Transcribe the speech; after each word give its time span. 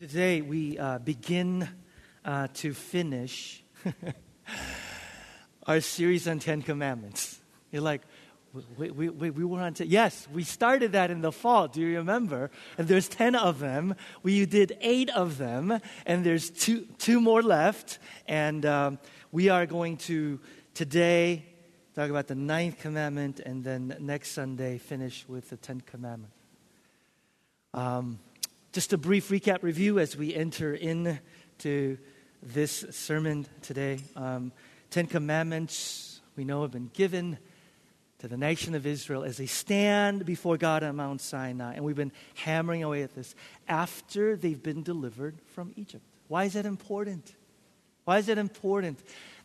Today 0.00 0.42
we 0.42 0.78
uh, 0.78 0.98
begin 0.98 1.68
uh, 2.24 2.46
to 2.54 2.72
finish 2.72 3.64
our 5.66 5.80
series 5.80 6.28
on 6.28 6.38
Ten 6.38 6.62
Commandments. 6.62 7.40
You're 7.72 7.82
like, 7.82 8.02
we, 8.76 8.92
we, 8.92 9.08
we, 9.08 9.30
we 9.30 9.44
were 9.44 9.58
on 9.58 9.74
ten. 9.74 9.88
Yes, 9.88 10.28
we 10.32 10.44
started 10.44 10.92
that 10.92 11.10
in 11.10 11.20
the 11.20 11.32
fall. 11.32 11.66
Do 11.66 11.80
you 11.80 11.96
remember? 11.96 12.52
And 12.78 12.86
there's 12.86 13.08
ten 13.08 13.34
of 13.34 13.58
them. 13.58 13.96
We 14.22 14.46
did 14.46 14.78
eight 14.82 15.10
of 15.10 15.36
them, 15.36 15.80
and 16.06 16.24
there's 16.24 16.48
two, 16.48 16.86
two 16.98 17.20
more 17.20 17.42
left. 17.42 17.98
And 18.28 18.64
um, 18.66 19.00
we 19.32 19.48
are 19.48 19.66
going 19.66 19.96
to 19.96 20.38
today 20.74 21.44
talk 21.96 22.08
about 22.08 22.28
the 22.28 22.36
ninth 22.36 22.78
commandment, 22.78 23.40
and 23.40 23.64
then 23.64 23.96
next 23.98 24.30
Sunday 24.30 24.78
finish 24.78 25.24
with 25.26 25.50
the 25.50 25.56
Ten 25.56 25.80
Commandments. 25.80 26.36
Um, 27.74 28.20
just 28.72 28.92
a 28.92 28.98
brief 28.98 29.30
recap 29.30 29.62
review 29.62 29.98
as 29.98 30.14
we 30.16 30.34
enter 30.34 30.74
into 30.74 31.96
this 32.42 32.84
sermon 32.90 33.46
today. 33.62 33.98
Um, 34.14 34.52
Ten 34.90 35.06
Commandments, 35.06 36.20
we 36.36 36.44
know, 36.44 36.62
have 36.62 36.70
been 36.70 36.90
given 36.92 37.38
to 38.18 38.28
the 38.28 38.36
nation 38.36 38.74
of 38.74 38.86
Israel 38.86 39.24
as 39.24 39.38
they 39.38 39.46
stand 39.46 40.26
before 40.26 40.58
God 40.58 40.82
on 40.82 40.96
Mount 40.96 41.22
Sinai. 41.22 41.74
And 41.74 41.84
we've 41.84 41.96
been 41.96 42.12
hammering 42.34 42.82
away 42.82 43.02
at 43.02 43.14
this 43.14 43.34
after 43.68 44.36
they've 44.36 44.62
been 44.62 44.82
delivered 44.82 45.36
from 45.46 45.72
Egypt. 45.76 46.04
Why 46.26 46.44
is 46.44 46.52
that 46.52 46.66
important? 46.66 47.34
Why 48.04 48.18
is 48.18 48.26
that 48.26 48.38
important? 48.38 48.98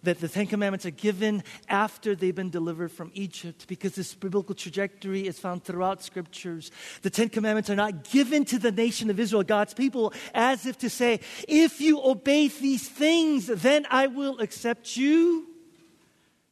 That 0.03 0.19
the 0.19 0.27
Ten 0.27 0.47
Commandments 0.47 0.85
are 0.85 0.91
given 0.91 1.43
after 1.67 2.15
they've 2.15 2.35
been 2.35 2.49
delivered 2.49 2.91
from 2.91 3.11
Egypt 3.13 3.65
because 3.67 3.95
this 3.95 4.13
biblical 4.13 4.53
trajectory 4.53 5.27
is 5.27 5.39
found 5.39 5.63
throughout 5.63 6.03
scriptures. 6.03 6.71
The 7.01 7.09
Ten 7.09 7.29
Commandments 7.29 7.69
are 7.69 7.75
not 7.75 8.03
given 8.03 8.45
to 8.45 8.59
the 8.59 8.71
nation 8.71 9.09
of 9.09 9.19
Israel, 9.19 9.43
God's 9.43 9.73
people, 9.73 10.13
as 10.33 10.65
if 10.65 10.77
to 10.79 10.89
say, 10.89 11.21
if 11.47 11.81
you 11.81 12.01
obey 12.03 12.47
these 12.47 12.87
things, 12.87 13.47
then 13.47 13.87
I 13.89 14.07
will 14.07 14.39
accept 14.39 14.95
you. 14.97 15.47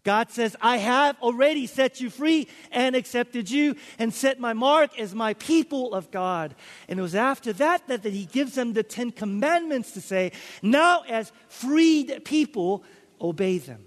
God 0.04 0.32
says, 0.32 0.56
I 0.62 0.78
have 0.78 1.16
already 1.22 1.68
set 1.68 2.02
you 2.02 2.10
free 2.10 2.48
and 2.72 2.96
accepted 2.96 3.52
you 3.52 3.76
and 4.00 4.12
set 4.12 4.40
my 4.40 4.54
mark 4.54 5.00
as 5.00 5.14
my 5.14 5.36
people 5.36 5.94
of 5.94 6.10
God. 6.10 6.56
And 6.88 6.98
it 6.98 7.02
was 7.04 7.14
after 7.14 7.54
that, 7.54 7.88
that 7.88 8.02
that 8.02 8.14
He 8.14 8.26
gives 8.26 8.56
them 8.56 8.74
the 8.74 8.82
Ten 8.82 9.12
Commandments 9.12 9.92
to 9.92 10.02
say, 10.02 10.32
now 10.64 11.04
as 11.08 11.32
freed 11.50 12.22
people, 12.26 12.84
obey 13.22 13.58
them. 13.58 13.86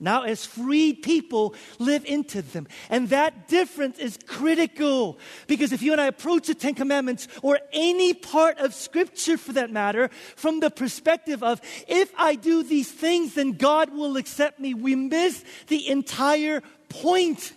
Now, 0.00 0.24
as 0.24 0.44
freed 0.44 1.02
people, 1.02 1.54
live 1.78 2.04
into 2.04 2.42
them. 2.42 2.66
And 2.90 3.08
that 3.10 3.48
difference 3.48 3.98
is 3.98 4.18
critical 4.26 5.18
because 5.46 5.72
if 5.72 5.82
you 5.82 5.92
and 5.92 6.00
I 6.00 6.06
approach 6.06 6.48
the 6.48 6.54
Ten 6.54 6.74
Commandments 6.74 7.28
or 7.42 7.60
any 7.72 8.12
part 8.12 8.58
of 8.58 8.74
Scripture 8.74 9.38
for 9.38 9.52
that 9.52 9.70
matter 9.70 10.10
from 10.36 10.60
the 10.60 10.70
perspective 10.70 11.42
of, 11.42 11.60
if 11.86 12.12
I 12.18 12.34
do 12.34 12.62
these 12.62 12.90
things, 12.90 13.34
then 13.34 13.52
God 13.52 13.94
will 13.94 14.16
accept 14.16 14.58
me, 14.58 14.74
we 14.74 14.96
miss 14.96 15.44
the 15.68 15.88
entire 15.88 16.62
point. 16.88 17.52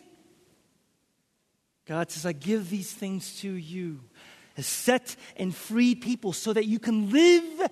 God 1.86 2.12
says, 2.12 2.26
I 2.26 2.34
give 2.34 2.70
these 2.70 2.94
things 2.94 3.40
to 3.42 3.52
you 3.52 4.02
as 4.58 4.68
set 4.68 5.16
and 5.38 5.56
free 5.56 5.96
people 5.96 6.34
so 6.34 6.54
that 6.54 6.66
you 6.66 6.80
can 6.80 7.12
live 7.12 7.70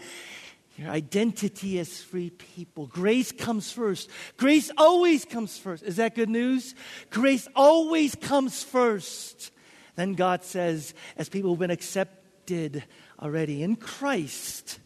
your 0.78 0.90
identity 0.90 1.80
as 1.80 2.02
free 2.02 2.31
people. 2.31 2.88
Grace 2.88 3.31
comes 3.31 3.72
first. 3.72 4.09
Grace 4.38 4.70
always 4.78 5.23
comes 5.23 5.58
first. 5.58 5.84
Is 5.84 5.95
that 5.95 6.16
good 6.16 6.30
news? 6.30 6.76
Grace 7.09 7.48
always 7.56 8.16
comes 8.16 8.64
first. 8.64 9.52
Then 9.96 10.14
God 10.14 10.44
says, 10.44 10.94
as 11.18 11.30
people 11.30 11.52
who've 11.52 11.59
been 11.59 11.72
accepted 11.72 12.84
already 13.22 13.64
in 13.64 13.78
Christ, 13.78 14.80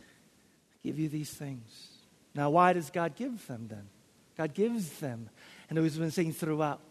I 0.73 0.87
give 0.87 0.99
you 0.99 1.09
these 1.09 1.31
things. 1.31 1.87
Now, 2.35 2.51
why 2.51 2.73
does 2.73 2.91
God 2.91 3.15
give 3.15 3.47
them 3.47 3.67
then? 3.69 3.89
God 4.37 4.53
gives 4.53 4.89
them. 4.99 5.29
And 5.69 5.81
we've 5.81 5.97
been 5.97 6.11
saying 6.11 6.33
throughout 6.33 6.81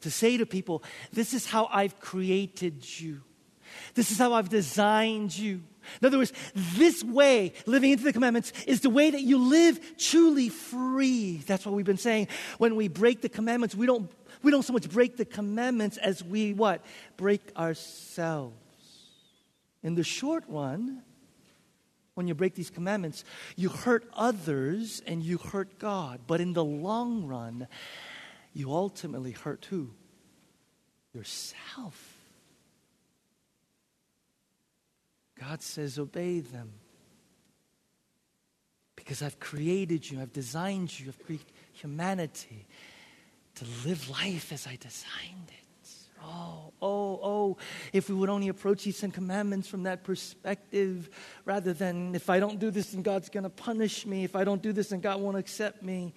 to 0.00 0.10
say 0.10 0.36
to 0.36 0.46
people, 0.46 0.82
this 1.12 1.32
is 1.32 1.46
how 1.46 1.68
I've 1.72 2.00
created 2.00 2.84
you. 3.00 3.22
This 3.94 4.10
is 4.10 4.18
how 4.18 4.32
I've 4.32 4.48
designed 4.48 5.36
you. 5.36 5.62
In 6.00 6.06
other 6.06 6.18
words, 6.18 6.32
this 6.54 7.02
way, 7.02 7.52
living 7.66 7.90
into 7.90 8.04
the 8.04 8.12
commandments, 8.12 8.52
is 8.66 8.80
the 8.80 8.90
way 8.90 9.10
that 9.10 9.22
you 9.22 9.38
live 9.38 9.96
truly 9.98 10.48
free. 10.48 11.38
That's 11.46 11.64
what 11.64 11.74
we've 11.74 11.86
been 11.86 11.96
saying. 11.96 12.28
When 12.58 12.76
we 12.76 12.88
break 12.88 13.20
the 13.20 13.28
commandments, 13.28 13.74
we 13.74 13.86
don't, 13.86 14.10
we 14.42 14.50
don't 14.50 14.64
so 14.64 14.72
much 14.72 14.88
break 14.90 15.16
the 15.16 15.24
commandments 15.24 15.96
as 15.96 16.22
we 16.22 16.52
what? 16.52 16.84
Break 17.16 17.40
ourselves. 17.56 18.54
In 19.82 19.94
the 19.94 20.04
short 20.04 20.44
run, 20.48 21.02
when 22.14 22.26
you 22.26 22.34
break 22.34 22.54
these 22.56 22.70
commandments, 22.70 23.24
you 23.54 23.68
hurt 23.68 24.08
others 24.12 25.02
and 25.06 25.22
you 25.22 25.38
hurt 25.38 25.78
God. 25.78 26.20
But 26.26 26.40
in 26.40 26.52
the 26.52 26.64
long 26.64 27.26
run, 27.26 27.68
you 28.52 28.72
ultimately 28.72 29.30
hurt 29.30 29.66
who? 29.70 29.90
Yourself. 31.14 32.17
God 35.40 35.62
says, 35.62 35.98
obey 35.98 36.40
them. 36.40 36.72
Because 38.96 39.22
I've 39.22 39.38
created 39.40 40.10
you, 40.10 40.20
I've 40.20 40.32
designed 40.32 40.98
you, 40.98 41.08
I've 41.08 41.24
created 41.24 41.46
humanity 41.72 42.66
to 43.54 43.64
live 43.86 44.08
life 44.10 44.52
as 44.52 44.66
I 44.66 44.76
designed 44.76 45.48
it. 45.48 45.54
Oh, 46.22 46.72
oh, 46.82 47.20
oh, 47.22 47.56
if 47.92 48.08
we 48.08 48.14
would 48.16 48.28
only 48.28 48.48
approach 48.48 48.84
these 48.84 49.00
Ten 49.00 49.12
Commandments 49.12 49.68
from 49.68 49.84
that 49.84 50.02
perspective 50.02 51.08
rather 51.44 51.72
than 51.72 52.14
if 52.14 52.28
I 52.28 52.40
don't 52.40 52.58
do 52.58 52.70
this, 52.70 52.90
then 52.90 53.02
God's 53.02 53.28
going 53.28 53.44
to 53.44 53.50
punish 53.50 54.04
me. 54.04 54.24
If 54.24 54.34
I 54.34 54.44
don't 54.44 54.60
do 54.60 54.72
this, 54.72 54.88
then 54.88 55.00
God 55.00 55.20
won't 55.20 55.36
accept 55.36 55.82
me. 55.82 56.12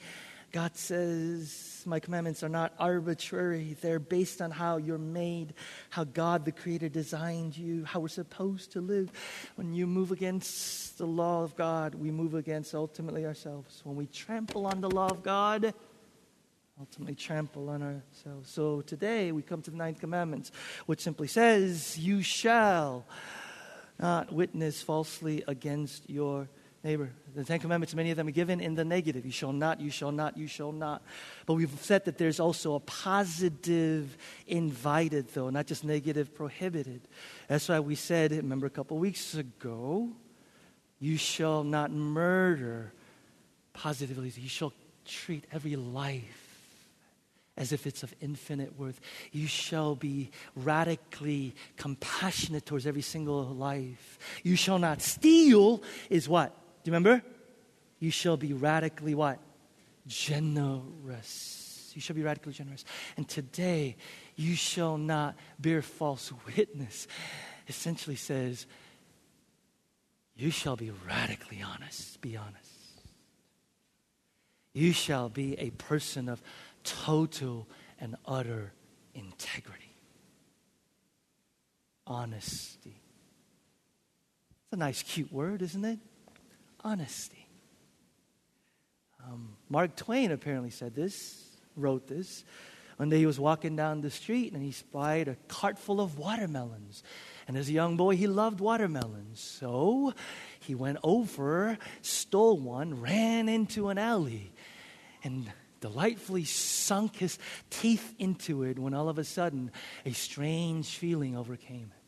God 0.52 0.76
says, 0.76 1.84
My 1.86 2.00
commandments 2.00 2.44
are 2.44 2.50
not 2.50 2.74
arbitrary. 2.78 3.78
They're 3.82 4.00
based 4.00 4.42
on 4.42 4.52
how 4.52 4.78
you're 4.78 4.98
made, 4.98 5.54
how 5.90 6.04
God 6.04 6.44
the 6.44 6.52
Creator 6.52 6.90
designed 6.90 7.58
you, 7.58 7.86
how 7.86 8.02
we're 8.02 8.10
supposed 8.10 8.74
to 8.74 8.82
live. 8.82 9.12
When 9.56 9.74
you 9.74 9.88
move 9.88 10.12
against 10.12 10.98
the 10.98 11.06
law 11.08 11.44
of 11.44 11.56
God, 11.56 11.96
we 11.96 12.12
move 12.12 12.34
against 12.34 12.76
ultimately 12.76 13.26
ourselves. 13.26 13.82
When 13.84 13.96
we 13.96 14.08
trample 14.08 14.66
on 14.66 14.82
the 14.82 14.90
law 14.90 15.08
of 15.08 15.24
God, 15.24 15.74
ultimately 16.80 17.16
trample 17.16 17.70
on 17.70 17.82
ourselves. 17.82 18.50
So 18.50 18.82
today 18.82 19.32
we 19.32 19.44
come 19.44 19.62
to 19.62 19.72
the 19.72 19.78
ninth 19.78 20.00
commandment, 20.00 20.52
which 20.86 21.00
simply 21.00 21.28
says, 21.28 21.98
You 21.98 22.22
shall 22.22 23.06
not 24.00 24.34
witness 24.34 24.82
falsely 24.82 25.44
against 25.48 26.10
your 26.10 26.50
neighbor. 26.84 27.12
The 27.36 27.44
Ten 27.44 27.60
Commandments, 27.60 27.94
many 27.94 28.12
of 28.12 28.18
them 28.18 28.28
are 28.28 28.32
given 28.32 28.60
in 28.60 28.76
the 28.76 28.84
negative. 28.84 29.26
You 29.26 29.32
shall 29.32 29.54
not, 29.54 29.80
you 29.80 29.90
shall 29.90 30.12
not, 30.12 30.38
you 30.38 30.48
shall 30.48 30.72
not. 30.72 31.02
But 31.46 31.54
we've 31.54 31.72
said 31.82 32.06
that 32.06 32.18
there's 32.18 32.40
also 32.40 32.76
a 32.76 32.80
positive 32.80 34.18
invited, 34.48 35.34
though, 35.34 35.50
not 35.50 35.68
just 35.68 35.84
negative 35.84 36.34
prohibited. 36.34 37.02
That's 37.48 37.70
why 37.70 37.80
we 37.80 37.96
said, 37.96 38.32
remember 38.32 38.66
a 38.66 38.72
couple 38.72 38.98
weeks 38.98 39.36
ago, 39.36 40.10
you 41.00 41.18
shall 41.18 41.64
not 41.64 41.92
murder. 41.92 42.94
Positively, 43.74 44.32
you 44.36 44.50
shall 44.50 44.74
treat 45.06 45.46
every 45.52 45.76
life 45.76 46.52
as 47.58 47.72
if 47.72 47.86
it's 47.86 48.02
of 48.02 48.14
infinite 48.22 48.78
worth. 48.80 49.00
You 49.32 49.46
shall 49.46 49.96
be 49.96 50.32
radically 50.56 51.54
compassionate 51.78 52.66
towards 52.66 52.88
every 52.88 53.02
single 53.02 53.46
life. 53.46 54.18
You 54.44 54.56
shall 54.56 54.80
not 54.80 55.02
steal, 55.02 55.84
is 56.10 56.28
what? 56.28 56.56
Do 56.84 56.90
you 56.90 56.94
remember? 56.94 57.22
You 58.00 58.12
shall 58.12 58.38
be 58.38 58.54
radically 58.54 59.14
what? 59.14 59.40
Generous. 60.08 61.92
You 61.94 62.02
shall 62.02 62.16
be 62.16 62.24
radically 62.24 62.54
generous. 62.54 62.86
And 63.18 63.28
today, 63.28 63.98
you 64.36 64.56
shall 64.56 64.98
not 64.98 65.36
bear 65.60 65.82
false 65.82 66.32
witness. 66.56 67.08
Essentially 67.68 68.16
says, 68.16 68.66
you 70.36 70.50
shall 70.50 70.76
be 70.76 70.92
radically 71.08 71.62
honest. 71.62 72.20
Be 72.22 72.36
honest. 72.36 72.58
You 74.74 74.94
shall 74.94 75.30
be 75.30 75.60
a 75.60 75.70
person 75.72 76.30
of 76.30 76.42
total 76.84 77.68
and 78.00 78.16
utter 78.26 78.74
integrity. 79.14 79.96
Honesty. 82.08 83.02
It's 84.64 84.74
a 84.74 84.78
nice, 84.78 85.04
cute 85.04 85.32
word, 85.32 85.62
isn't 85.62 85.86
it? 85.86 86.00
Honesty. 86.84 87.48
Um, 89.26 89.56
Mark 89.70 89.96
Twain 89.96 90.32
apparently 90.32 90.72
said 90.72 90.96
this, 90.96 91.44
wrote 91.76 92.08
this. 92.08 92.44
One 92.98 93.10
day 93.10 93.18
he 93.18 93.26
was 93.26 93.40
walking 93.40 93.76
down 93.76 94.02
the 94.02 94.12
street 94.12 94.54
and 94.54 94.62
he 94.62 94.72
spied 94.72 95.28
a 95.28 95.36
cart 95.48 95.80
full 95.80 96.00
of 96.00 96.20
watermelons. 96.20 97.04
And 97.48 97.58
as 97.58 97.68
a 97.68 97.72
young 97.72 97.98
boy, 97.98 98.16
he 98.16 98.28
loved 98.28 98.60
watermelons. 98.60 99.40
So 99.40 100.14
he 100.60 100.76
went 100.76 101.00
over, 101.04 101.78
stole 102.02 102.60
one, 102.60 103.02
ran 103.02 103.50
into 103.50 103.90
an 103.90 103.98
alley, 103.98 104.54
and 105.24 105.52
delightfully 105.80 106.44
sunk 106.44 107.18
his 107.18 107.40
teeth 107.72 108.14
into 108.20 108.64
it 108.64 108.78
when 108.78 108.94
all 108.94 109.10
of 109.10 109.18
a 109.18 109.24
sudden 109.24 109.72
a 110.06 110.12
strange 110.12 110.96
feeling 110.96 111.36
overcame 111.36 111.92
him. 111.92 112.01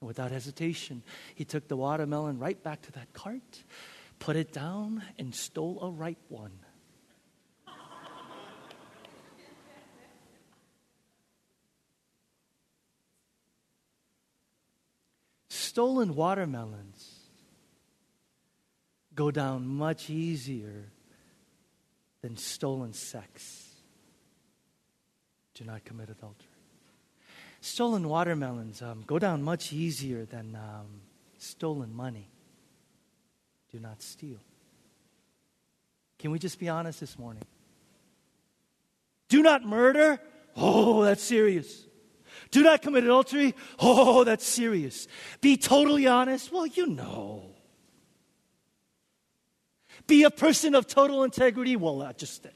And 0.00 0.08
without 0.08 0.30
hesitation, 0.30 1.02
he 1.34 1.44
took 1.44 1.68
the 1.68 1.76
watermelon 1.76 2.38
right 2.38 2.60
back 2.62 2.82
to 2.82 2.92
that 2.92 3.12
cart, 3.12 3.64
put 4.18 4.36
it 4.36 4.52
down, 4.52 5.02
and 5.18 5.34
stole 5.34 5.78
a 5.82 5.90
ripe 5.90 6.24
one. 6.28 6.52
Stolen 15.48 16.16
watermelons 16.16 17.20
go 19.14 19.30
down 19.30 19.66
much 19.66 20.10
easier 20.10 20.90
than 22.22 22.36
stolen 22.36 22.92
sex. 22.92 23.68
Do 25.54 25.64
not 25.64 25.84
commit 25.84 26.10
adultery. 26.10 26.49
Stolen 27.60 28.08
watermelons 28.08 28.80
um, 28.80 29.04
go 29.06 29.18
down 29.18 29.42
much 29.42 29.72
easier 29.72 30.24
than 30.24 30.56
um, 30.56 31.02
stolen 31.38 31.94
money. 31.94 32.28
Do 33.70 33.78
not 33.78 34.02
steal. 34.02 34.38
Can 36.18 36.30
we 36.30 36.38
just 36.38 36.58
be 36.58 36.68
honest 36.68 37.00
this 37.00 37.18
morning? 37.18 37.44
Do 39.28 39.42
not 39.42 39.64
murder. 39.64 40.20
Oh, 40.56 41.04
that's 41.04 41.22
serious. 41.22 41.86
Do 42.50 42.62
not 42.62 42.82
commit 42.82 43.04
adultery. 43.04 43.54
Oh, 43.78 44.24
that's 44.24 44.44
serious. 44.44 45.06
Be 45.40 45.56
totally 45.56 46.06
honest. 46.06 46.52
Well, 46.52 46.66
you 46.66 46.86
know. 46.86 47.44
Be 50.06 50.24
a 50.24 50.30
person 50.30 50.74
of 50.74 50.86
total 50.86 51.22
integrity. 51.22 51.76
Well, 51.76 51.96
not 51.96 52.18
just. 52.18 52.46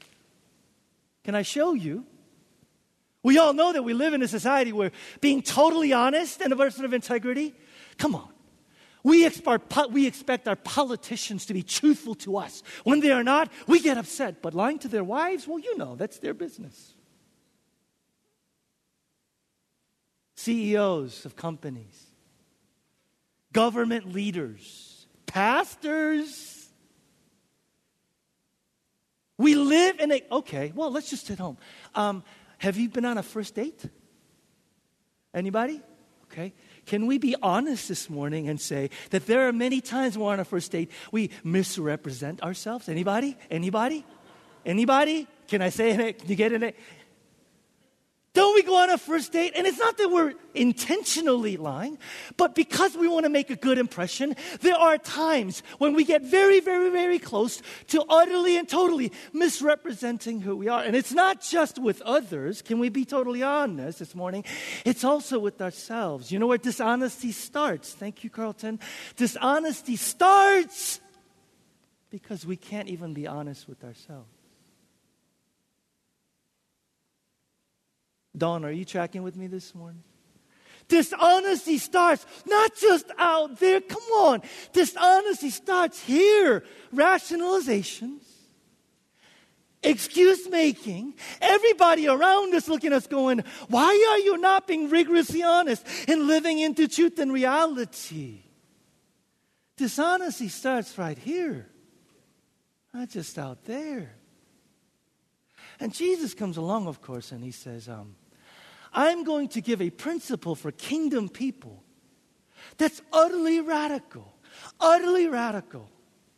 Can 1.23 1.35
I 1.35 1.43
show 1.43 1.73
you? 1.73 2.05
We 3.25 3.39
all 3.39 3.53
know 3.53 3.73
that 3.73 3.81
we 3.81 3.95
live 3.95 4.13
in 4.13 4.21
a 4.21 4.27
society 4.27 4.71
where 4.71 4.91
being 5.19 5.41
totally 5.41 5.91
honest 5.91 6.41
and 6.41 6.53
a 6.53 6.55
person 6.55 6.85
of 6.85 6.93
integrity, 6.93 7.55
come 7.97 8.13
on. 8.13 8.29
We 9.01 9.25
expect, 9.25 9.73
we 9.89 10.05
expect 10.05 10.47
our 10.47 10.55
politicians 10.55 11.47
to 11.47 11.55
be 11.55 11.63
truthful 11.63 12.13
to 12.15 12.37
us. 12.37 12.61
When 12.83 12.99
they 12.99 13.11
are 13.11 13.23
not, 13.23 13.51
we 13.65 13.79
get 13.79 13.97
upset. 13.97 14.43
But 14.43 14.53
lying 14.53 14.77
to 14.77 14.87
their 14.87 15.03
wives, 15.03 15.47
well, 15.47 15.57
you 15.57 15.75
know, 15.75 15.95
that's 15.95 16.19
their 16.19 16.35
business. 16.35 16.93
CEOs 20.35 21.25
of 21.25 21.35
companies, 21.35 22.05
government 23.51 24.13
leaders, 24.13 25.07
pastors. 25.25 26.67
We 29.39 29.55
live 29.55 29.99
in 29.99 30.11
a, 30.11 30.21
okay, 30.31 30.71
well, 30.75 30.91
let's 30.91 31.09
just 31.09 31.25
sit 31.25 31.39
home. 31.39 31.57
Um, 31.95 32.23
have 32.59 32.77
you 32.77 32.89
been 32.89 33.05
on 33.05 33.17
a 33.17 33.23
first 33.23 33.55
date? 33.55 33.85
Anybody? 35.33 35.81
Okay. 36.31 36.53
Can 36.85 37.07
we 37.07 37.17
be 37.17 37.35
honest 37.41 37.87
this 37.87 38.09
morning 38.09 38.49
and 38.49 38.59
say 38.59 38.89
that 39.11 39.25
there 39.25 39.47
are 39.47 39.53
many 39.53 39.81
times 39.81 40.17
we're 40.17 40.31
on 40.31 40.39
a 40.39 40.45
first 40.45 40.71
date 40.71 40.91
we 41.11 41.29
misrepresent 41.43 42.41
ourselves? 42.41 42.89
Anybody? 42.89 43.37
Anybody? 43.49 44.05
Anybody? 44.65 45.27
Can 45.47 45.61
I 45.61 45.69
say 45.69 45.91
it? 45.91 46.19
Can 46.19 46.29
you 46.29 46.35
get 46.35 46.51
in 46.51 46.63
it? 46.63 46.75
Don't 48.35 48.53
we 48.53 48.63
go 48.63 48.75
on 48.75 48.89
a 48.89 48.97
first 48.97 49.31
date? 49.31 49.53
And 49.55 49.65
it's 49.65 49.79
not 49.79 49.97
that 49.97 50.11
we're 50.11 50.33
intentionally 50.53 51.55
lying, 51.55 51.97
but 52.35 52.53
because 52.53 52.97
we 52.97 53.07
want 53.07 53.23
to 53.23 53.29
make 53.29 53.49
a 53.49 53.55
good 53.55 53.77
impression, 53.77 54.35
there 54.59 54.75
are 54.75 54.97
times 54.97 55.63
when 55.77 55.93
we 55.93 56.03
get 56.03 56.21
very, 56.21 56.59
very, 56.59 56.89
very 56.89 57.17
close 57.17 57.61
to 57.87 58.03
utterly 58.09 58.57
and 58.57 58.67
totally 58.67 59.13
misrepresenting 59.31 60.41
who 60.41 60.57
we 60.57 60.67
are. 60.67 60.83
And 60.83 60.97
it's 60.97 61.13
not 61.13 61.41
just 61.41 61.79
with 61.79 62.01
others. 62.01 62.61
Can 62.61 62.77
we 62.77 62.89
be 62.89 63.05
totally 63.05 63.41
honest 63.41 63.99
this 63.99 64.13
morning? 64.13 64.43
It's 64.83 65.05
also 65.05 65.39
with 65.39 65.61
ourselves. 65.61 66.29
You 66.29 66.37
know 66.37 66.47
where 66.47 66.57
dishonesty 66.57 67.31
starts? 67.31 67.93
Thank 67.93 68.25
you, 68.25 68.29
Carlton. 68.29 68.81
Dishonesty 69.15 69.95
starts 69.95 70.99
because 72.09 72.45
we 72.45 72.57
can't 72.57 72.89
even 72.89 73.13
be 73.13 73.27
honest 73.27 73.69
with 73.69 73.81
ourselves. 73.85 74.34
Dawn, 78.37 78.65
are 78.65 78.71
you 78.71 78.85
tracking 78.85 79.23
with 79.23 79.35
me 79.35 79.47
this 79.47 79.73
morning? 79.73 80.03
Dishonesty 80.87 81.77
starts 81.77 82.25
not 82.45 82.75
just 82.75 83.05
out 83.17 83.59
there. 83.59 83.81
Come 83.81 84.03
on. 84.13 84.41
Dishonesty 84.71 85.49
starts 85.49 86.01
here. 86.01 86.63
Rationalizations, 86.93 88.23
excuse 89.81 90.47
making. 90.49 91.15
Everybody 91.41 92.07
around 92.07 92.53
us 92.53 92.67
looking 92.67 92.91
at 92.91 92.97
us 92.97 93.07
going, 93.07 93.43
why 93.67 94.07
are 94.11 94.19
you 94.19 94.37
not 94.37 94.67
being 94.67 94.89
rigorously 94.89 95.41
honest 95.41 95.85
and 96.07 96.27
living 96.27 96.59
into 96.59 96.87
truth 96.87 97.17
and 97.17 97.33
reality? 97.33 98.41
Dishonesty 99.77 100.49
starts 100.49 100.97
right 100.97 101.17
here, 101.17 101.67
not 102.93 103.09
just 103.09 103.37
out 103.39 103.65
there. 103.65 104.15
And 105.79 105.93
Jesus 105.93 106.33
comes 106.33 106.57
along, 106.57 106.87
of 106.87 107.01
course, 107.01 107.31
and 107.31 107.43
he 107.43 107.51
says, 107.51 107.89
um, 107.89 108.15
I'm 108.95 109.25
going 109.25 109.49
to 109.49 109.61
give 109.61 109.81
a 109.81 109.89
principle 109.89 110.55
for 110.55 110.71
kingdom 110.71 111.29
people 111.29 111.83
that's 112.77 113.01
utterly 113.13 113.61
radical. 113.61 114.33
Utterly 114.79 115.27
radical. 115.27 115.89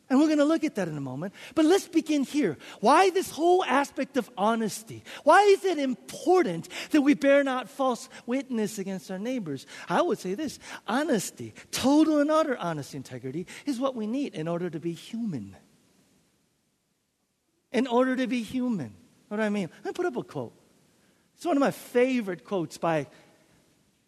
And 0.10 0.20
we're 0.20 0.28
going 0.28 0.38
to 0.38 0.46
look 0.46 0.64
at 0.64 0.76
that 0.76 0.88
in 0.88 0.98
a 0.98 1.02
moment. 1.02 1.34
But 1.54 1.66
let's 1.66 1.88
begin 1.88 2.24
here. 2.24 2.58
Why 2.80 3.10
this 3.10 3.30
whole 3.30 3.64
aspect 3.66 4.16
of 4.16 4.30
honesty? 4.38 5.04
Why 5.24 5.42
is 5.42 5.66
it 5.66 5.78
important 5.78 6.70
that 6.92 7.02
we 7.02 7.14
bear 7.14 7.44
not 7.44 7.70
false 7.70 8.08
witness 8.26 8.80
against 8.80 9.12
our 9.12 9.20
neighbors? 9.20 9.68
I 9.90 10.02
would 10.02 10.18
say 10.18 10.34
this 10.34 10.60
honesty, 10.88 11.54
total 11.72 12.20
and 12.20 12.32
utter 12.32 12.58
honesty, 12.58 12.98
integrity, 12.98 13.48
is 13.66 13.80
what 13.80 13.96
we 13.96 14.08
need 14.08 14.34
in 14.34 14.48
order 14.48 14.70
to 14.70 14.80
be 14.80 14.94
human. 14.94 15.58
In 17.74 17.86
order 17.86 18.16
to 18.16 18.28
be 18.28 18.44
human. 18.44 18.96
What 19.28 19.38
do 19.38 19.44
I 19.44 19.50
mean? 19.50 19.70
Let 19.84 19.86
me 19.86 19.92
put 19.92 20.06
up 20.06 20.16
a 20.16 20.24
quote. 20.24 20.54
It's 21.38 21.46
one 21.46 21.56
of 21.56 21.62
my 21.62 21.72
favorite 21.72 22.44
quotes 22.44 22.78
by, 22.80 23.06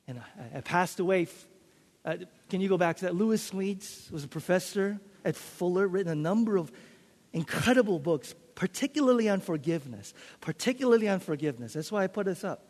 and 0.08 0.20
I, 0.20 0.58
I 0.58 0.62
passed 0.62 1.00
away. 1.00 1.28
Uh, 2.04 2.18
can 2.50 2.60
you 2.60 2.68
go 2.68 2.78
back 2.78 2.98
to 2.98 3.06
that? 3.06 3.16
Lewis 3.16 3.52
Smedes 3.52 4.12
was 4.12 4.24
a 4.24 4.28
professor 4.28 5.00
at 5.24 5.36
Fuller, 5.36 5.88
written 5.88 6.12
a 6.12 6.16
number 6.16 6.58
of 6.58 6.72
incredible 7.32 8.00
books, 8.00 8.34
particularly 8.56 9.30
on 9.30 9.42
forgiveness. 9.42 10.16
Particularly 10.42 11.08
on 11.08 11.20
forgiveness. 11.20 11.74
That's 11.74 11.92
why 11.92 12.04
I 12.04 12.08
put 12.08 12.26
this 12.26 12.44
up. 12.44 12.66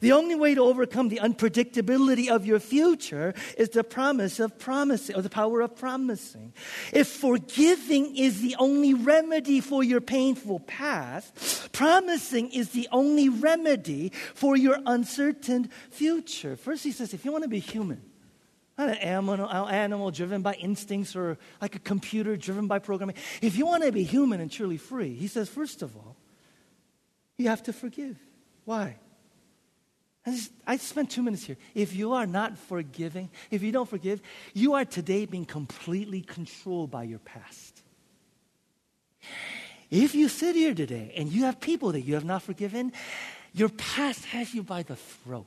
The 0.00 0.12
only 0.12 0.34
way 0.34 0.54
to 0.54 0.62
overcome 0.62 1.08
the 1.08 1.20
unpredictability 1.22 2.28
of 2.28 2.46
your 2.46 2.58
future 2.58 3.34
is 3.58 3.68
the 3.68 3.84
promise 3.84 4.40
of 4.40 4.58
promising, 4.58 5.16
or 5.16 5.22
the 5.22 5.30
power 5.30 5.60
of 5.60 5.76
promising. 5.76 6.54
If 6.92 7.08
forgiving 7.08 8.16
is 8.16 8.40
the 8.40 8.56
only 8.58 8.94
remedy 8.94 9.60
for 9.60 9.84
your 9.84 10.00
painful 10.00 10.60
past, 10.60 11.70
promising 11.72 12.50
is 12.50 12.70
the 12.70 12.88
only 12.90 13.28
remedy 13.28 14.12
for 14.34 14.56
your 14.56 14.78
uncertain 14.86 15.70
future. 15.90 16.56
First, 16.56 16.82
he 16.82 16.92
says, 16.92 17.12
if 17.12 17.24
you 17.24 17.32
want 17.32 17.44
to 17.44 17.50
be 17.50 17.60
human, 17.60 18.00
not 18.78 18.88
an 18.88 18.96
animal, 18.96 19.46
animal 19.68 20.10
driven 20.10 20.40
by 20.40 20.54
instincts 20.54 21.14
or 21.14 21.36
like 21.60 21.76
a 21.76 21.78
computer 21.78 22.38
driven 22.38 22.66
by 22.66 22.78
programming. 22.78 23.16
If 23.42 23.58
you 23.58 23.66
want 23.66 23.82
to 23.82 23.92
be 23.92 24.04
human 24.04 24.40
and 24.40 24.50
truly 24.50 24.78
free, 24.78 25.14
he 25.14 25.26
says, 25.26 25.50
first 25.50 25.82
of 25.82 25.94
all, 25.94 26.16
you 27.36 27.48
have 27.48 27.62
to 27.64 27.74
forgive. 27.74 28.16
Why? 28.64 28.96
I, 30.26 30.30
just, 30.32 30.52
I 30.66 30.76
spent 30.76 31.10
two 31.10 31.22
minutes 31.22 31.44
here. 31.44 31.56
If 31.74 31.94
you 31.94 32.12
are 32.12 32.26
not 32.26 32.58
forgiving, 32.58 33.30
if 33.50 33.62
you 33.62 33.72
don't 33.72 33.88
forgive, 33.88 34.20
you 34.52 34.74
are 34.74 34.84
today 34.84 35.24
being 35.24 35.46
completely 35.46 36.20
controlled 36.20 36.90
by 36.90 37.04
your 37.04 37.20
past. 37.20 37.82
If 39.90 40.14
you 40.14 40.28
sit 40.28 40.56
here 40.56 40.74
today 40.74 41.12
and 41.16 41.32
you 41.32 41.44
have 41.44 41.60
people 41.60 41.92
that 41.92 42.02
you 42.02 42.14
have 42.14 42.24
not 42.24 42.42
forgiven, 42.42 42.92
your 43.52 43.70
past 43.70 44.26
has 44.26 44.54
you 44.54 44.62
by 44.62 44.82
the 44.82 44.96
throat. 44.96 45.46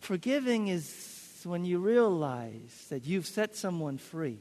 Forgiving 0.00 0.66
is 0.66 1.40
when 1.44 1.64
you 1.64 1.78
realize 1.78 2.86
that 2.90 3.06
you've 3.06 3.26
set 3.26 3.54
someone 3.54 3.98
free. 3.98 4.40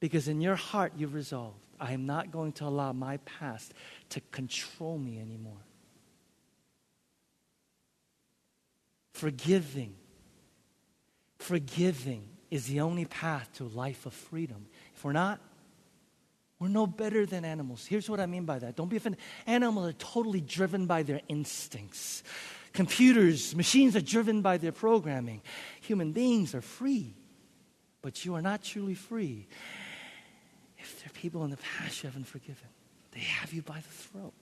Because 0.00 0.28
in 0.28 0.40
your 0.40 0.56
heart, 0.56 0.92
you've 0.96 1.14
resolved 1.14 1.65
I 1.80 1.92
am 1.92 2.06
not 2.06 2.30
going 2.30 2.52
to 2.52 2.64
allow 2.64 2.92
my 2.92 3.18
past 3.18 3.74
to 4.10 4.20
control 4.30 4.98
me 4.98 5.20
anymore. 5.20 5.64
Forgiving. 9.12 9.94
Forgiving 11.38 12.28
is 12.50 12.66
the 12.66 12.80
only 12.80 13.04
path 13.04 13.48
to 13.54 13.64
a 13.64 13.68
life 13.68 14.06
of 14.06 14.12
freedom. 14.12 14.66
If 14.94 15.04
we're 15.04 15.12
not, 15.12 15.40
we're 16.58 16.68
no 16.68 16.86
better 16.86 17.26
than 17.26 17.44
animals. 17.44 17.84
Here's 17.86 18.08
what 18.08 18.20
I 18.20 18.26
mean 18.26 18.44
by 18.44 18.58
that. 18.58 18.76
Don't 18.76 18.88
be 18.88 18.96
offended. 18.96 19.20
Animals 19.46 19.88
are 19.88 19.92
totally 19.94 20.40
driven 20.40 20.86
by 20.86 21.02
their 21.02 21.20
instincts. 21.28 22.22
Computers, 22.72 23.54
machines 23.54 23.96
are 23.96 24.00
driven 24.00 24.42
by 24.42 24.56
their 24.56 24.72
programming. 24.72 25.42
Human 25.82 26.12
beings 26.12 26.54
are 26.54 26.60
free, 26.62 27.14
but 28.02 28.24
you 28.24 28.34
are 28.34 28.42
not 28.42 28.62
truly 28.62 28.94
free 28.94 29.48
people 31.16 31.44
in 31.44 31.50
the 31.50 31.56
past 31.56 32.02
you 32.02 32.08
haven't 32.08 32.26
forgiven, 32.26 32.68
they 33.12 33.20
have 33.20 33.52
you 33.52 33.62
by 33.62 33.76
the 33.76 33.82
throat. 33.82 34.34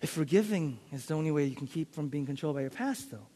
If 0.00 0.10
forgiving 0.10 0.78
is 0.92 1.06
the 1.06 1.14
only 1.14 1.30
way 1.30 1.44
you 1.44 1.56
can 1.56 1.66
keep 1.66 1.94
from 1.94 2.08
being 2.08 2.26
controlled 2.26 2.56
by 2.56 2.62
your 2.62 2.70
past, 2.70 3.10
though, 3.10 3.26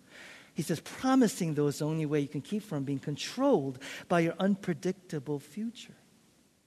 he 0.54 0.62
says 0.62 0.80
promising, 0.80 1.54
though, 1.54 1.66
is 1.66 1.78
the 1.78 1.86
only 1.86 2.06
way 2.06 2.20
you 2.20 2.28
can 2.28 2.40
keep 2.40 2.62
from 2.62 2.84
being 2.84 3.00
controlled 3.00 3.78
by 4.08 4.20
your 4.20 4.34
unpredictable 4.38 5.38
future. 5.40 5.94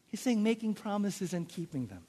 He's 0.08 0.20
saying 0.20 0.44
making 0.44 0.74
promises 0.74 1.34
and 1.34 1.48
keeping 1.48 1.88
them 1.88 2.04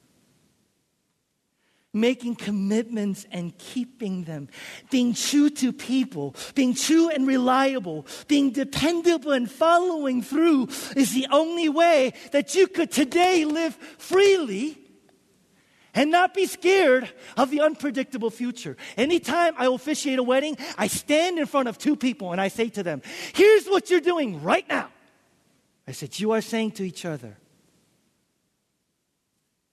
making 1.94 2.36
commitments 2.36 3.26
and 3.32 3.56
keeping 3.58 4.24
them, 4.24 4.48
being 4.90 5.14
true 5.14 5.48
to 5.48 5.72
people, 5.72 6.34
being 6.54 6.74
true 6.74 7.08
and 7.08 7.26
reliable, 7.26 8.06
being 8.26 8.50
dependable 8.50 9.32
and 9.32 9.50
following 9.50 10.22
through 10.22 10.64
is 10.96 11.14
the 11.14 11.26
only 11.30 11.68
way 11.68 12.12
that 12.32 12.54
you 12.54 12.66
could 12.66 12.90
today 12.90 13.44
live 13.44 13.74
freely 13.96 14.78
and 15.94 16.10
not 16.10 16.34
be 16.34 16.46
scared 16.46 17.10
of 17.36 17.50
the 17.50 17.62
unpredictable 17.62 18.30
future. 18.30 18.76
Anytime 18.96 19.54
I 19.56 19.66
officiate 19.66 20.18
a 20.18 20.22
wedding, 20.22 20.56
I 20.76 20.86
stand 20.86 21.38
in 21.38 21.46
front 21.46 21.68
of 21.68 21.78
two 21.78 21.96
people 21.96 22.32
and 22.32 22.40
I 22.40 22.48
say 22.48 22.68
to 22.70 22.82
them, 22.82 23.02
Here's 23.32 23.66
what 23.66 23.90
you're 23.90 24.00
doing 24.00 24.42
right 24.42 24.68
now. 24.68 24.90
I 25.86 25.92
said, 25.92 26.20
You 26.20 26.32
are 26.32 26.42
saying 26.42 26.72
to 26.72 26.84
each 26.86 27.06
other, 27.06 27.38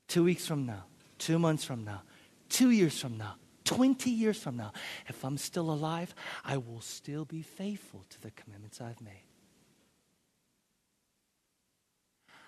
two 0.07 0.23
weeks 0.23 0.47
from 0.47 0.65
now, 0.65 0.85
two 1.17 1.39
months 1.39 1.63
from 1.63 1.83
now, 1.83 2.03
two 2.49 2.71
years 2.71 2.99
from 2.99 3.17
now, 3.17 3.35
20 3.65 4.09
years 4.09 4.37
from 4.37 4.57
now, 4.57 4.71
if 5.07 5.23
I'm 5.23 5.37
still 5.37 5.71
alive, 5.71 6.15
I 6.43 6.57
will 6.57 6.81
still 6.81 7.25
be 7.25 7.41
faithful 7.41 8.05
to 8.09 8.21
the 8.21 8.31
commitments 8.31 8.79
I've 8.79 9.01
made. 9.01 9.23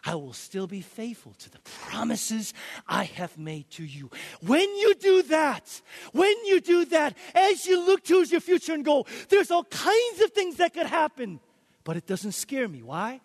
I 0.06 0.16
will 0.16 0.34
still 0.34 0.68
be 0.68 0.80
faithful 0.80 1.34
to 1.40 1.50
the 1.50 1.60
promises 1.60 2.54
I 2.88 3.04
have 3.04 3.38
made 3.38 3.70
to 3.72 3.84
you. 3.84 4.10
When 4.42 4.70
you 4.78 4.96
do 4.96 5.24
that, 5.24 5.82
when 6.14 6.34
you 6.46 6.62
do 6.62 6.86
that, 6.86 7.18
as 7.36 7.66
you 7.66 7.86
look 7.86 8.06
towards 8.06 8.32
your 8.32 8.40
future 8.40 8.74
and 8.74 8.86
go, 8.86 9.06
there's 9.28 9.52
all 9.52 9.66
kinds 9.66 10.22
of 10.22 10.32
things 10.32 10.58
that 10.58 10.74
could 10.74 10.86
happen, 10.86 11.42
but 11.84 11.98
it 11.98 12.06
doesn't 12.06 12.34
scare 12.34 12.70
me. 12.70 12.84
Why? 12.84 13.20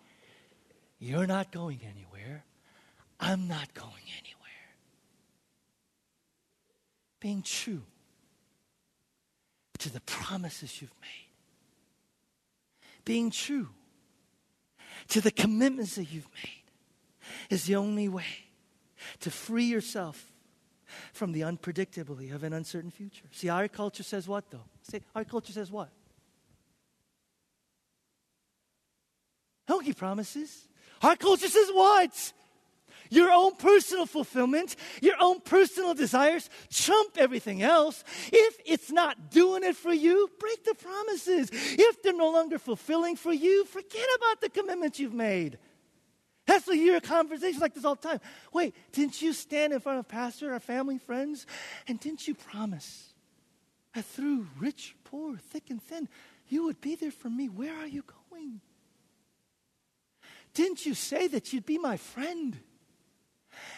You're 0.99 1.27
not 1.27 1.53
going 1.53 1.79
anywhere. 1.83 2.43
I'm 3.17 3.47
not 3.47 3.73
going 3.73 4.03
anywhere 4.19 4.32
being 7.23 7.41
true 7.41 7.81
to 9.77 9.89
the 9.89 10.01
promises 10.01 10.81
you've 10.81 10.91
made, 11.01 11.31
being 13.05 13.31
true 13.31 13.69
to 15.07 15.21
the 15.21 15.31
commitments 15.31 15.95
that 15.95 16.11
you've 16.11 16.27
made 16.43 16.63
is 17.49 17.63
the 17.63 17.77
only 17.77 18.09
way 18.09 18.25
to 19.21 19.31
free 19.31 19.63
yourself 19.63 20.33
from 21.13 21.31
the 21.31 21.39
unpredictability 21.39 22.35
of 22.35 22.43
an 22.43 22.51
uncertain 22.51 22.91
future. 22.91 23.23
See, 23.31 23.47
our 23.47 23.69
culture 23.69 24.03
says 24.03 24.27
what, 24.27 24.51
though? 24.51 24.65
See, 24.81 24.99
our 25.15 25.23
culture 25.23 25.53
says 25.53 25.71
what? 25.71 25.91
Don't 29.65 29.95
promises. 29.95 30.67
Our 31.01 31.15
culture 31.15 31.47
says 31.47 31.69
what? 31.71 32.33
Your 33.13 33.31
own 33.31 33.55
personal 33.55 34.05
fulfillment, 34.05 34.75
your 35.01 35.15
own 35.19 35.39
personal 35.41 35.93
desires 35.93 36.49
trump 36.71 37.17
everything 37.17 37.61
else. 37.61 38.03
If 38.31 38.57
it's 38.65 38.91
not 38.91 39.31
doing 39.31 39.63
it 39.63 39.75
for 39.75 39.93
you, 39.93 40.29
break 40.39 40.63
the 40.63 40.75
promises. 40.75 41.49
If 41.51 42.01
they're 42.01 42.13
no 42.13 42.31
longer 42.31 42.59
fulfilling 42.59 43.15
for 43.15 43.33
you, 43.33 43.65
forget 43.65 44.07
about 44.17 44.41
the 44.41 44.49
commitments 44.49 44.99
you've 44.99 45.13
made. 45.13 45.57
That's 46.45 46.67
why 46.67 46.73
you 46.73 46.91
hear 46.91 46.99
conversations 46.99 47.61
like 47.61 47.73
this 47.73 47.85
all 47.85 47.95
the 47.95 48.07
time. 48.07 48.19
Wait, 48.51 48.75
didn't 48.91 49.21
you 49.21 49.31
stand 49.31 49.71
in 49.71 49.79
front 49.79 49.99
of 49.99 50.07
pastor 50.07 50.53
or 50.53 50.59
family, 50.59 50.97
friends, 50.97 51.45
and 51.87 51.99
didn't 51.99 52.27
you 52.27 52.35
promise 52.35 53.13
that 53.95 54.03
through 54.03 54.47
rich, 54.59 54.95
poor, 55.03 55.37
thick, 55.37 55.69
and 55.69 55.81
thin, 55.81 56.09
you 56.49 56.65
would 56.65 56.81
be 56.81 56.95
there 56.95 57.11
for 57.11 57.29
me? 57.29 57.47
Where 57.47 57.75
are 57.77 57.87
you 57.87 58.03
going? 58.29 58.59
Didn't 60.53 60.85
you 60.85 60.93
say 60.93 61.27
that 61.27 61.53
you'd 61.53 61.65
be 61.65 61.77
my 61.77 61.97
friend? 61.97 62.57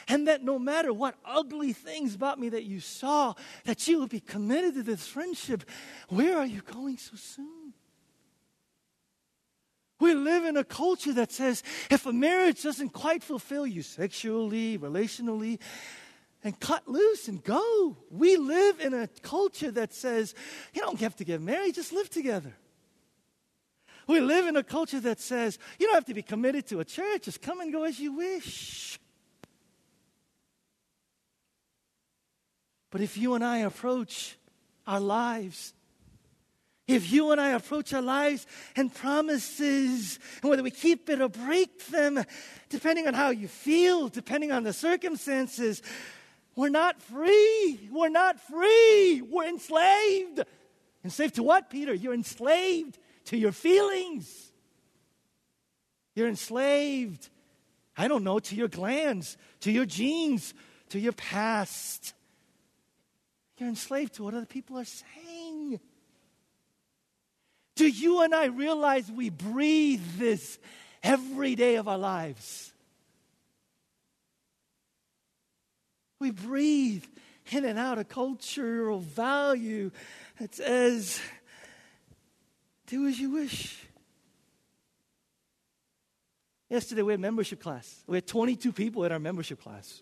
And 0.08 0.27
that 0.27 0.44
no 0.44 0.60
matter 0.60 0.94
what 0.94 1.15
ugly 1.25 1.74
things 1.74 2.15
about 2.15 2.39
me 2.39 2.50
that 2.50 2.63
you 2.63 2.79
saw, 2.79 3.34
that 3.65 3.88
you 3.88 4.00
would 4.00 4.10
be 4.10 4.20
committed 4.20 4.75
to 4.75 4.84
this 4.84 5.08
friendship. 5.08 5.63
Where 6.10 6.38
are 6.38 6.46
you 6.46 6.62
going 6.62 6.98
so 6.98 7.15
soon? 7.15 7.74
We 10.00 10.13
live 10.13 10.44
in 10.44 10.58
a 10.58 10.63
culture 10.63 11.13
that 11.13 11.32
says 11.32 11.63
if 11.89 12.05
a 12.05 12.13
marriage 12.13 12.63
doesn't 12.63 12.89
quite 12.89 13.24
fulfill 13.24 13.65
you 13.65 13.82
sexually, 13.82 14.77
relationally, 14.77 15.60
and 16.44 16.60
cut 16.60 16.88
loose 16.88 17.27
and 17.27 17.44
go. 17.44 17.98
We 18.12 18.38
live 18.38 18.79
in 18.79 18.94
a 18.94 19.08
culture 19.08 19.72
that 19.72 19.94
says 19.94 20.36
you 20.74 20.82
don't 20.82 21.00
have 21.00 21.15
to 21.17 21.24
get 21.24 21.41
married, 21.41 21.75
just 21.75 21.94
live 21.94 22.10
together. 22.10 22.53
We 24.08 24.20
live 24.20 24.46
in 24.46 24.55
a 24.55 24.63
culture 24.63 25.00
that 25.00 25.20
says 25.20 25.58
you 25.79 25.88
don't 25.88 25.96
have 25.96 26.05
to 26.05 26.13
be 26.13 26.22
committed 26.22 26.67
to 26.67 26.82
a 26.82 26.86
church, 26.86 27.24
just 27.24 27.41
come 27.41 27.62
and 27.62 27.72
go 27.72 27.84
as 27.84 28.00
you 28.00 28.13
wish. 28.13 29.00
But 32.92 33.01
if 33.01 33.18
you 33.18 33.34
and 33.34 33.44
I 33.44 33.60
approach 33.60 34.38
our 34.88 35.00
lives, 35.00 35.74
if 36.88 37.12
you 37.12 37.32
and 37.32 37.42
I 37.42 37.50
approach 37.50 37.94
our 37.94 38.01
lives 38.01 38.46
and 38.75 38.94
promises, 38.94 40.20
and 40.42 40.50
whether 40.50 40.62
we 40.62 40.72
keep 40.72 41.10
it 41.10 41.20
or 41.20 41.30
break 41.30 41.88
them, 41.88 42.24
depending 42.70 43.08
on 43.08 43.15
how 43.15 43.32
you 43.32 43.48
feel, 43.48 44.08
depending 44.08 44.51
on 44.51 44.63
the 44.63 44.74
circumstances, 44.74 45.82
we're 46.56 46.70
not 46.70 47.01
free. 47.01 47.89
We're 47.92 48.10
not 48.10 48.39
free. 48.39 49.22
We're 49.22 49.48
enslaved. 49.48 50.44
Enslaved 51.04 51.36
to 51.36 51.44
what, 51.44 51.70
Peter? 51.70 51.94
You're 51.94 52.13
enslaved 52.13 52.98
to 53.25 53.38
your 53.38 53.51
feelings. 53.51 54.51
You're 56.15 56.30
enslaved, 56.30 57.30
I 57.98 58.08
don't 58.08 58.24
know, 58.24 58.39
to 58.39 58.56
your 58.56 58.70
glands, 58.70 59.38
to 59.62 59.72
your 59.72 59.86
genes, 59.86 60.54
to 60.89 61.00
your 61.00 61.12
past. 61.12 62.13
You're 63.57 63.69
enslaved 63.69 64.15
to 64.15 64.24
what 64.24 64.33
other 64.33 64.45
people 64.45 64.77
are 64.77 64.85
saying. 64.85 65.79
Do 67.75 67.88
you 67.88 68.21
and 68.21 68.33
I 68.33 68.45
realize 68.45 69.12
we 69.12 69.29
breathe 69.29 70.01
this 70.17 70.57
every 71.03 71.55
day 71.55 71.75
of 71.75 71.88
our 71.88 71.97
lives? 71.97 72.74
We 76.19 76.31
breathe 76.31 77.05
in 77.51 77.65
and 77.65 77.77
out 77.77 78.00
a 78.00 78.03
cultural 78.03 79.00
value 79.00 79.91
that 80.39 80.55
says, 80.55 81.19
do 82.88 83.07
as 83.07 83.19
you 83.19 83.31
wish. 83.31 83.81
Yesterday 86.69 87.03
we 87.03 87.13
had 87.13 87.19
membership 87.19 87.62
class. 87.62 88.03
We 88.07 88.17
had 88.17 88.25
22 88.25 88.71
people 88.71 89.03
in 89.03 89.12
our 89.12 89.19
membership 89.19 89.62
class. 89.62 90.01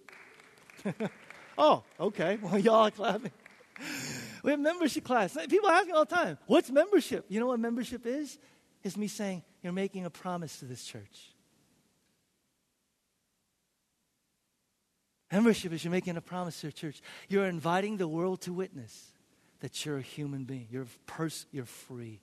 oh, 1.58 1.84
okay. 2.00 2.38
Well, 2.42 2.58
y'all 2.58 2.86
are 2.86 2.92
clapping. 2.92 3.32
We 4.44 4.52
have 4.52 4.60
membership 4.60 5.06
class. 5.06 5.38
People 5.48 5.70
ask 5.70 5.88
me 5.88 5.94
all 5.94 6.04
the 6.04 6.14
time, 6.14 6.38
what's 6.48 6.70
membership? 6.70 7.24
You 7.30 7.40
know 7.40 7.48
what 7.48 7.62
membership 7.62 8.06
is? 8.06 8.38
It's 8.84 8.98
me 8.98 9.08
saying, 9.08 9.42
you're 9.62 9.72
making 9.72 10.06
a 10.06 10.10
promise 10.10 10.60
to 10.60 10.66
this 10.66 10.84
church. 10.84 11.34
Membership 15.32 15.72
is 15.72 15.84
you're 15.84 15.92
making 15.92 16.18
a 16.18 16.22
promise 16.22 16.60
to 16.60 16.68
your 16.68 16.74
church. 16.74 17.02
You're 17.30 17.46
inviting 17.46 17.98
the 17.98 18.08
world 18.08 18.42
to 18.42 18.54
witness 18.54 19.14
that 19.62 19.86
you're 19.86 19.98
a 19.98 20.02
human 20.02 20.44
being. 20.44 20.68
You're 20.70 20.88
pers- 21.06 21.48
you're 21.52 21.66
free. 21.66 22.20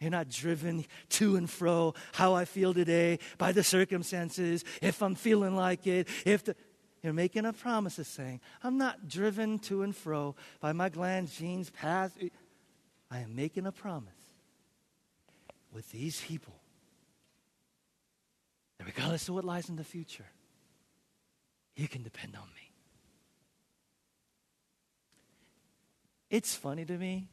You're 0.00 0.10
not 0.10 0.28
driven 0.28 0.84
to 1.10 1.36
and 1.36 1.48
fro 1.48 1.94
how 2.12 2.34
I 2.34 2.44
feel 2.44 2.72
today 2.72 3.18
by 3.36 3.52
the 3.52 3.62
circumstances, 3.62 4.64
if 4.80 5.02
I'm 5.02 5.14
feeling 5.14 5.56
like 5.56 5.86
it, 5.86 6.08
if 6.24 6.44
the 6.44 6.56
you're 7.02 7.12
making 7.12 7.46
a 7.46 7.52
promise 7.52 7.98
of 7.98 8.06
saying, 8.06 8.40
I'm 8.62 8.78
not 8.78 9.08
driven 9.08 9.58
to 9.60 9.82
and 9.82 9.94
fro 9.94 10.34
by 10.60 10.72
my 10.72 10.88
glands, 10.88 11.36
genes, 11.36 11.70
past. 11.70 12.18
I 13.10 13.20
am 13.20 13.34
making 13.36 13.66
a 13.66 13.72
promise 13.72 14.12
with 15.72 15.90
these 15.92 16.20
people 16.20 16.54
that 18.78 18.86
regardless 18.86 19.28
of 19.28 19.34
what 19.34 19.44
lies 19.44 19.68
in 19.68 19.76
the 19.76 19.84
future, 19.84 20.26
you 21.76 21.88
can 21.88 22.02
depend 22.02 22.34
on 22.34 22.48
me. 22.48 22.72
It's 26.30 26.54
funny 26.54 26.84
to 26.84 26.98
me 26.98 27.28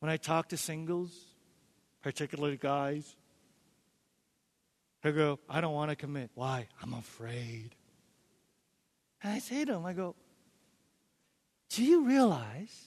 when 0.00 0.10
I 0.10 0.16
talk 0.16 0.48
to 0.48 0.56
singles, 0.56 1.12
particularly 2.02 2.56
guys. 2.56 3.14
They 5.02 5.12
go, 5.12 5.38
I 5.48 5.60
don't 5.60 5.74
want 5.74 5.90
to 5.90 5.96
commit. 5.96 6.30
Why? 6.34 6.66
I'm 6.82 6.94
afraid. 6.94 7.74
And 9.22 9.32
I 9.32 9.38
say 9.38 9.64
to 9.64 9.74
him, 9.74 9.84
I 9.84 9.92
go, 9.92 10.14
Do 11.70 11.84
you 11.84 12.06
realize 12.06 12.86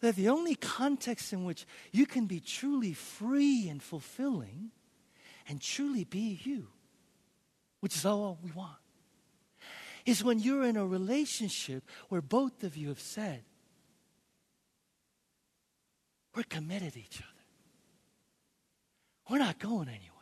that 0.00 0.16
the 0.16 0.28
only 0.28 0.54
context 0.54 1.32
in 1.32 1.44
which 1.44 1.66
you 1.90 2.06
can 2.06 2.26
be 2.26 2.40
truly 2.40 2.92
free 2.92 3.68
and 3.68 3.82
fulfilling 3.82 4.70
and 5.48 5.60
truly 5.60 6.04
be 6.04 6.40
you, 6.44 6.68
which 7.80 7.96
is 7.96 8.04
all 8.04 8.38
we 8.42 8.50
want, 8.52 8.76
is 10.06 10.22
when 10.22 10.38
you're 10.38 10.64
in 10.64 10.76
a 10.76 10.86
relationship 10.86 11.82
where 12.08 12.20
both 12.20 12.62
of 12.64 12.76
you 12.76 12.88
have 12.88 13.00
said, 13.00 13.42
we're 16.34 16.42
committed 16.44 16.92
to 16.94 16.98
each 16.98 17.18
other. 17.18 17.28
We're 19.30 19.38
not 19.38 19.58
going 19.58 19.88
anywhere. 19.88 20.13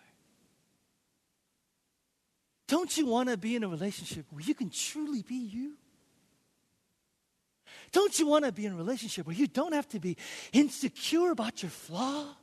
Don't 2.72 2.96
you 2.96 3.04
want 3.04 3.28
to 3.28 3.36
be 3.36 3.54
in 3.54 3.64
a 3.64 3.68
relationship 3.68 4.24
where 4.30 4.40
you 4.40 4.54
can 4.54 4.70
truly 4.70 5.20
be 5.20 5.34
you? 5.34 5.74
Don't 7.92 8.18
you 8.18 8.26
want 8.26 8.46
to 8.46 8.50
be 8.50 8.64
in 8.64 8.72
a 8.72 8.76
relationship 8.76 9.26
where 9.26 9.36
you 9.36 9.46
don't 9.46 9.74
have 9.74 9.86
to 9.90 10.00
be 10.00 10.16
insecure 10.54 11.32
about 11.32 11.62
your 11.62 11.68
flaws? 11.68 12.34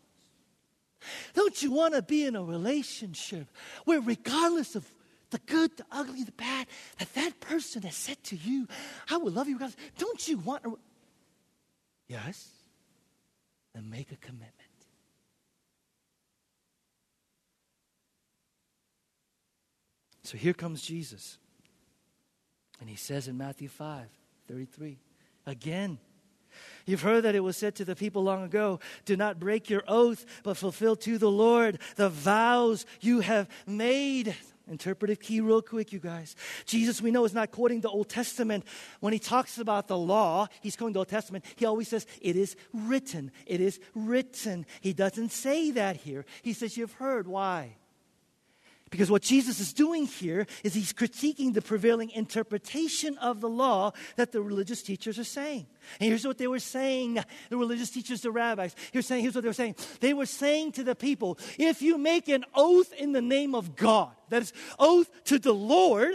Don't 1.34 1.64
you 1.64 1.72
want 1.72 1.96
to 1.96 2.04
be 2.04 2.26
in 2.26 2.36
a 2.36 2.44
relationship 2.44 3.48
where, 3.86 4.02
regardless 4.02 4.76
of 4.76 4.88
the 5.32 5.40
good, 5.48 5.76
the 5.78 5.86
ugly, 5.92 6.24
the 6.24 6.32
bad, 6.34 6.68
that 7.00 7.12
that 7.16 7.40
person 7.40 7.82
has 7.82 7.96
said 7.96 8.24
to 8.26 8.36
you, 8.36 8.68
I 9.10 9.18
will 9.18 9.32
love 9.32 9.48
you 9.48 9.56
regardless. 9.56 9.82
Don't 9.98 10.28
you 10.28 10.38
want? 10.38 10.62
Yes? 12.08 12.50
Then 13.74 13.90
make 13.90 14.12
a 14.12 14.18
commitment. 14.18 14.59
So 20.30 20.38
here 20.38 20.54
comes 20.54 20.84
Jesus. 20.84 21.40
And 22.80 22.88
he 22.88 22.96
says 22.96 23.28
in 23.28 23.36
Matthew 23.36 23.68
5 23.68 24.06
33, 24.48 25.00
again, 25.48 25.98
You've 26.86 27.02
heard 27.02 27.24
that 27.24 27.34
it 27.34 27.40
was 27.40 27.58
said 27.58 27.74
to 27.76 27.86
the 27.86 27.96
people 27.96 28.24
long 28.24 28.44
ago, 28.44 28.80
Do 29.06 29.18
not 29.18 29.40
break 29.40 29.72
your 29.72 29.82
oath, 29.88 30.24
but 30.44 30.56
fulfill 30.56 30.96
to 30.98 31.18
the 31.18 31.32
Lord 31.32 31.80
the 31.96 32.10
vows 32.10 32.86
you 33.02 33.22
have 33.22 33.50
made. 33.66 34.36
Interpretive 34.70 35.20
key, 35.20 35.42
real 35.42 35.64
quick, 35.64 35.92
you 35.92 35.98
guys. 35.98 36.36
Jesus, 36.68 37.02
we 37.02 37.10
know, 37.10 37.26
is 37.26 37.34
not 37.34 37.50
quoting 37.50 37.82
the 37.82 37.90
Old 37.90 38.08
Testament. 38.08 38.66
When 39.00 39.14
he 39.14 39.20
talks 39.20 39.58
about 39.58 39.88
the 39.88 39.98
law, 39.98 40.46
he's 40.62 40.76
quoting 40.76 40.94
the 40.94 41.00
Old 41.00 41.08
Testament. 41.08 41.44
He 41.56 41.66
always 41.66 41.88
says, 41.88 42.06
It 42.22 42.36
is 42.36 42.56
written. 42.72 43.32
It 43.48 43.62
is 43.62 43.80
written. 43.96 44.68
He 44.82 44.94
doesn't 44.94 45.32
say 45.32 45.72
that 45.72 45.96
here. 45.96 46.24
He 46.44 46.54
says, 46.54 46.78
You've 46.78 46.94
heard. 46.94 47.26
Why? 47.26 47.78
Because 48.90 49.12
what 49.12 49.22
Jesus 49.22 49.60
is 49.60 49.74
doing 49.74 50.06
here 50.06 50.48
is 50.64 50.74
he's 50.74 50.94
critiquing 50.94 51.54
the 51.54 51.62
prevailing 51.62 52.10
interpretation 52.12 53.18
of 53.20 53.40
the 53.40 53.50
law 53.50 53.92
that 54.16 54.32
the 54.32 54.42
religious 54.42 54.82
teachers 54.82 55.20
are 55.20 55.24
saying. 55.24 55.68
And 56.00 56.10
here's 56.10 56.26
what 56.26 56.38
they 56.38 56.48
were 56.48 56.60
saying 56.60 57.24
the 57.50 57.58
religious 57.58 57.90
teachers, 57.92 58.22
the 58.22 58.32
rabbis. 58.32 58.76
Here's, 58.92 59.06
saying, 59.06 59.24
here's 59.24 59.36
what 59.36 59.42
they 59.42 59.50
were 59.50 59.54
saying. 59.54 59.76
They 60.00 60.14
were 60.14 60.26
saying 60.26 60.74
to 60.74 60.84
the 60.84 60.96
people 60.96 61.38
if 61.58 61.82
you 61.82 61.98
make 61.98 62.28
an 62.30 62.46
oath 62.56 62.92
in 62.94 63.12
the 63.12 63.22
name 63.22 63.54
of 63.54 63.76
God, 63.76 64.12
that 64.30 64.42
is, 64.42 64.54
oath 64.80 65.10
to 65.26 65.38
the 65.38 65.54
Lord, 65.54 66.14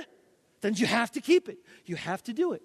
then 0.60 0.74
you 0.74 0.86
have 0.86 1.12
to 1.12 1.20
keep 1.20 1.48
it. 1.48 1.58
You 1.84 1.96
have 1.96 2.22
to 2.24 2.32
do 2.32 2.52
it. 2.52 2.62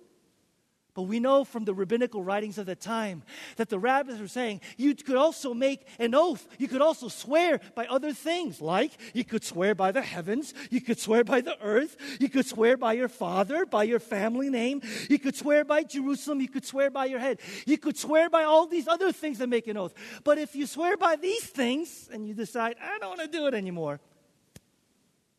But 1.00 1.08
we 1.08 1.22
know 1.22 1.46
from 1.46 1.64
the 1.64 1.74
rabbinical 1.74 2.26
writings 2.26 2.58
of 2.58 2.66
the 2.66 2.76
time 2.76 3.24
that 3.56 3.70
the 3.70 3.80
rabbis 3.80 4.20
were 4.20 4.28
saying 4.28 4.60
you 4.76 4.94
could 4.94 5.16
also 5.16 5.54
make 5.54 5.88
an 5.98 6.14
oath. 6.14 6.46
You 6.58 6.68
could 6.68 6.82
also 6.82 7.08
swear 7.08 7.62
by 7.74 7.86
other 7.86 8.12
things, 8.12 8.60
like 8.60 8.92
you 9.14 9.24
could 9.24 9.46
swear 9.46 9.74
by 9.74 9.94
the 9.94 10.02
heavens, 10.02 10.54
you 10.70 10.82
could 10.82 11.00
swear 11.00 11.24
by 11.24 11.40
the 11.40 11.58
earth, 11.62 11.96
you 12.20 12.28
could 12.28 12.46
swear 12.46 12.76
by 12.76 12.92
your 12.92 13.08
father, 13.08 13.66
by 13.66 13.84
your 13.84 14.02
family 14.02 14.50
name, 14.50 14.82
you 15.10 15.18
could 15.18 15.38
swear 15.38 15.64
by 15.64 15.84
Jerusalem, 15.84 16.42
you 16.42 16.50
could 16.50 16.66
swear 16.66 16.90
by 16.90 17.06
your 17.06 17.20
head, 17.20 17.40
you 17.66 17.78
could 17.78 17.96
swear 17.96 18.30
by 18.30 18.44
all 18.44 18.68
these 18.68 18.90
other 18.90 19.14
things 19.14 19.38
that 19.38 19.48
make 19.48 19.68
an 19.68 19.78
oath. 19.78 19.94
But 20.26 20.38
if 20.38 20.54
you 20.54 20.66
swear 20.66 20.98
by 20.98 21.16
these 21.16 21.46
things 21.46 22.10
and 22.12 22.28
you 22.28 22.34
decide, 22.34 22.76
I 22.84 23.00
don't 23.00 23.18
want 23.18 23.22
to 23.22 23.38
do 23.38 23.48
it 23.48 23.54
anymore, 23.54 24.02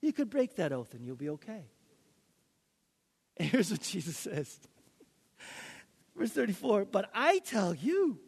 you 0.00 0.14
could 0.14 0.30
break 0.30 0.56
that 0.56 0.72
oath 0.72 0.94
and 0.94 1.04
you'll 1.04 1.16
be 1.16 1.28
okay. 1.28 1.66
And 3.36 3.48
here's 3.50 3.70
what 3.70 3.82
Jesus 3.82 4.16
says. 4.16 4.58
Verse 6.16 6.30
34 6.30 6.86
But 6.86 7.10
I 7.14 7.40
tell 7.40 7.74
you, 7.74 8.18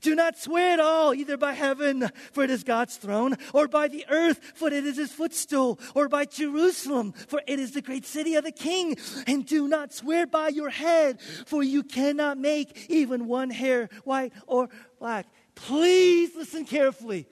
do 0.00 0.14
not 0.14 0.38
swear 0.38 0.72
at 0.72 0.80
all, 0.80 1.14
either 1.14 1.36
by 1.36 1.52
heaven, 1.52 2.08
for 2.32 2.44
it 2.44 2.50
is 2.50 2.64
God's 2.64 2.96
throne, 2.96 3.36
or 3.52 3.68
by 3.68 3.88
the 3.88 4.04
earth, 4.08 4.40
for 4.54 4.68
it 4.68 4.84
is 4.84 4.96
his 4.96 5.12
footstool, 5.12 5.78
or 5.94 6.08
by 6.08 6.24
Jerusalem, 6.24 7.12
for 7.12 7.42
it 7.46 7.58
is 7.58 7.72
the 7.72 7.82
great 7.82 8.06
city 8.06 8.34
of 8.36 8.44
the 8.44 8.52
king. 8.52 8.96
And 9.26 9.44
do 9.46 9.68
not 9.68 9.92
swear 9.92 10.26
by 10.26 10.48
your 10.48 10.70
head, 10.70 11.20
for 11.46 11.62
you 11.62 11.82
cannot 11.82 12.38
make 12.38 12.86
even 12.88 13.26
one 13.26 13.50
hair 13.50 13.88
white 14.04 14.32
or 14.46 14.68
black. 14.98 15.26
Please 15.54 16.34
listen 16.36 16.64
carefully, 16.64 17.26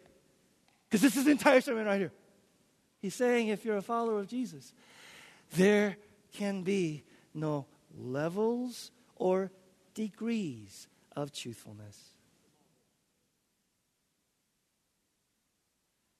because 0.88 1.02
this 1.02 1.16
is 1.16 1.24
the 1.24 1.30
entire 1.30 1.60
sermon 1.60 1.86
right 1.86 1.98
here. 1.98 2.12
He's 3.00 3.14
saying 3.14 3.48
if 3.48 3.64
you're 3.64 3.76
a 3.76 3.82
follower 3.82 4.18
of 4.18 4.26
Jesus, 4.26 4.72
there 5.54 5.96
can 6.32 6.62
be 6.62 7.04
no 7.34 7.66
levels 7.96 8.90
or 9.14 9.52
degrees 9.96 10.86
of 11.16 11.32
truthfulness. 11.32 11.98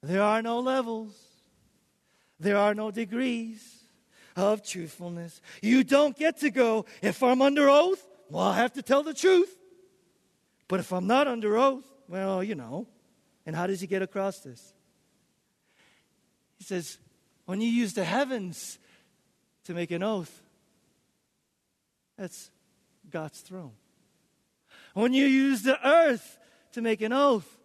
There 0.03 0.21
are 0.21 0.41
no 0.41 0.59
levels, 0.59 1.15
there 2.39 2.57
are 2.57 2.73
no 2.73 2.91
degrees 2.91 3.83
of 4.35 4.63
truthfulness. 4.63 5.41
You 5.61 5.83
don't 5.83 6.17
get 6.17 6.39
to 6.39 6.49
go, 6.49 6.85
if 7.01 7.23
I'm 7.23 7.41
under 7.41 7.69
oath, 7.69 8.05
well, 8.29 8.43
I 8.43 8.57
have 8.57 8.73
to 8.73 8.81
tell 8.81 9.03
the 9.03 9.13
truth. 9.13 9.55
But 10.67 10.81
if 10.81 10.91
I'm 10.91 11.07
not 11.07 11.27
under 11.27 11.57
oath, 11.57 11.85
well, 12.09 12.43
you 12.43 12.55
know. 12.55 12.87
And 13.45 13.55
how 13.55 13.67
does 13.67 13.79
he 13.79 13.87
get 13.87 14.01
across 14.01 14.39
this? 14.39 14.73
He 16.57 16.63
says, 16.63 16.97
when 17.45 17.61
you 17.61 17.69
use 17.69 17.93
the 17.93 18.03
heavens 18.03 18.77
to 19.63 19.73
make 19.73 19.91
an 19.91 20.03
oath, 20.03 20.41
that's 22.17 22.49
God's 23.09 23.41
throne. 23.41 23.73
When 24.93 25.13
you 25.13 25.25
use 25.25 25.63
the 25.63 25.77
earth 25.87 26.37
to 26.73 26.81
make 26.81 27.01
an 27.01 27.13
oath, 27.13 27.57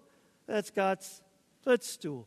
that's 0.47 0.71
God's 0.71 1.23
footstool. 1.63 2.27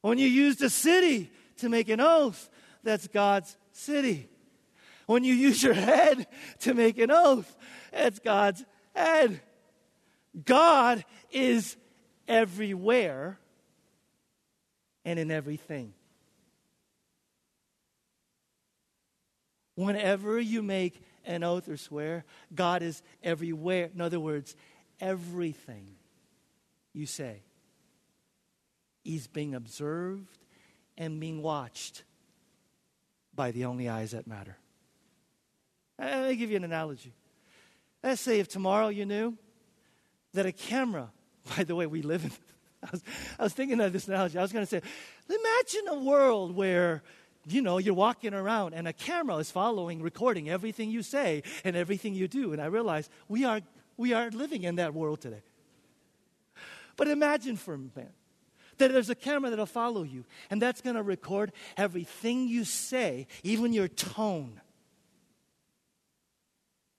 When 0.00 0.18
you 0.18 0.28
use 0.28 0.56
the 0.56 0.70
city 0.70 1.30
to 1.58 1.68
make 1.68 1.88
an 1.88 2.00
oath, 2.00 2.48
that's 2.82 3.08
God's 3.08 3.56
city. 3.72 4.28
When 5.06 5.24
you 5.24 5.34
use 5.34 5.62
your 5.62 5.74
head 5.74 6.26
to 6.60 6.74
make 6.74 6.98
an 6.98 7.10
oath, 7.10 7.56
that's 7.92 8.18
God's 8.18 8.64
head. 8.94 9.40
God 10.44 11.04
is 11.30 11.76
everywhere 12.28 13.38
and 15.04 15.18
in 15.18 15.30
everything. 15.30 15.94
Whenever 19.76 20.40
you 20.40 20.62
make 20.62 21.00
an 21.26 21.42
oath 21.42 21.68
or 21.68 21.76
swear, 21.76 22.24
God 22.54 22.82
is 22.82 23.02
everywhere. 23.22 23.90
In 23.92 24.00
other 24.00 24.20
words, 24.20 24.56
everything 25.00 25.96
you 26.92 27.06
say 27.06 27.42
is 29.04 29.26
being 29.26 29.54
observed 29.54 30.38
and 30.96 31.20
being 31.20 31.42
watched 31.42 32.04
by 33.34 33.50
the 33.50 33.66
only 33.66 33.88
eyes 33.88 34.12
that 34.12 34.26
matter. 34.26 34.56
Let 35.98 36.28
me 36.28 36.36
give 36.36 36.50
you 36.50 36.56
an 36.56 36.64
analogy. 36.64 37.12
Let's 38.02 38.20
say 38.20 38.40
if 38.40 38.48
tomorrow 38.48 38.88
you 38.88 39.06
knew 39.06 39.36
that 40.34 40.46
a 40.46 40.52
camera, 40.52 41.10
by 41.56 41.64
the 41.64 41.74
way, 41.74 41.86
we 41.86 42.02
live 42.02 42.24
in, 42.24 42.30
I 42.82 42.88
was, 42.90 43.02
I 43.38 43.42
was 43.44 43.52
thinking 43.52 43.80
of 43.80 43.92
this 43.92 44.08
analogy. 44.08 44.38
I 44.38 44.42
was 44.42 44.52
going 44.52 44.64
to 44.64 44.68
say, 44.68 44.82
imagine 45.28 45.88
a 45.88 46.04
world 46.04 46.54
where 46.54 47.02
you 47.46 47.62
know, 47.62 47.78
you're 47.78 47.94
walking 47.94 48.34
around 48.34 48.74
and 48.74 48.88
a 48.88 48.92
camera 48.92 49.36
is 49.36 49.50
following, 49.50 50.02
recording 50.02 50.48
everything 50.48 50.90
you 50.90 51.02
say 51.02 51.42
and 51.64 51.76
everything 51.76 52.14
you 52.14 52.28
do. 52.28 52.52
And 52.52 52.60
I 52.60 52.66
realize 52.66 53.08
we 53.28 53.44
are, 53.44 53.60
we 53.96 54.12
are 54.12 54.30
living 54.30 54.64
in 54.64 54.76
that 54.76 54.94
world 54.94 55.20
today. 55.20 55.42
But 56.96 57.08
imagine 57.08 57.56
for 57.56 57.74
a 57.74 57.78
minute 57.78 58.12
that 58.78 58.92
there's 58.92 59.10
a 59.10 59.14
camera 59.14 59.50
that'll 59.50 59.66
follow 59.66 60.02
you, 60.02 60.24
and 60.50 60.60
that's 60.60 60.80
going 60.80 60.96
to 60.96 61.02
record 61.02 61.52
everything 61.76 62.48
you 62.48 62.64
say, 62.64 63.26
even 63.42 63.72
your 63.72 63.88
tone. 63.88 64.60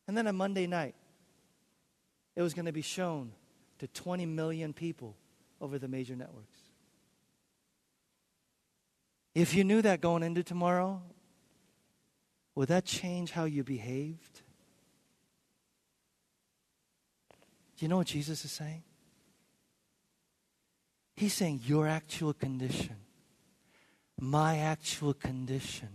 And 0.07 0.17
then 0.17 0.27
a 0.27 0.33
Monday 0.33 0.65
night, 0.65 0.95
it 2.35 2.41
was 2.41 2.53
going 2.53 2.65
to 2.65 2.71
be 2.71 2.81
shown 2.81 3.31
to 3.79 3.87
20 3.87 4.25
million 4.25 4.73
people 4.73 5.15
over 5.61 5.77
the 5.77 5.87
major 5.87 6.15
networks. 6.15 6.59
If 9.37 9.53
you 9.53 9.63
knew 9.63 9.83
that 9.83 10.01
going 10.01 10.23
into 10.23 10.41
tomorrow, 10.41 10.99
would 12.55 12.69
that 12.69 12.85
change 12.85 13.29
how 13.29 13.43
you 13.43 13.63
behaved? 13.63 14.41
Do 17.77 17.85
you 17.85 17.87
know 17.87 17.97
what 17.97 18.07
Jesus 18.07 18.43
is 18.43 18.51
saying? 18.51 18.81
He's 21.15 21.35
saying 21.35 21.61
your 21.65 21.87
actual 21.87 22.33
condition, 22.33 22.95
my 24.19 24.57
actual 24.57 25.13
condition, 25.13 25.89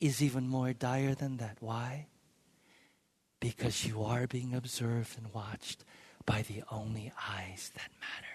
is 0.00 0.20
even 0.20 0.48
more 0.48 0.72
dire 0.72 1.14
than 1.14 1.36
that. 1.36 1.58
Why? 1.60 2.08
Because 3.38 3.86
you 3.86 4.02
are 4.02 4.26
being 4.26 4.54
observed 4.54 5.16
and 5.16 5.32
watched 5.32 5.84
by 6.26 6.42
the 6.42 6.64
only 6.72 7.12
eyes 7.16 7.70
that 7.76 7.90
matter. 8.00 8.29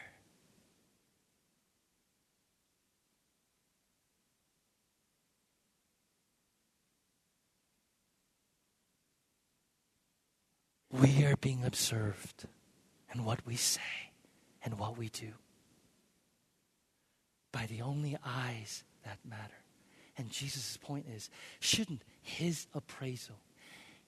We 11.02 11.26
are 11.26 11.36
being 11.38 11.64
observed 11.66 12.46
in 13.14 13.26
what 13.26 13.46
we 13.46 13.56
say 13.56 13.82
and 14.64 14.80
what 14.80 14.98
we 14.98 15.10
do 15.10 15.32
by 17.52 17.66
the 17.66 17.82
only 17.82 18.18
eyes 18.26 18.84
that 19.04 19.18
matter. 19.28 19.62
And 20.18 20.30
Jesus' 20.30 20.78
point 20.78 21.06
is 21.14 21.30
shouldn't 21.60 22.02
his 22.22 22.68
appraisal, 22.74 23.36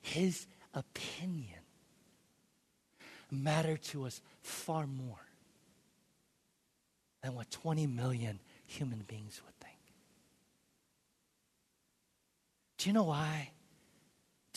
his 0.02 0.48
opinion, 0.74 1.60
matter 3.30 3.76
to 3.76 4.06
us 4.06 4.22
far 4.42 4.88
more 4.88 5.28
than 7.22 7.36
what 7.36 7.52
20 7.52 7.88
million 7.88 8.40
human 8.66 9.04
beings 9.08 9.42
would 9.46 9.56
think? 9.60 9.80
Do 12.78 12.90
you 12.90 12.94
know 12.94 13.04
why? 13.04 13.52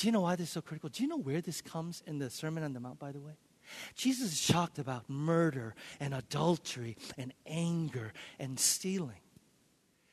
Do 0.00 0.06
you 0.06 0.12
know 0.12 0.22
why 0.22 0.34
this 0.34 0.48
is 0.48 0.52
so 0.54 0.62
critical? 0.62 0.88
Do 0.88 1.02
you 1.02 1.10
know 1.10 1.18
where 1.18 1.42
this 1.42 1.60
comes 1.60 2.02
in 2.06 2.18
the 2.18 2.30
Sermon 2.30 2.64
on 2.64 2.72
the 2.72 2.80
Mount, 2.80 2.98
by 2.98 3.12
the 3.12 3.20
way? 3.20 3.34
Jesus 3.94 4.32
is 4.32 4.40
shocked 4.40 4.78
about 4.78 5.10
murder 5.10 5.74
and 6.00 6.14
adultery 6.14 6.96
and 7.18 7.34
anger 7.46 8.14
and 8.38 8.58
stealing. 8.58 9.20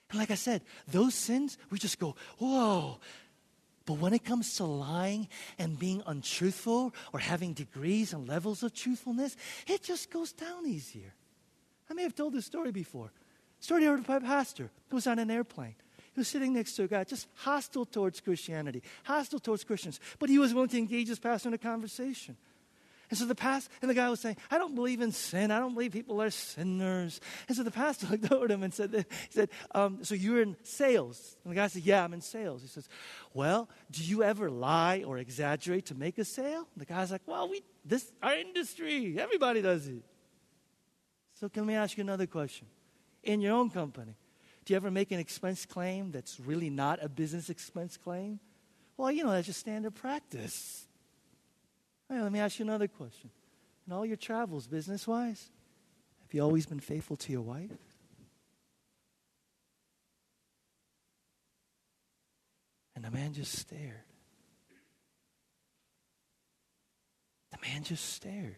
And 0.09 0.19
like 0.19 0.29
I 0.29 0.35
said, 0.35 0.61
those 0.89 1.15
sins, 1.15 1.57
we 1.69 1.79
just 1.79 1.99
go, 1.99 2.17
whoa. 2.37 2.99
But 3.85 3.93
when 3.93 4.11
it 4.11 4.25
comes 4.25 4.57
to 4.57 4.65
lying 4.65 5.29
and 5.57 5.79
being 5.79 6.03
untruthful 6.05 6.93
or 7.13 7.21
having 7.21 7.53
degrees 7.53 8.11
and 8.11 8.27
levels 8.27 8.63
of 8.63 8.73
truthfulness, 8.73 9.37
it 9.67 9.83
just 9.83 10.11
goes 10.11 10.33
down 10.33 10.67
easier. 10.67 11.13
I 11.89 11.93
may 11.93 12.03
have 12.03 12.13
told 12.13 12.33
this 12.33 12.45
story 12.45 12.73
before. 12.73 13.13
Story 13.61 13.87
I 13.87 13.91
heard 13.91 14.05
by 14.05 14.17
a 14.17 14.19
pastor 14.19 14.69
who 14.89 14.97
was 14.97 15.07
on 15.07 15.17
an 15.17 15.31
airplane. 15.31 15.75
Was 16.17 16.27
sitting 16.27 16.53
next 16.53 16.73
to 16.73 16.83
a 16.83 16.87
guy 16.87 17.03
just 17.03 17.27
hostile 17.35 17.85
towards 17.85 18.21
Christianity, 18.21 18.81
hostile 19.03 19.39
towards 19.39 19.63
Christians, 19.63 19.99
but 20.17 20.29
he 20.29 20.39
was 20.39 20.51
willing 20.51 20.69
to 20.69 20.77
engage 20.77 21.07
his 21.07 21.19
pastor 21.19 21.49
in 21.49 21.53
a 21.53 21.59
conversation. 21.59 22.35
And 23.09 23.17
so 23.17 23.25
the 23.25 23.35
pastor, 23.35 23.71
and 23.81 23.89
the 23.89 23.93
guy 23.93 24.09
was 24.09 24.19
saying, 24.19 24.35
I 24.51 24.57
don't 24.57 24.75
believe 24.75 24.99
in 24.99 25.13
sin. 25.13 25.49
I 25.49 25.59
don't 25.59 25.73
believe 25.73 25.93
people 25.93 26.21
are 26.21 26.29
sinners. 26.29 27.21
And 27.47 27.55
so 27.55 27.63
the 27.63 27.71
pastor 27.71 28.07
looked 28.11 28.31
over 28.31 28.45
at 28.45 28.51
him 28.51 28.63
and 28.63 28.73
said, 28.73 28.93
he 28.93 29.05
said, 29.29 29.49
um, 29.73 30.03
so 30.03 30.13
you're 30.13 30.41
in 30.41 30.57
sales? 30.63 31.37
And 31.43 31.51
the 31.51 31.55
guy 31.55 31.67
said, 31.67 31.83
yeah, 31.83 32.03
I'm 32.03 32.13
in 32.13 32.21
sales. 32.21 32.63
He 32.63 32.67
says, 32.67 32.89
well, 33.33 33.69
do 33.89 34.03
you 34.03 34.23
ever 34.23 34.49
lie 34.49 35.03
or 35.05 35.19
exaggerate 35.19 35.85
to 35.85 35.95
make 35.95 36.17
a 36.17 36.25
sale? 36.25 36.67
And 36.73 36.81
the 36.81 36.85
guy's 36.85 37.11
like, 37.11 37.21
well, 37.25 37.47
we, 37.49 37.63
this, 37.85 38.11
our 38.21 38.33
industry, 38.33 39.17
everybody 39.17 39.61
does 39.61 39.87
it. 39.87 40.03
So 41.39 41.47
can 41.47 41.65
we 41.65 41.75
ask 41.75 41.95
you 41.95 42.01
another 42.01 42.27
question. 42.27 42.67
In 43.23 43.39
your 43.39 43.53
own 43.53 43.69
company, 43.69 44.15
do 44.67 44.73
you 44.73 44.75
ever 44.75 44.91
make 44.91 45.11
an 45.11 45.19
expense 45.19 45.65
claim 45.65 46.11
that's 46.11 46.41
really 46.41 46.69
not 46.69 47.01
a 47.01 47.07
business 47.07 47.49
expense 47.49 47.95
claim? 47.95 48.37
Well, 48.97 49.09
you 49.09 49.23
know, 49.23 49.31
that's 49.31 49.47
just 49.47 49.61
standard 49.61 49.95
practice. 49.95 50.85
Right, 52.09 52.21
let 52.21 52.33
me 52.33 52.39
ask 52.39 52.59
you 52.59 52.65
another 52.65 52.89
question. 52.89 53.29
In 53.87 53.93
all 53.93 54.05
your 54.05 54.17
travels, 54.17 54.67
business 54.67 55.07
wise, 55.07 55.51
have 56.21 56.33
you 56.33 56.41
always 56.41 56.65
been 56.65 56.81
faithful 56.81 57.15
to 57.15 57.31
your 57.31 57.43
wife? 57.43 57.71
And 62.93 63.05
the 63.05 63.11
man 63.11 63.31
just 63.31 63.53
stared. 63.53 63.93
The 67.51 67.57
man 67.65 67.83
just 67.83 68.03
stared. 68.03 68.57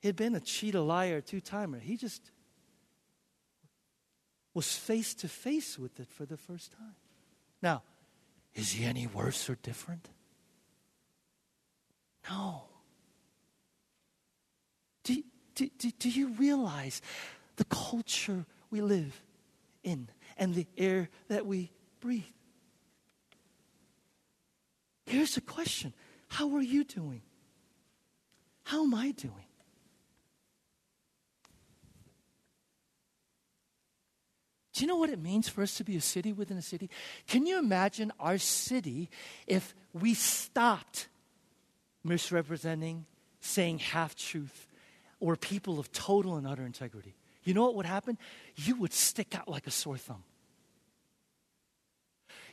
He'd 0.00 0.16
been 0.16 0.34
a 0.34 0.40
cheat, 0.40 0.74
a 0.74 0.82
liar, 0.82 1.22
two 1.22 1.40
timer. 1.40 1.78
He 1.78 1.96
just 1.96 2.30
was 4.54 4.76
face 4.76 5.14
to 5.14 5.28
face 5.28 5.78
with 5.78 5.98
it 6.00 6.08
for 6.10 6.26
the 6.26 6.36
first 6.36 6.72
time. 6.72 6.94
Now, 7.62 7.82
is 8.54 8.72
he 8.72 8.84
any 8.84 9.06
worse 9.06 9.48
or 9.48 9.56
different? 9.62 10.08
No. 12.28 12.64
Do, 15.04 15.22
do, 15.54 15.68
do, 15.78 15.90
do 15.98 16.10
you 16.10 16.28
realize 16.34 17.00
the 17.56 17.64
culture 17.64 18.44
we 18.70 18.80
live 18.80 19.22
in 19.82 20.08
and 20.36 20.54
the 20.54 20.66
air 20.76 21.08
that 21.28 21.46
we 21.46 21.70
breathe? 22.00 22.24
Here's 25.06 25.36
a 25.36 25.40
question 25.40 25.92
How 26.28 26.54
are 26.56 26.62
you 26.62 26.84
doing? 26.84 27.22
How 28.64 28.84
am 28.84 28.94
I 28.94 29.10
doing? 29.12 29.51
Do 34.72 34.80
you 34.80 34.86
know 34.86 34.96
what 34.96 35.10
it 35.10 35.20
means 35.20 35.48
for 35.48 35.62
us 35.62 35.74
to 35.76 35.84
be 35.84 35.96
a 35.96 36.00
city 36.00 36.32
within 36.32 36.56
a 36.56 36.62
city? 36.62 36.88
Can 37.26 37.46
you 37.46 37.58
imagine 37.58 38.10
our 38.18 38.38
city 38.38 39.10
if 39.46 39.74
we 39.92 40.14
stopped 40.14 41.08
misrepresenting, 42.02 43.04
saying 43.40 43.80
half 43.80 44.14
truth, 44.14 44.66
or 45.20 45.36
people 45.36 45.78
of 45.78 45.92
total 45.92 46.36
and 46.36 46.46
utter 46.46 46.64
integrity? 46.64 47.14
You 47.44 47.52
know 47.54 47.64
what 47.64 47.74
would 47.74 47.86
happen? 47.86 48.16
You 48.56 48.76
would 48.76 48.92
stick 48.92 49.36
out 49.36 49.48
like 49.48 49.66
a 49.66 49.70
sore 49.70 49.98
thumb. 49.98 50.24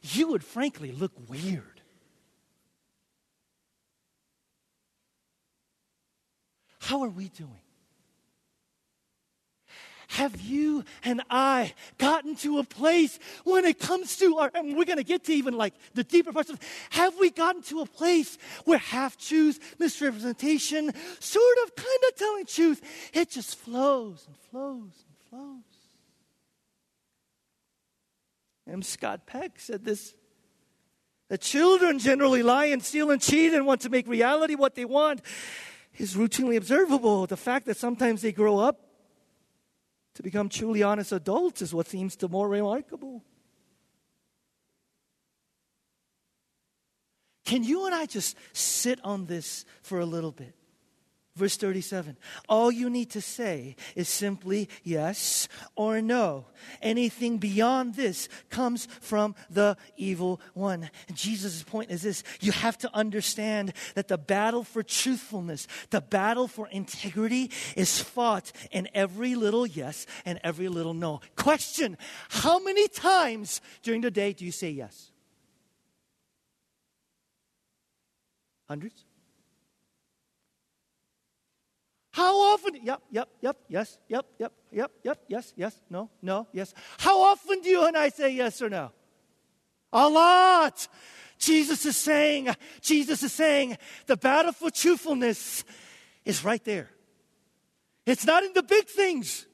You 0.01 0.29
would 0.29 0.43
frankly 0.43 0.91
look 0.91 1.13
weird. 1.29 1.81
How 6.79 7.01
are 7.01 7.09
we 7.09 7.29
doing? 7.29 7.61
Have 10.09 10.41
you 10.41 10.83
and 11.03 11.21
I 11.29 11.73
gotten 11.99 12.35
to 12.37 12.57
a 12.57 12.63
place 12.63 13.19
when 13.43 13.63
it 13.63 13.79
comes 13.79 14.17
to 14.17 14.37
our, 14.37 14.51
and 14.55 14.75
we're 14.75 14.85
going 14.85 14.97
to 14.97 15.03
get 15.03 15.23
to 15.25 15.33
even 15.33 15.53
like 15.53 15.75
the 15.93 16.03
deeper 16.03 16.33
parts 16.33 16.49
of, 16.49 16.59
have 16.89 17.13
we 17.19 17.29
gotten 17.29 17.61
to 17.63 17.81
a 17.81 17.85
place 17.85 18.37
where 18.65 18.79
half 18.79 19.17
truth, 19.17 19.75
misrepresentation, 19.77 20.91
sort 21.19 21.57
of 21.63 21.75
kind 21.75 22.03
of 22.07 22.15
telling 22.15 22.45
truth, 22.47 22.81
it 23.13 23.29
just 23.29 23.55
flows 23.59 24.25
and 24.25 24.35
flows 24.49 25.05
and 25.05 25.29
flows? 25.29 25.63
M. 28.67 28.81
Scott 28.81 29.27
Peck 29.27 29.59
said 29.59 29.85
this 29.85 30.15
the 31.29 31.37
children 31.37 31.99
generally 31.99 32.41
lie 32.41 32.65
and 32.65 32.83
steal 32.83 33.11
and 33.11 33.21
cheat 33.21 33.53
and 33.53 33.67
want 33.67 33.81
to 33.81 33.89
make 33.89 34.07
reality 34.07 34.55
what 34.55 34.73
they 34.73 34.85
want 34.85 35.21
is 35.99 36.15
routinely 36.15 36.57
observable. 36.57 37.27
The 37.27 37.37
fact 37.37 37.67
that 37.67 37.77
sometimes 37.77 38.23
they 38.23 38.31
grow 38.31 38.57
up 38.57 38.88
to 40.19 40.23
become 40.23 40.49
truly 40.49 40.83
honest 40.83 41.13
adults 41.13 41.61
is 41.61 41.73
what 41.73 41.87
seems 41.87 42.17
to 42.17 42.27
more 42.27 42.49
remarkable. 42.49 43.23
Can 47.45 47.63
you 47.63 47.85
and 47.85 47.95
I 47.95 48.05
just 48.05 48.35
sit 48.51 48.99
on 49.05 49.27
this 49.27 49.63
for 49.81 50.01
a 50.01 50.05
little 50.05 50.33
bit? 50.33 50.53
Verse 51.35 51.55
37 51.57 52.17
All 52.47 52.71
you 52.71 52.89
need 52.89 53.11
to 53.11 53.21
say 53.21 53.75
is 53.95 54.09
simply 54.09 54.67
yes 54.83 55.47
or 55.75 56.01
no. 56.01 56.47
Anything 56.81 57.37
beyond 57.37 57.95
this 57.95 58.27
comes 58.49 58.87
from 58.99 59.35
the 59.49 59.77
evil 59.95 60.41
one. 60.53 60.89
Jesus' 61.13 61.63
point 61.63 61.91
is 61.91 62.01
this 62.01 62.23
you 62.41 62.51
have 62.51 62.77
to 62.79 62.93
understand 62.95 63.73
that 63.95 64.07
the 64.07 64.17
battle 64.17 64.63
for 64.63 64.83
truthfulness, 64.83 65.67
the 65.91 66.01
battle 66.01 66.47
for 66.47 66.67
integrity 66.69 67.51
is 67.75 68.01
fought 68.01 68.51
in 68.71 68.89
every 68.93 69.35
little 69.35 69.65
yes 69.65 70.07
and 70.25 70.39
every 70.43 70.67
little 70.67 70.93
no. 70.93 71.21
Question 71.35 71.97
How 72.29 72.59
many 72.59 72.87
times 72.87 73.61
during 73.83 74.01
the 74.01 74.11
day 74.11 74.33
do 74.33 74.45
you 74.45 74.51
say 74.51 74.71
yes? 74.71 75.11
Hundreds? 78.67 79.08
How 82.19 82.37
often? 82.51 82.75
Yep, 82.83 83.01
yep, 83.11 83.29
yep, 83.39 83.57
yes, 83.69 83.97
yep, 84.09 84.25
yep, 84.37 84.51
yep, 84.73 84.91
yep, 85.03 85.19
yes, 85.29 85.53
yes, 85.55 85.79
no, 85.89 86.09
no, 86.21 86.47
yes. 86.51 86.73
How 86.97 87.21
often 87.21 87.61
do 87.61 87.69
you 87.69 87.85
and 87.85 87.95
I 87.95 88.09
say 88.09 88.31
yes 88.31 88.61
or 88.61 88.69
no? 88.69 88.91
A 89.93 90.09
lot. 90.09 90.85
Jesus 91.37 91.85
is 91.85 91.95
saying, 91.95 92.49
Jesus 92.81 93.23
is 93.23 93.31
saying, 93.31 93.77
the 94.05 94.17
battle 94.17 94.51
for 94.51 94.69
truthfulness 94.69 95.63
is 96.25 96.43
right 96.43 96.61
there. 96.65 96.89
It's 98.05 98.25
not 98.25 98.43
in 98.43 98.51
the 98.51 98.63
big 98.63 98.87
things. 98.87 99.45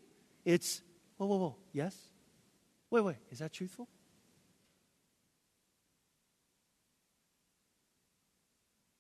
It's, 0.44 0.82
whoa, 1.18 1.28
whoa, 1.28 1.38
whoa, 1.38 1.56
yes? 1.72 1.96
Wait, 2.90 3.02
wait, 3.02 3.18
is 3.30 3.38
that 3.38 3.54
truthful? 3.54 3.88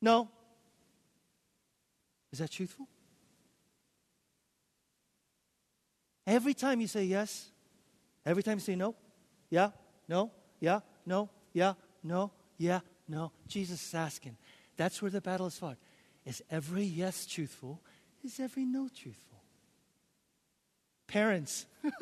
No. 0.04 0.30
Is 2.32 2.38
that 2.38 2.51
truthful? 2.51 2.88
Every 6.27 6.53
time 6.55 6.81
you 6.81 6.88
say 6.88 7.03
yes, 7.05 7.49
every 8.25 8.41
time 8.41 8.57
you 8.57 8.61
say 8.61 8.75
no, 8.75 8.95
yeah, 9.49 9.69
no, 10.07 10.31
yeah, 10.59 10.79
no, 11.05 11.29
yeah, 11.53 11.73
no, 12.03 12.31
yeah, 12.57 12.79
no, 13.07 13.31
Jesus 13.47 13.85
is 13.85 13.93
asking. 13.93 14.35
That's 14.75 15.01
where 15.01 15.11
the 15.11 15.21
battle 15.21 15.45
is 15.47 15.57
fought. 15.57 15.77
Is 16.25 16.43
every 16.49 16.83
yes 16.83 17.25
truthful? 17.27 17.79
Is 18.23 18.39
every 18.39 18.65
no 18.65 18.89
truthful? 18.89 19.43
Parents. 21.07 21.67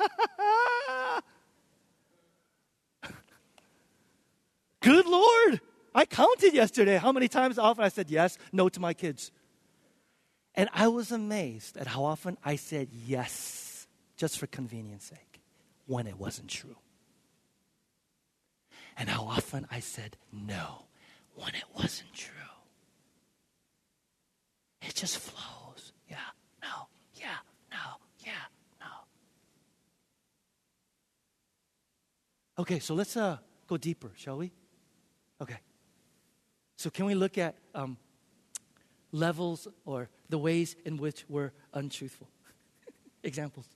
Good 4.80 5.06
Lord. 5.06 5.60
I 5.94 6.06
counted 6.06 6.54
yesterday 6.54 6.96
how 6.96 7.12
many 7.12 7.28
times 7.28 7.58
often 7.58 7.84
I 7.84 7.88
said 7.90 8.10
yes, 8.10 8.38
no 8.52 8.70
to 8.70 8.80
my 8.80 8.94
kids. 8.94 9.30
And 10.54 10.70
I 10.72 10.88
was 10.88 11.12
amazed 11.12 11.76
at 11.76 11.86
how 11.86 12.04
often 12.04 12.38
I 12.44 12.56
said 12.56 12.88
yes 12.90 13.63
just 14.16 14.38
for 14.38 14.46
convenience 14.46 15.04
sake 15.04 15.40
when 15.86 16.06
it 16.06 16.18
wasn't 16.18 16.48
true. 16.48 16.76
And 18.96 19.08
how 19.08 19.24
often 19.24 19.66
I 19.70 19.80
said 19.80 20.16
no 20.32 20.84
when 21.34 21.54
it 21.54 21.64
wasn't 21.76 22.12
true. 22.14 22.30
It 24.82 24.94
just 24.94 25.18
flows. 25.18 25.92
Yeah, 26.08 26.16
no, 26.62 26.88
yeah, 27.14 27.38
no, 27.70 27.96
yeah, 28.20 28.32
no. 28.80 28.86
Okay, 32.58 32.78
so 32.78 32.94
let's 32.94 33.16
uh, 33.16 33.38
go 33.66 33.76
deeper, 33.76 34.12
shall 34.16 34.38
we? 34.38 34.52
Okay. 35.40 35.58
So, 36.76 36.90
can 36.90 37.06
we 37.06 37.14
look 37.14 37.38
at 37.38 37.56
um, 37.74 37.96
levels 39.10 39.66
or 39.84 40.08
the 40.28 40.38
ways 40.38 40.76
in 40.84 40.98
which 40.98 41.24
we're 41.28 41.52
untruthful? 41.72 42.28
Examples. 43.22 43.66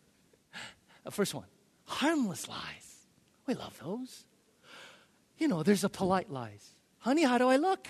Uh, 1.06 1.10
first 1.10 1.34
one 1.34 1.46
harmless 1.84 2.48
lies. 2.48 3.06
We 3.46 3.54
love 3.54 3.78
those. 3.82 4.24
You 5.38 5.48
know, 5.48 5.62
there's 5.62 5.84
a 5.84 5.88
polite 5.88 6.30
lies. 6.30 6.74
Honey, 6.98 7.24
how 7.24 7.38
do 7.38 7.48
I 7.48 7.56
look? 7.56 7.88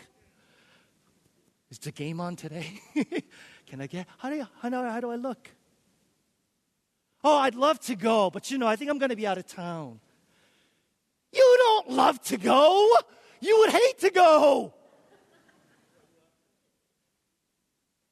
Is 1.70 1.78
the 1.78 1.90
game 1.90 2.20
on 2.20 2.36
today? 2.36 2.80
Can 3.66 3.80
I 3.80 3.86
get, 3.86 4.06
how 4.18 4.30
do, 4.30 4.36
you, 4.36 4.46
how, 4.62 4.70
how 4.70 5.00
do 5.00 5.10
I 5.10 5.16
look? 5.16 5.50
Oh, 7.24 7.38
I'd 7.38 7.56
love 7.56 7.80
to 7.80 7.96
go, 7.96 8.30
but 8.30 8.50
you 8.50 8.58
know, 8.58 8.66
I 8.66 8.76
think 8.76 8.90
I'm 8.90 8.98
going 8.98 9.10
to 9.10 9.16
be 9.16 9.26
out 9.26 9.38
of 9.38 9.46
town. 9.46 10.00
You 11.32 11.56
don't 11.58 11.90
love 11.90 12.22
to 12.24 12.36
go. 12.36 12.96
You 13.40 13.58
would 13.60 13.70
hate 13.70 13.98
to 14.00 14.10
go. 14.10 14.72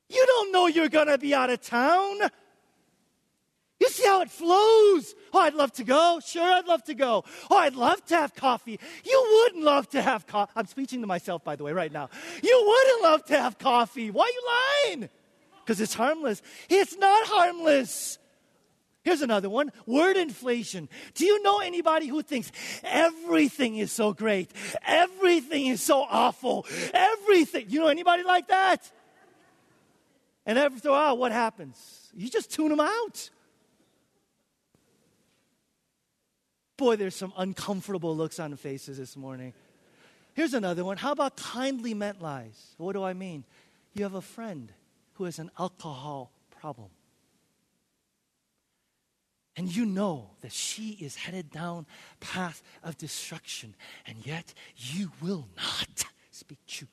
You 0.09 0.24
don't 0.26 0.52
know 0.52 0.66
you're 0.66 0.88
going 0.88 1.09
to 1.09 1.18
be 1.18 1.35
out 1.35 1.50
of 1.50 1.61
town. 1.61 2.18
You 3.78 3.90
see 3.90 4.04
how 4.04 4.22
it 4.22 4.30
flows. 4.30 5.14
Oh, 5.32 5.40
I'd 5.40 5.54
love 5.54 5.72
to 5.72 5.84
go. 5.84 6.18
Sure, 6.24 6.42
I'd 6.42 6.66
love 6.66 6.82
to 6.84 6.94
go. 6.94 7.24
Oh, 7.50 7.58
I'd 7.58 7.74
love 7.74 8.04
to 8.06 8.16
have 8.16 8.34
coffee. 8.34 8.80
You 9.04 9.42
wouldn't 9.44 9.64
love 9.64 9.88
to 9.90 10.00
have 10.00 10.26
coffee. 10.26 10.52
I'm 10.56 10.66
speaking 10.66 11.02
to 11.02 11.06
myself, 11.06 11.44
by 11.44 11.56
the 11.56 11.64
way, 11.64 11.72
right 11.72 11.92
now. 11.92 12.08
You 12.42 12.64
wouldn't 12.66 13.02
love 13.02 13.24
to 13.26 13.38
have 13.38 13.58
coffee. 13.58 14.10
Why 14.10 14.24
are 14.24 14.28
you 14.28 14.90
lying? 14.96 15.08
Because 15.64 15.80
it's 15.80 15.94
harmless. 15.94 16.40
It's 16.70 16.96
not 16.96 17.26
harmless. 17.26 18.18
Here's 19.02 19.22
another 19.22 19.48
one 19.48 19.70
word 19.84 20.16
inflation. 20.16 20.88
Do 21.14 21.26
you 21.26 21.42
know 21.42 21.60
anybody 21.60 22.08
who 22.08 22.22
thinks 22.22 22.50
everything 22.82 23.76
is 23.76 23.92
so 23.92 24.12
great? 24.12 24.50
Everything 24.84 25.66
is 25.66 25.80
so 25.80 26.00
awful. 26.10 26.66
Everything. 26.92 27.66
You 27.68 27.80
know 27.80 27.88
anybody 27.88 28.24
like 28.24 28.48
that? 28.48 28.90
And 30.44 30.58
after 30.58 30.88
a 30.88 30.92
while, 30.92 31.16
what 31.18 31.30
happens? 31.30 32.10
You 32.16 32.28
just 32.28 32.50
tune 32.50 32.70
them 32.70 32.80
out. 32.80 33.30
Boy, 36.76 36.96
there's 36.96 37.16
some 37.16 37.32
uncomfortable 37.36 38.14
looks 38.14 38.38
on 38.38 38.54
faces 38.56 38.98
this 38.98 39.16
morning. 39.16 39.54
Here's 40.34 40.52
another 40.52 40.84
one. 40.84 40.98
How 40.98 41.12
about 41.12 41.36
kindly 41.36 41.94
meant 41.94 42.20
lies? 42.20 42.74
What 42.76 42.92
do 42.92 43.02
I 43.02 43.14
mean? 43.14 43.44
You 43.94 44.02
have 44.02 44.14
a 44.14 44.20
friend 44.20 44.70
who 45.14 45.24
has 45.24 45.38
an 45.38 45.50
alcohol 45.58 46.30
problem. 46.60 46.90
And 49.56 49.74
you 49.74 49.86
know 49.86 50.28
that 50.42 50.52
she 50.52 50.90
is 51.00 51.16
headed 51.16 51.50
down 51.50 51.86
path 52.20 52.62
of 52.84 52.98
destruction, 52.98 53.74
and 54.06 54.26
yet 54.26 54.52
you 54.76 55.10
will 55.22 55.48
not 55.56 56.04
speak 56.30 56.58
truth. 56.66 56.90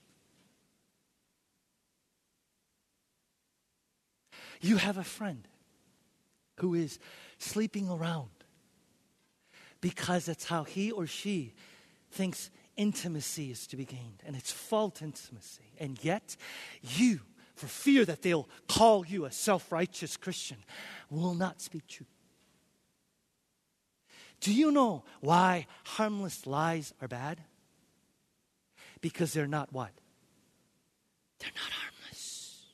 You 4.61 4.77
have 4.77 4.97
a 4.97 5.03
friend 5.03 5.45
who 6.59 6.73
is 6.73 6.99
sleeping 7.37 7.89
around 7.89 8.29
because 9.83 10.25
that's 10.27 10.45
how 10.45 10.63
he 10.63 10.91
or 10.91 11.05
she 11.05 11.53
thinks 12.09 12.49
intimacy 12.77 13.51
is 13.51 13.67
to 13.67 13.75
be 13.75 13.83
gained, 13.83 14.23
and 14.25 14.33
it's 14.33 14.49
false 14.49 15.01
intimacy. 15.01 15.73
And 15.77 16.01
yet, 16.01 16.37
you, 16.81 17.19
for 17.53 17.67
fear 17.67 18.05
that 18.05 18.21
they'll 18.21 18.47
call 18.69 19.05
you 19.05 19.25
a 19.25 19.31
self 19.31 19.73
righteous 19.73 20.15
Christian, 20.15 20.55
will 21.09 21.33
not 21.33 21.59
speak 21.59 21.85
truth. 21.85 22.07
Do 24.39 24.53
you 24.53 24.71
know 24.71 25.03
why 25.19 25.67
harmless 25.83 26.47
lies 26.47 26.93
are 27.01 27.09
bad? 27.09 27.41
Because 29.01 29.33
they're 29.33 29.47
not 29.47 29.73
what? 29.73 29.91
They're 31.39 31.51
not 31.53 31.73
harmless. 31.73 32.67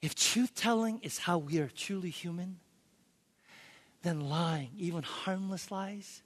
If 0.00 0.14
truth 0.14 0.54
telling 0.54 1.00
is 1.00 1.18
how 1.18 1.38
we 1.38 1.58
are 1.58 1.68
truly 1.68 2.10
human, 2.10 2.60
then 4.02 4.28
lying, 4.28 4.70
even 4.76 5.02
harmless 5.02 5.70
lies, 5.70 6.22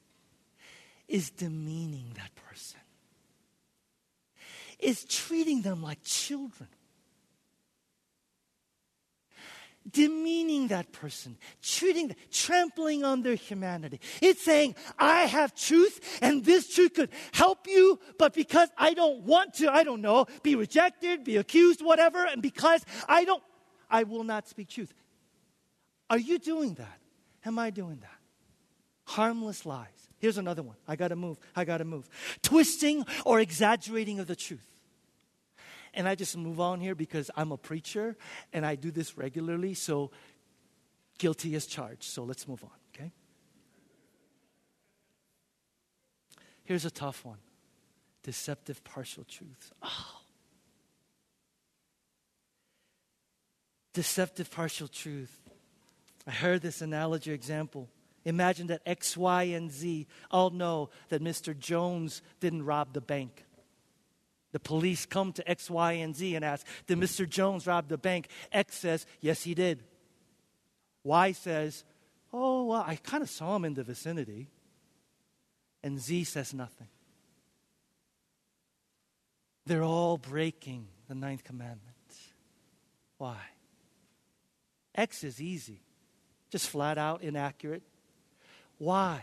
is 1.08 1.30
demeaning 1.30 2.12
that 2.16 2.30
person, 2.48 2.80
is 4.78 5.04
treating 5.04 5.62
them 5.62 5.82
like 5.82 6.02
children. 6.02 6.68
Demeaning 9.90 10.68
that 10.68 10.92
person, 10.92 11.36
treating, 11.60 12.14
trampling 12.30 13.02
on 13.02 13.22
their 13.22 13.34
humanity. 13.34 13.98
It's 14.20 14.40
saying, 14.40 14.76
I 14.96 15.22
have 15.22 15.56
truth 15.56 16.20
and 16.22 16.44
this 16.44 16.72
truth 16.72 16.94
could 16.94 17.10
help 17.32 17.66
you, 17.66 17.98
but 18.16 18.32
because 18.32 18.68
I 18.78 18.94
don't 18.94 19.22
want 19.22 19.54
to, 19.54 19.72
I 19.72 19.82
don't 19.82 20.00
know, 20.00 20.26
be 20.44 20.54
rejected, 20.54 21.24
be 21.24 21.36
accused, 21.36 21.82
whatever, 21.82 22.24
and 22.24 22.40
because 22.40 22.84
I 23.08 23.24
don't, 23.24 23.42
I 23.90 24.04
will 24.04 24.22
not 24.22 24.46
speak 24.46 24.68
truth. 24.68 24.94
Are 26.08 26.18
you 26.18 26.38
doing 26.38 26.74
that? 26.74 27.01
Am 27.44 27.58
I 27.58 27.70
doing 27.70 27.98
that? 28.00 28.18
Harmless 29.04 29.66
lies. 29.66 29.88
Here's 30.18 30.38
another 30.38 30.62
one. 30.62 30.76
I 30.86 30.96
gotta 30.96 31.16
move. 31.16 31.38
I 31.56 31.64
gotta 31.64 31.84
move. 31.84 32.08
Twisting 32.42 33.04
or 33.24 33.40
exaggerating 33.40 34.20
of 34.20 34.26
the 34.26 34.36
truth. 34.36 34.66
And 35.94 36.08
I 36.08 36.14
just 36.14 36.36
move 36.36 36.60
on 36.60 36.80
here 36.80 36.94
because 36.94 37.30
I'm 37.36 37.52
a 37.52 37.56
preacher 37.56 38.16
and 38.52 38.64
I 38.64 38.76
do 38.76 38.90
this 38.90 39.18
regularly, 39.18 39.74
so 39.74 40.10
guilty 41.18 41.54
as 41.54 41.66
charged. 41.66 42.04
So 42.04 42.24
let's 42.24 42.48
move 42.48 42.64
on, 42.64 42.70
okay? 42.94 43.12
Here's 46.64 46.84
a 46.84 46.90
tough 46.90 47.24
one 47.24 47.38
deceptive 48.22 48.84
partial 48.84 49.24
truths. 49.24 49.72
Oh. 49.82 50.20
Deceptive 53.92 54.50
partial 54.50 54.88
truth. 54.88 55.41
I 56.26 56.30
heard 56.30 56.62
this 56.62 56.82
analogy 56.82 57.32
example. 57.32 57.88
Imagine 58.24 58.68
that 58.68 58.82
X, 58.86 59.16
Y, 59.16 59.42
and 59.44 59.70
Z 59.70 60.06
all 60.30 60.50
know 60.50 60.90
that 61.08 61.22
Mr. 61.22 61.58
Jones 61.58 62.22
didn't 62.40 62.64
rob 62.64 62.92
the 62.92 63.00
bank. 63.00 63.44
The 64.52 64.60
police 64.60 65.06
come 65.06 65.32
to 65.32 65.50
X, 65.50 65.68
Y, 65.70 65.92
and 65.94 66.14
Z 66.14 66.36
and 66.36 66.44
ask, 66.44 66.66
Did 66.86 66.98
Mr. 66.98 67.28
Jones 67.28 67.66
rob 67.66 67.88
the 67.88 67.98
bank? 67.98 68.28
X 68.52 68.76
says, 68.76 69.06
Yes, 69.20 69.42
he 69.42 69.54
did. 69.54 69.82
Y 71.02 71.32
says, 71.32 71.84
Oh, 72.32 72.66
well, 72.66 72.84
I 72.86 72.96
kind 72.96 73.22
of 73.22 73.30
saw 73.30 73.56
him 73.56 73.64
in 73.64 73.74
the 73.74 73.82
vicinity. 73.82 74.48
And 75.82 76.00
Z 76.00 76.24
says 76.24 76.54
nothing. 76.54 76.88
They're 79.66 79.82
all 79.82 80.16
breaking 80.16 80.86
the 81.08 81.14
ninth 81.14 81.42
commandment. 81.42 81.80
Why? 83.18 83.38
X 84.94 85.24
is 85.24 85.40
easy 85.40 85.82
just 86.52 86.68
flat 86.68 86.98
out 86.98 87.22
inaccurate. 87.22 87.82
Why? 88.78 89.22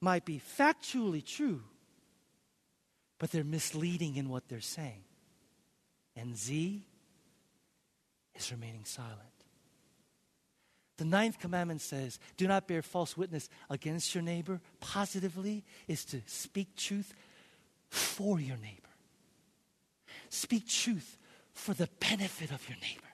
Might 0.00 0.24
be 0.24 0.42
factually 0.58 1.24
true, 1.24 1.62
but 3.18 3.30
they're 3.30 3.44
misleading 3.44 4.16
in 4.16 4.28
what 4.28 4.48
they're 4.48 4.60
saying. 4.60 5.04
And 6.16 6.36
Z 6.36 6.84
is 8.34 8.52
remaining 8.52 8.84
silent. 8.84 9.20
The 10.96 11.04
ninth 11.04 11.38
commandment 11.38 11.80
says, 11.80 12.18
Do 12.36 12.46
not 12.46 12.68
bear 12.68 12.82
false 12.82 13.16
witness 13.16 13.48
against 13.70 14.14
your 14.14 14.22
neighbor. 14.22 14.60
Positively 14.80 15.64
is 15.88 16.04
to 16.06 16.22
speak 16.26 16.76
truth 16.76 17.14
for 17.88 18.40
your 18.40 18.56
neighbor. 18.56 18.80
Speak 20.28 20.68
truth 20.68 21.18
for 21.52 21.72
the 21.72 21.88
benefit 22.00 22.50
of 22.52 22.68
your 22.68 22.78
neighbor. 22.78 23.13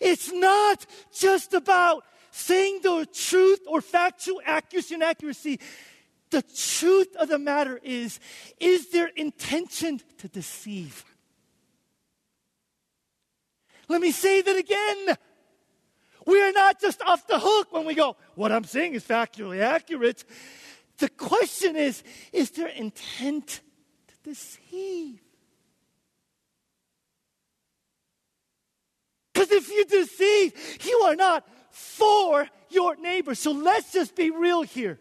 It's 0.00 0.32
not 0.32 0.86
just 1.12 1.54
about 1.54 2.04
saying 2.30 2.80
the 2.82 3.06
truth 3.12 3.60
or 3.66 3.80
factual 3.80 4.40
accuracy 4.44 4.94
and 4.94 5.02
accuracy. 5.02 5.60
The 6.30 6.42
truth 6.42 7.16
of 7.16 7.28
the 7.28 7.38
matter 7.38 7.80
is, 7.82 8.20
is 8.60 8.90
there 8.90 9.08
intention 9.08 10.00
to 10.18 10.28
deceive? 10.28 11.04
Let 13.88 14.00
me 14.00 14.12
say 14.12 14.42
that 14.42 14.56
again. 14.56 15.16
We 16.26 16.42
are 16.42 16.52
not 16.52 16.78
just 16.78 17.00
off 17.02 17.26
the 17.26 17.38
hook 17.38 17.68
when 17.72 17.86
we 17.86 17.94
go, 17.94 18.16
what 18.34 18.52
I'm 18.52 18.64
saying 18.64 18.92
is 18.92 19.02
factually 19.02 19.60
accurate. 19.60 20.24
The 20.98 21.08
question 21.08 21.74
is 21.74 22.02
is 22.32 22.50
there 22.50 22.68
intent 22.68 23.62
to 24.08 24.30
deceive? 24.30 25.20
Because 29.38 29.52
if 29.52 29.68
you 29.68 29.84
deceive, 29.84 30.78
you 30.84 30.98
are 31.04 31.14
not 31.14 31.46
for 31.70 32.48
your 32.70 32.96
neighbor. 32.96 33.36
So 33.36 33.52
let's 33.52 33.92
just 33.92 34.16
be 34.16 34.30
real 34.30 34.62
here. 34.62 34.98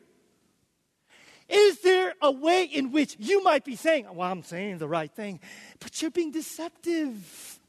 Is 1.50 1.82
there 1.82 2.14
a 2.22 2.32
way 2.32 2.66
in 2.66 2.92
which 2.92 3.16
you 3.18 3.44
might 3.44 3.66
be 3.66 3.76
saying, 3.76 4.06
Well, 4.14 4.30
I'm 4.30 4.44
saying 4.44 4.78
the 4.78 4.88
right 4.88 5.12
thing, 5.12 5.40
but 5.80 6.00
you're 6.02 6.12
being 6.12 6.32
deceptive? 6.32 7.60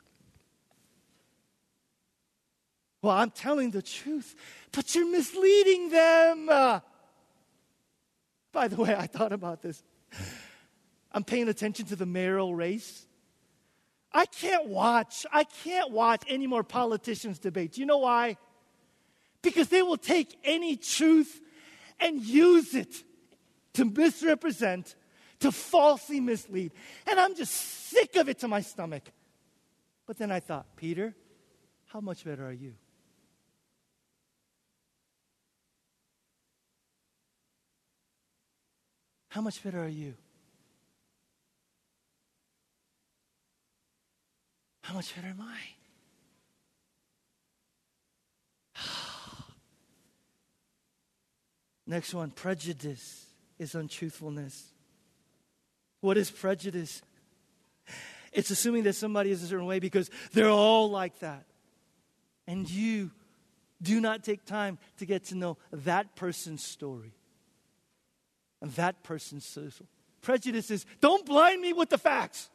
Well, 3.00 3.16
I'm 3.16 3.30
telling 3.30 3.70
the 3.70 3.80
truth, 3.80 4.34
but 4.72 4.94
you're 4.94 5.10
misleading 5.10 5.88
them. 5.88 6.48
Uh, 6.50 6.80
by 8.52 8.68
the 8.68 8.76
way, 8.76 8.94
I 8.94 9.06
thought 9.06 9.32
about 9.32 9.62
this. 9.62 9.82
I'm 11.12 11.24
paying 11.24 11.48
attention 11.48 11.86
to 11.86 11.96
the 11.96 12.04
mayoral 12.04 12.54
race. 12.54 13.07
I 14.12 14.26
can't 14.26 14.68
watch, 14.68 15.26
I 15.32 15.44
can't 15.44 15.90
watch 15.90 16.22
any 16.28 16.46
more 16.46 16.62
politicians 16.62 17.38
debate. 17.38 17.76
You 17.76 17.86
know 17.86 17.98
why? 17.98 18.36
Because 19.42 19.68
they 19.68 19.82
will 19.82 19.98
take 19.98 20.38
any 20.44 20.76
truth 20.76 21.40
and 22.00 22.20
use 22.22 22.74
it 22.74 22.94
to 23.74 23.84
misrepresent, 23.84 24.96
to 25.40 25.52
falsely 25.52 26.20
mislead. 26.20 26.72
And 27.06 27.20
I'm 27.20 27.34
just 27.36 27.52
sick 27.52 28.16
of 28.16 28.28
it 28.28 28.40
to 28.40 28.48
my 28.48 28.60
stomach. 28.60 29.04
But 30.06 30.18
then 30.18 30.32
I 30.32 30.40
thought, 30.40 30.66
Peter, 30.76 31.14
how 31.86 32.00
much 32.00 32.24
better 32.24 32.46
are 32.46 32.52
you? 32.52 32.74
How 39.28 39.42
much 39.42 39.62
better 39.62 39.84
are 39.84 39.88
you? 39.88 40.14
How 44.88 44.94
much 44.94 45.14
better 45.14 45.28
am 45.28 45.44
I? 48.74 48.80
Next 51.86 52.14
one 52.14 52.30
prejudice 52.30 53.26
is 53.58 53.74
untruthfulness. 53.74 54.72
What 56.00 56.16
is 56.16 56.30
prejudice? 56.30 57.02
It's 58.32 58.48
assuming 58.48 58.84
that 58.84 58.94
somebody 58.94 59.30
is 59.30 59.42
a 59.42 59.46
certain 59.46 59.66
way 59.66 59.78
because 59.78 60.08
they're 60.32 60.48
all 60.48 60.88
like 60.90 61.18
that. 61.18 61.44
And 62.46 62.70
you 62.70 63.10
do 63.82 64.00
not 64.00 64.24
take 64.24 64.46
time 64.46 64.78
to 65.00 65.04
get 65.04 65.24
to 65.26 65.34
know 65.34 65.58
that 65.70 66.16
person's 66.16 66.64
story 66.64 67.12
and 68.62 68.72
that 68.72 69.02
person's 69.02 69.44
social. 69.44 69.84
Prejudice 70.22 70.70
is 70.70 70.86
don't 71.02 71.26
blind 71.26 71.60
me 71.60 71.74
with 71.74 71.90
the 71.90 71.98
facts. 71.98 72.48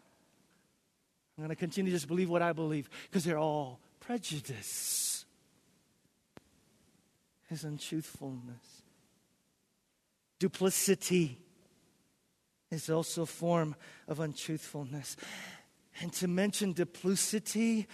I'm 1.37 1.43
going 1.43 1.49
to 1.49 1.55
continue 1.55 1.91
to 1.91 1.97
just 1.97 2.07
believe 2.07 2.29
what 2.29 2.41
I 2.41 2.53
believe 2.53 2.89
because 3.09 3.23
they're 3.23 3.39
all 3.39 3.79
prejudice. 3.99 5.25
Is 7.49 7.63
untruthfulness. 7.63 8.81
Duplicity 10.39 11.37
is 12.71 12.89
also 12.89 13.21
a 13.21 13.27
form 13.27 13.75
of 14.07 14.19
untruthfulness. 14.19 15.15
And 16.01 16.11
to 16.13 16.27
mention 16.27 16.73
duplicity, 16.73 17.87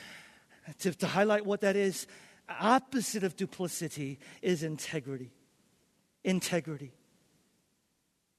to, 0.80 0.94
to 0.94 1.08
highlight 1.08 1.46
what 1.46 1.60
that 1.62 1.76
is, 1.76 2.08
opposite 2.48 3.26
of 3.26 3.36
duplicity 3.36 4.20
is 4.42 4.64
integrity. 4.64 5.32
Integrity. 6.24 6.94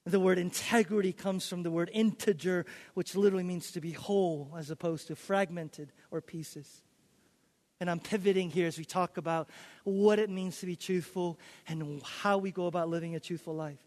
The 0.06 0.20
word 0.20 0.38
integrity 0.38 1.12
comes 1.12 1.46
from 1.46 1.62
the 1.62 1.70
word 1.70 1.90
integer, 1.92 2.64
which 2.94 3.14
literally 3.14 3.44
means 3.44 3.70
to 3.72 3.80
be 3.80 3.92
whole 3.92 4.54
as 4.56 4.70
opposed 4.70 5.08
to 5.08 5.16
fragmented 5.16 5.92
or 6.10 6.20
pieces. 6.20 6.82
And 7.80 7.90
I'm 7.90 8.00
pivoting 8.00 8.50
here 8.50 8.66
as 8.66 8.78
we 8.78 8.84
talk 8.84 9.16
about 9.16 9.48
what 9.84 10.18
it 10.18 10.30
means 10.30 10.60
to 10.60 10.66
be 10.66 10.76
truthful 10.76 11.38
and 11.66 12.02
how 12.02 12.38
we 12.38 12.50
go 12.50 12.66
about 12.66 12.88
living 12.88 13.14
a 13.14 13.20
truthful 13.20 13.54
life. 13.54 13.78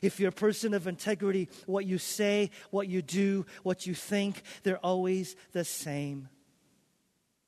If 0.00 0.20
you're 0.20 0.30
a 0.30 0.32
person 0.32 0.74
of 0.74 0.86
integrity, 0.86 1.48
what 1.66 1.86
you 1.86 1.98
say, 1.98 2.50
what 2.70 2.88
you 2.88 3.02
do, 3.02 3.46
what 3.62 3.86
you 3.86 3.94
think, 3.94 4.42
they're 4.62 4.78
always 4.78 5.36
the 5.52 5.64
same. 5.64 6.28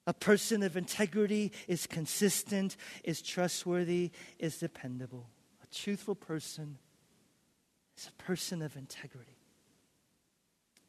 A 0.07 0.13
person 0.13 0.63
of 0.63 0.77
integrity 0.77 1.53
is 1.69 1.87
consistent, 1.87 2.77
is 3.03 3.23
trustworthy, 3.23 4.11
is 4.39 4.59
dependable. 4.59 5.31
A 5.63 5.67
truthful 5.75 6.15
person 6.15 6.79
is 7.97 8.09
a 8.09 8.23
person 8.23 8.63
of 8.63 8.77
integrity. 8.77 9.37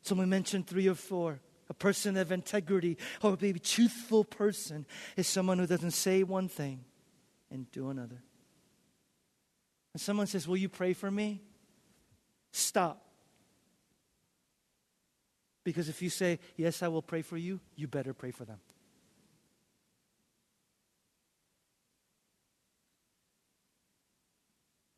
So 0.02 0.16
we 0.16 0.26
mentioned 0.26 0.68
three 0.68 0.88
or 0.88 0.96
four. 0.96 1.40
A 1.68 1.74
person 1.74 2.16
of 2.18 2.32
integrity 2.32 2.96
or 3.24 3.34
a 3.34 3.38
maybe 3.42 3.60
truthful 3.60 4.24
person 4.24 4.86
is 5.18 5.28
someone 5.28 5.58
who 5.58 5.66
doesn't 5.66 5.92
say 5.92 6.22
one 6.22 6.48
thing 6.48 6.86
and 7.50 7.70
do 7.72 7.90
another. 7.90 8.22
And 9.94 10.02
someone 10.02 10.28
says, 10.28 10.48
Will 10.48 10.58
you 10.58 10.70
pray 10.70 10.94
for 10.94 11.10
me? 11.10 11.42
Stop. 12.52 13.02
Because 15.64 15.90
if 15.90 16.04
you 16.04 16.12
say, 16.12 16.38
Yes, 16.56 16.84
I 16.84 16.88
will 16.88 17.02
pray 17.02 17.24
for 17.24 17.38
you, 17.38 17.60
you 17.76 17.88
better 17.88 18.14
pray 18.14 18.30
for 18.30 18.46
them. 18.46 18.60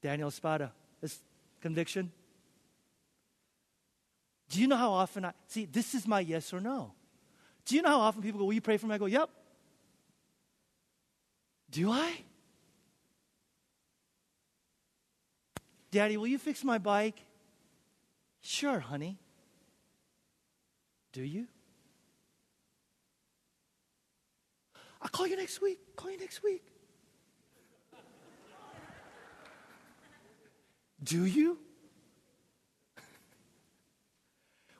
Daniel 0.01 0.31
Spada, 0.31 0.71
this 1.01 1.19
conviction. 1.61 2.11
Do 4.49 4.61
you 4.61 4.67
know 4.67 4.77
how 4.77 4.91
often 4.91 5.25
I 5.25 5.33
see 5.47 5.65
this 5.65 5.93
is 5.93 6.07
my 6.07 6.19
yes 6.19 6.53
or 6.53 6.59
no? 6.59 6.93
Do 7.65 7.75
you 7.75 7.81
know 7.81 7.89
how 7.89 7.99
often 7.99 8.21
people 8.21 8.39
go, 8.39 8.45
Will 8.45 8.53
you 8.53 8.61
pray 8.61 8.77
for 8.77 8.87
me? 8.87 8.95
I 8.95 8.97
go, 8.97 9.05
Yep. 9.05 9.29
Do 11.69 11.91
I? 11.91 12.13
Daddy, 15.91 16.17
will 16.17 16.27
you 16.27 16.37
fix 16.37 16.63
my 16.63 16.77
bike? 16.77 17.19
Sure, 18.41 18.79
honey. 18.79 19.17
Do 21.11 21.21
you? 21.23 21.47
I'll 25.01 25.09
call 25.09 25.27
you 25.27 25.37
next 25.37 25.61
week. 25.61 25.79
Call 25.95 26.11
you 26.11 26.17
next 26.17 26.43
week. 26.43 26.63
Do 31.03 31.25
you? 31.25 31.57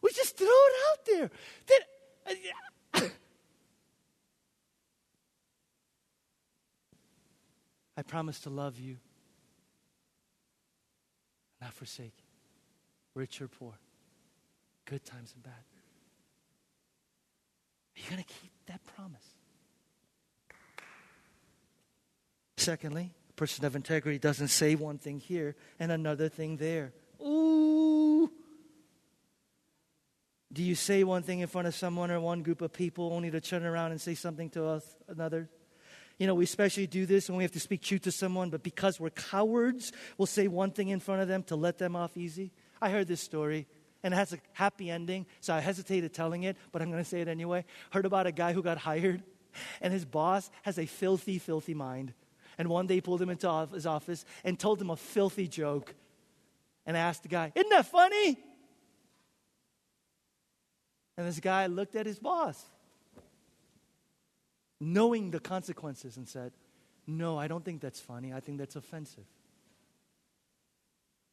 We 0.02 0.12
just 0.14 0.38
throw 0.38 0.48
it 0.48 0.74
out 0.90 1.06
there. 1.06 1.30
That, 1.68 1.82
uh, 2.94 3.02
I 7.98 8.02
promise 8.04 8.40
to 8.42 8.50
love 8.50 8.80
you 8.80 8.98
not 11.62 11.74
forsake 11.74 12.14
you, 12.18 12.24
rich 13.16 13.42
or 13.42 13.48
poor, 13.48 13.74
good 14.86 15.04
times 15.04 15.34
and 15.34 15.44
bad. 15.44 15.54
Are 17.96 18.00
you 18.00 18.10
going 18.10 18.24
to 18.24 18.34
keep 18.42 18.52
that 18.68 18.82
promise? 18.96 19.26
Secondly, 22.58 23.12
person 23.38 23.63
of 23.63 23.76
integrity 23.76 24.19
doesn't 24.19 24.50
say 24.50 24.76
one 24.76 24.97
thing 24.97 25.19
here 25.19 25.56
and 25.80 25.91
another 25.91 26.28
thing 26.28 26.58
there. 26.58 26.91
Ooh. 27.21 28.30
Do 30.52 30.63
you 30.63 30.76
say 30.76 31.04
one 31.04 31.23
thing 31.23 31.39
in 31.39 31.47
front 31.47 31.67
of 31.67 31.76
someone 31.76 32.10
or 32.12 32.19
one 32.19 32.41
group 32.41 32.62
of 32.62 32.73
people 32.73 33.13
only 33.13 33.32
to 33.32 33.39
turn 33.39 33.63
around 33.63 33.91
and 33.91 34.02
say 34.02 34.15
something 34.15 34.50
to 34.52 34.65
us, 34.65 34.84
another? 35.08 35.50
You 36.17 36.26
know, 36.26 36.34
we 36.34 36.45
especially 36.45 36.88
do 36.88 37.06
this 37.06 37.30
when 37.30 37.38
we 37.38 37.43
have 37.43 37.52
to 37.52 37.60
speak 37.60 37.82
truth 37.82 38.02
to 38.04 38.12
someone, 38.12 38.50
but 38.50 38.63
because 38.63 39.00
we're 39.00 39.12
cowards, 39.12 39.91
we'll 40.17 40.26
say 40.26 40.48
one 40.48 40.71
thing 40.71 40.90
in 40.90 41.00
front 41.00 41.21
of 41.21 41.27
them 41.27 41.44
to 41.44 41.56
let 41.56 41.77
them 41.77 41.96
off 41.96 42.17
easy. 42.17 42.52
I 42.81 42.90
heard 42.90 43.08
this 43.08 43.21
story, 43.21 43.67
and 44.02 44.15
it 44.15 44.17
has 44.17 44.33
a 44.33 44.40
happy 44.54 44.90
ending, 44.90 45.27
so 45.42 45.54
I 45.54 45.60
hesitated 45.60 46.13
telling 46.13 46.44
it, 46.44 46.58
but 46.71 46.81
I'm 46.81 46.90
going 46.90 47.04
to 47.04 47.10
say 47.10 47.21
it 47.21 47.27
anyway. 47.27 47.65
Heard 47.92 48.08
about 48.08 48.25
a 48.25 48.31
guy 48.31 48.54
who 48.54 48.63
got 48.63 48.79
hired, 48.79 49.21
and 49.79 49.94
his 49.94 50.06
boss 50.06 50.50
has 50.63 50.79
a 50.79 50.88
filthy, 50.88 51.38
filthy 51.38 51.75
mind. 51.75 52.13
And 52.58 52.70
one 52.70 52.88
day 52.88 52.96
he 52.96 53.02
pulled 53.02 53.22
him 53.22 53.30
into 53.30 53.68
his 53.74 53.86
office 53.86 54.26
and 54.44 54.60
told 54.60 54.82
him 54.82 54.90
a 54.90 54.96
filthy 54.96 55.48
joke. 55.48 55.94
And 56.86 56.96
asked 56.96 57.24
the 57.24 57.30
guy, 57.30 57.52
Isn't 57.54 57.70
that 57.70 57.86
funny? 57.86 58.38
And 61.18 61.28
this 61.28 61.40
guy 61.40 61.66
looked 61.66 61.96
at 61.96 62.06
his 62.06 62.18
boss 62.18 62.64
knowing 64.80 65.32
the 65.32 65.40
consequences, 65.40 66.18
and 66.18 66.28
said, 66.28 66.52
No, 67.06 67.38
I 67.38 67.48
don't 67.48 67.64
think 67.64 67.82
that's 67.82 68.00
funny. 68.00 68.34
I 68.34 68.40
think 68.40 68.58
that's 68.58 68.76
offensive. 68.76 69.26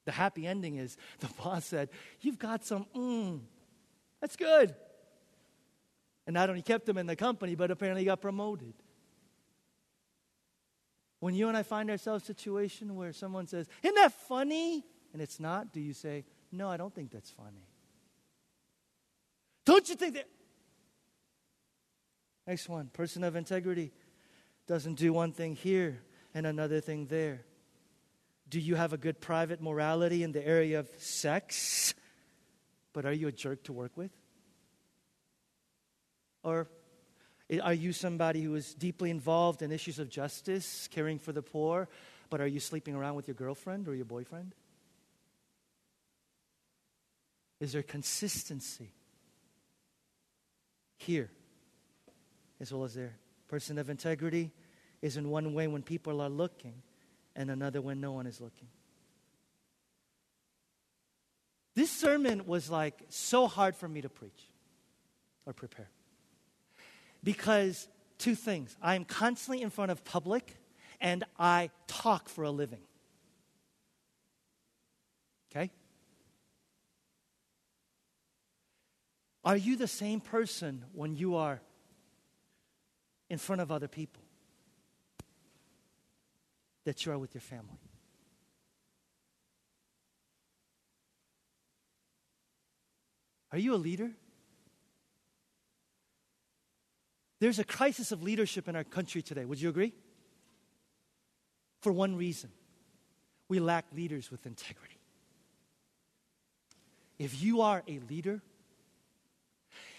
The 0.05 0.13
happy 0.13 0.47
ending 0.47 0.77
is 0.77 0.97
the 1.21 1.29
boss 1.43 1.67
said, 1.67 1.91
You've 2.21 2.39
got 2.39 2.65
some, 2.65 2.87
mm, 2.95 3.41
that's 4.21 4.37
good. 4.37 4.75
And 6.27 6.35
not 6.35 6.49
only 6.49 6.63
kept 6.63 6.89
him 6.89 6.97
in 6.97 7.07
the 7.07 7.17
company, 7.17 7.55
but 7.55 7.71
apparently 7.71 8.05
got 8.05 8.21
promoted. 8.21 8.73
When 11.25 11.35
you 11.35 11.49
and 11.49 11.57
I 11.57 11.63
find 11.63 11.91
ourselves 11.91 12.29
in 12.29 12.33
a 12.33 12.37
situation 12.37 12.97
where 12.97 13.15
someone 13.15 13.47
says, 13.47 13.67
Isn't 13.83 13.95
that 13.95 14.13
funny? 14.13 14.85
and 15.15 15.23
it's 15.23 15.41
not, 15.41 15.73
do 15.73 15.81
you 15.81 15.95
say, 15.95 16.27
No, 16.53 16.69
I 16.69 16.77
don't 16.77 16.95
think 16.95 17.11
that's 17.11 17.31
funny? 17.31 17.67
Don't 19.65 19.89
you 19.89 19.95
think 19.95 20.17
that? 20.17 20.29
Next 22.47 22.69
one 22.69 22.89
person 22.89 23.25
of 23.25 23.37
integrity 23.37 23.91
doesn't 24.67 24.97
do 24.97 25.15
one 25.15 25.33
thing 25.33 25.57
here 25.57 26.03
and 26.35 26.47
another 26.47 26.83
thing 26.83 27.07
there. 27.07 27.47
Do 28.51 28.61
you 28.61 28.75
have 28.75 28.93
a 28.93 28.99
good 28.99 29.19
private 29.19 29.63
morality 29.63 30.25
in 30.25 30.33
the 30.33 30.47
area 30.47 30.79
of 30.79 30.91
sex? 30.99 31.95
But 32.93 33.07
are 33.07 33.15
you 33.15 33.29
a 33.29 33.33
jerk 33.33 33.63
to 33.63 33.73
work 33.73 33.97
with? 33.97 34.11
Or 36.43 36.69
are 37.63 37.75
you 37.75 37.93
somebody 37.93 38.43
who 38.43 38.55
is 38.55 38.75
deeply 38.75 39.11
involved 39.11 39.63
in 39.63 39.71
issues 39.71 39.99
of 39.99 40.09
justice, 40.09 40.89
caring 40.91 41.19
for 41.19 41.33
the 41.33 41.43
poor, 41.43 41.89
but 42.31 42.41
are 42.41 42.47
you 42.47 42.61
sleeping 42.61 42.95
around 42.95 43.15
with 43.17 43.29
your 43.29 43.35
girlfriend 43.35 43.87
or 43.87 43.95
your 43.95 44.07
boyfriend? 44.07 44.55
Is 47.61 47.73
there 47.73 47.83
consistency 47.83 48.93
here 50.97 51.31
as 52.61 52.73
well 52.73 52.85
as 52.85 52.95
there? 52.95 53.17
Person 53.49 53.79
of 53.79 53.91
integrity 53.91 54.51
is 55.03 55.17
in 55.17 55.29
one 55.29 55.55
way 55.55 55.67
when 55.67 55.83
people 55.83 56.21
are 56.21 56.31
looking, 56.31 56.83
and 57.37 57.51
another 57.51 57.81
when 57.81 58.01
no 58.01 58.13
one 58.13 58.27
is 58.27 58.41
looking. 58.41 58.69
This 61.75 61.91
sermon 61.91 62.47
was 62.47 62.71
like 62.71 62.95
so 63.09 63.47
hard 63.47 63.77
for 63.77 63.89
me 63.89 64.01
to 64.01 64.09
preach 64.09 64.49
or 65.45 65.53
prepare. 65.53 65.91
Because 67.25 67.89
two 68.19 68.35
things 68.35 68.77
I 68.81 68.95
am 68.95 69.05
constantly 69.05 69.63
in 69.63 69.71
front 69.71 69.91
of 69.91 70.05
public 70.05 70.57
and 71.01 71.25
I 71.39 71.71
talk 71.87 72.29
for 72.29 72.45
a 72.45 72.51
living. 72.51 72.81
Okay? 75.51 75.71
Are 79.45 79.57
you 79.57 79.77
the 79.77 79.89
same 79.89 80.21
person 80.21 80.85
when 80.93 81.17
you 81.17 81.37
are 81.37 81.61
in 83.31 83.39
front 83.39 83.63
of 83.63 83.73
other 83.73 83.89
people 83.89 84.23
that 86.85 87.05
you 87.05 87.13
are 87.13 87.19
with 87.19 87.35
your 87.35 87.41
family? 87.41 87.79
Are 93.53 93.59
you 93.59 93.75
a 93.75 93.77
leader? 93.77 94.11
There's 97.41 97.59
a 97.59 97.65
crisis 97.65 98.13
of 98.13 98.23
leadership 98.23 98.69
in 98.69 98.77
our 98.77 98.85
country 98.85 99.23
today. 99.23 99.45
Would 99.45 99.61
you 99.61 99.69
agree? 99.69 99.93
For 101.81 101.93
one 101.93 102.17
reason 102.17 102.51
we 103.49 103.61
lack 103.61 103.87
leaders 103.95 104.31
with 104.31 104.47
integrity. 104.47 104.99
If 107.19 107.43
you 107.43 107.61
are 107.61 107.83
a 107.87 108.01
leader 108.09 108.43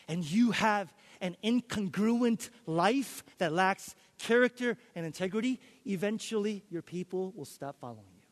and 0.07 0.23
you 0.23 0.51
have 0.51 0.93
an 1.21 1.37
incongruent 1.43 2.49
life 2.65 3.23
that 3.37 3.53
lacks 3.53 3.95
character 4.17 4.77
and 4.95 5.05
integrity, 5.05 5.59
eventually 5.85 6.63
your 6.69 6.81
people 6.81 7.33
will 7.35 7.45
stop 7.45 7.79
following 7.79 8.05
you. 8.15 8.23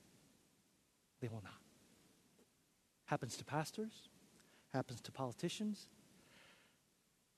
They 1.22 1.28
will 1.28 1.42
not. 1.44 1.54
Happens 3.06 3.38
to 3.38 3.46
pastors, 3.46 4.10
happens 4.74 5.02
to 5.02 5.12
politicians, 5.12 5.88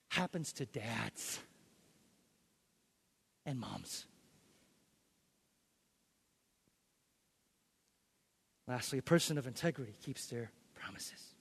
happens 0.10 0.54
to 0.54 0.66
dads 0.66 1.40
and 3.46 3.60
moms. 3.60 4.06
Lastly, 8.68 9.00
a 9.00 9.04
person 9.04 9.38
of 9.38 9.46
integrity 9.46 9.94
keeps 10.04 10.26
their 10.28 10.52
promises. 10.74 11.36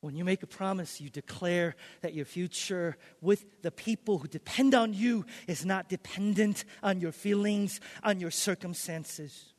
When 0.00 0.16
you 0.16 0.24
make 0.24 0.42
a 0.42 0.46
promise, 0.46 0.98
you 0.98 1.10
declare 1.10 1.76
that 2.00 2.14
your 2.14 2.24
future 2.24 2.96
with 3.20 3.60
the 3.60 3.70
people 3.70 4.18
who 4.18 4.28
depend 4.28 4.74
on 4.74 4.94
you 4.94 5.26
is 5.46 5.66
not 5.66 5.90
dependent 5.90 6.64
on 6.82 7.00
your 7.00 7.12
feelings, 7.12 7.80
on 8.02 8.18
your 8.18 8.30
circumstances. 8.30 9.49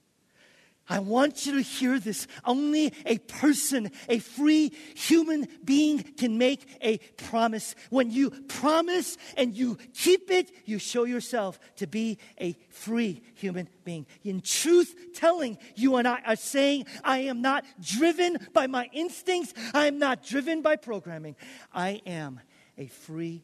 I 0.89 0.99
want 0.99 1.45
you 1.45 1.53
to 1.53 1.61
hear 1.61 1.99
this. 1.99 2.27
Only 2.43 2.93
a 3.05 3.17
person, 3.19 3.91
a 4.09 4.19
free 4.19 4.73
human 4.95 5.47
being 5.63 6.03
can 6.03 6.37
make 6.37 6.65
a 6.81 6.97
promise. 7.15 7.75
When 7.89 8.11
you 8.11 8.31
promise 8.31 9.17
and 9.37 9.55
you 9.55 9.77
keep 9.93 10.29
it, 10.31 10.51
you 10.65 10.79
show 10.79 11.05
yourself 11.05 11.59
to 11.77 11.87
be 11.87 12.17
a 12.39 12.57
free 12.69 13.21
human 13.35 13.69
being. 13.85 14.05
In 14.23 14.41
truth 14.41 15.13
telling, 15.13 15.57
you 15.75 15.95
and 15.95 16.07
I 16.07 16.21
are 16.25 16.35
saying, 16.35 16.85
I 17.03 17.19
am 17.19 17.41
not 17.41 17.63
driven 17.81 18.37
by 18.51 18.67
my 18.67 18.89
instincts. 18.91 19.53
I 19.73 19.87
am 19.87 19.97
not 19.97 20.25
driven 20.25 20.61
by 20.61 20.75
programming. 20.75 21.35
I 21.71 22.01
am 22.05 22.41
a 22.77 22.87
free 22.87 23.43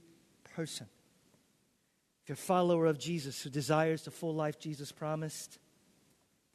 person. 0.56 0.88
If 2.24 2.30
you're 2.30 2.34
a 2.34 2.38
follower 2.38 2.88
of 2.88 3.00
Jesus 3.00 3.42
who 3.42 3.50
desires 3.50 4.04
the 4.04 4.12
full 4.12 4.36
life 4.36 4.60
Jesus 4.60 4.92
promised, 4.92 5.60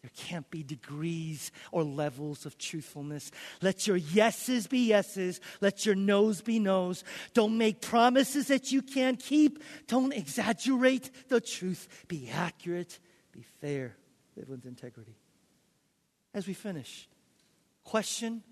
there 0.02 0.10
can't 0.16 0.50
be 0.50 0.64
degrees 0.64 1.52
or 1.70 1.84
levels 1.84 2.44
of 2.44 2.58
truthfulness. 2.58 3.30
Let 3.60 3.86
your 3.86 3.96
yeses 3.96 4.66
be 4.66 4.88
yeses. 4.88 5.40
Let 5.60 5.86
your 5.86 5.94
noes 5.94 6.42
be 6.42 6.58
noes. 6.58 7.04
Don't 7.34 7.56
make 7.56 7.80
promises 7.80 8.48
that 8.48 8.72
you 8.72 8.82
can't 8.82 9.20
keep. 9.20 9.62
Don't 9.86 10.12
exaggerate 10.12 11.28
the 11.28 11.40
truth. 11.40 11.86
Be 12.08 12.28
accurate. 12.28 12.98
Be 13.30 13.44
fair. 13.60 13.96
Live 14.36 14.48
with 14.48 14.66
integrity. 14.66 15.14
As 16.34 16.48
we 16.48 16.54
finish, 16.54 17.08
question, 17.84 18.42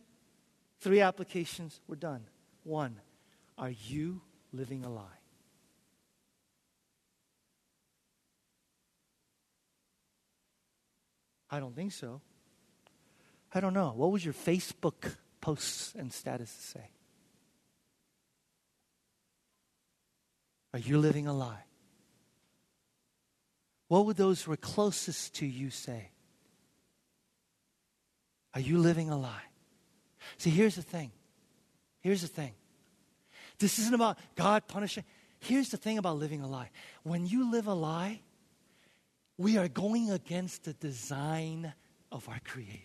three 0.78 1.00
applications, 1.00 1.80
we're 1.88 1.96
done. 1.96 2.26
One, 2.62 3.00
are 3.58 3.70
you 3.70 4.20
living 4.52 4.84
a 4.84 4.90
lie? 4.90 5.19
I 11.50 11.60
don't 11.60 11.74
think 11.74 11.92
so. 11.92 12.20
I 13.52 13.60
don't 13.60 13.74
know. 13.74 13.92
What 13.96 14.12
would 14.12 14.24
your 14.24 14.34
Facebook 14.34 15.16
posts 15.40 15.94
and 15.98 16.12
status 16.12 16.50
say? 16.50 16.90
Are 20.72 20.78
you 20.78 20.98
living 20.98 21.26
a 21.26 21.32
lie? 21.32 21.64
What 23.88 24.06
would 24.06 24.16
those 24.16 24.42
who 24.42 24.52
are 24.52 24.56
closest 24.56 25.34
to 25.36 25.46
you 25.46 25.70
say? 25.70 26.10
Are 28.54 28.60
you 28.60 28.78
living 28.78 29.10
a 29.10 29.18
lie? 29.18 29.42
See, 30.38 30.50
here's 30.50 30.76
the 30.76 30.82
thing. 30.82 31.10
Here's 32.00 32.22
the 32.22 32.28
thing. 32.28 32.52
This 33.58 33.78
isn't 33.80 33.94
about 33.94 34.18
God 34.36 34.68
punishing. 34.68 35.04
Here's 35.40 35.70
the 35.70 35.76
thing 35.76 35.98
about 35.98 36.18
living 36.18 36.40
a 36.40 36.48
lie. 36.48 36.70
When 37.02 37.26
you 37.26 37.50
live 37.50 37.66
a 37.66 37.74
lie, 37.74 38.20
we 39.40 39.56
are 39.56 39.68
going 39.68 40.10
against 40.10 40.64
the 40.64 40.74
design 40.74 41.72
of 42.12 42.28
our 42.28 42.40
Creator. 42.44 42.76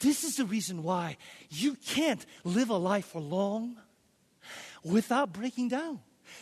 This 0.00 0.22
is 0.22 0.36
the 0.36 0.44
reason 0.44 0.82
why 0.82 1.16
you 1.48 1.76
can't 1.76 2.24
live 2.44 2.68
a 2.68 2.76
life 2.76 3.06
for 3.06 3.20
long 3.22 3.78
without 4.84 5.32
breaking 5.32 5.68
down. 5.68 6.00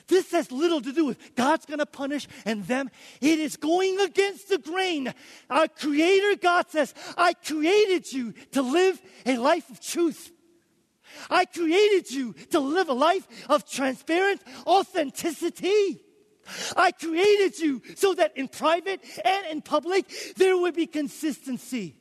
This 0.08 0.32
has 0.32 0.50
little 0.50 0.80
to 0.80 0.92
do 0.92 1.04
with 1.04 1.36
God's 1.36 1.64
going 1.64 1.78
to 1.78 1.86
punish 1.86 2.26
and 2.44 2.64
them. 2.64 2.90
It 3.20 3.38
is 3.38 3.56
going 3.56 4.00
against 4.00 4.48
the 4.48 4.58
grain. 4.58 5.14
Our 5.48 5.68
Creator 5.68 6.40
God 6.42 6.68
says, 6.68 6.92
I 7.16 7.34
created 7.34 8.12
you 8.12 8.34
to 8.50 8.62
live 8.62 9.00
a 9.24 9.36
life 9.36 9.70
of 9.70 9.80
truth. 9.80 10.32
I 11.30 11.44
created 11.44 12.10
you 12.10 12.32
to 12.50 12.58
live 12.58 12.88
a 12.88 12.94
life 12.94 13.28
of 13.48 13.70
transparent 13.70 14.42
authenticity. 14.66 16.02
I 16.76 16.92
created 16.92 17.58
you 17.58 17.82
so 17.96 18.14
that 18.14 18.36
in 18.36 18.48
private 18.48 19.00
and 19.24 19.46
in 19.48 19.62
public 19.62 20.06
there 20.36 20.56
would 20.56 20.74
be 20.74 20.86
consistency. 20.86 21.96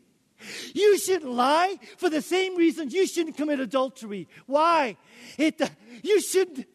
You 0.73 0.97
shouldn't 0.99 1.31
lie 1.31 1.77
for 1.97 2.09
the 2.09 2.21
same 2.21 2.55
reason 2.55 2.89
you 2.89 3.07
shouldn't 3.07 3.37
commit 3.37 3.59
adultery. 3.59 4.27
Why? 4.45 4.97
It, 5.37 5.61
you 6.03 6.21
shouldn't. 6.21 6.67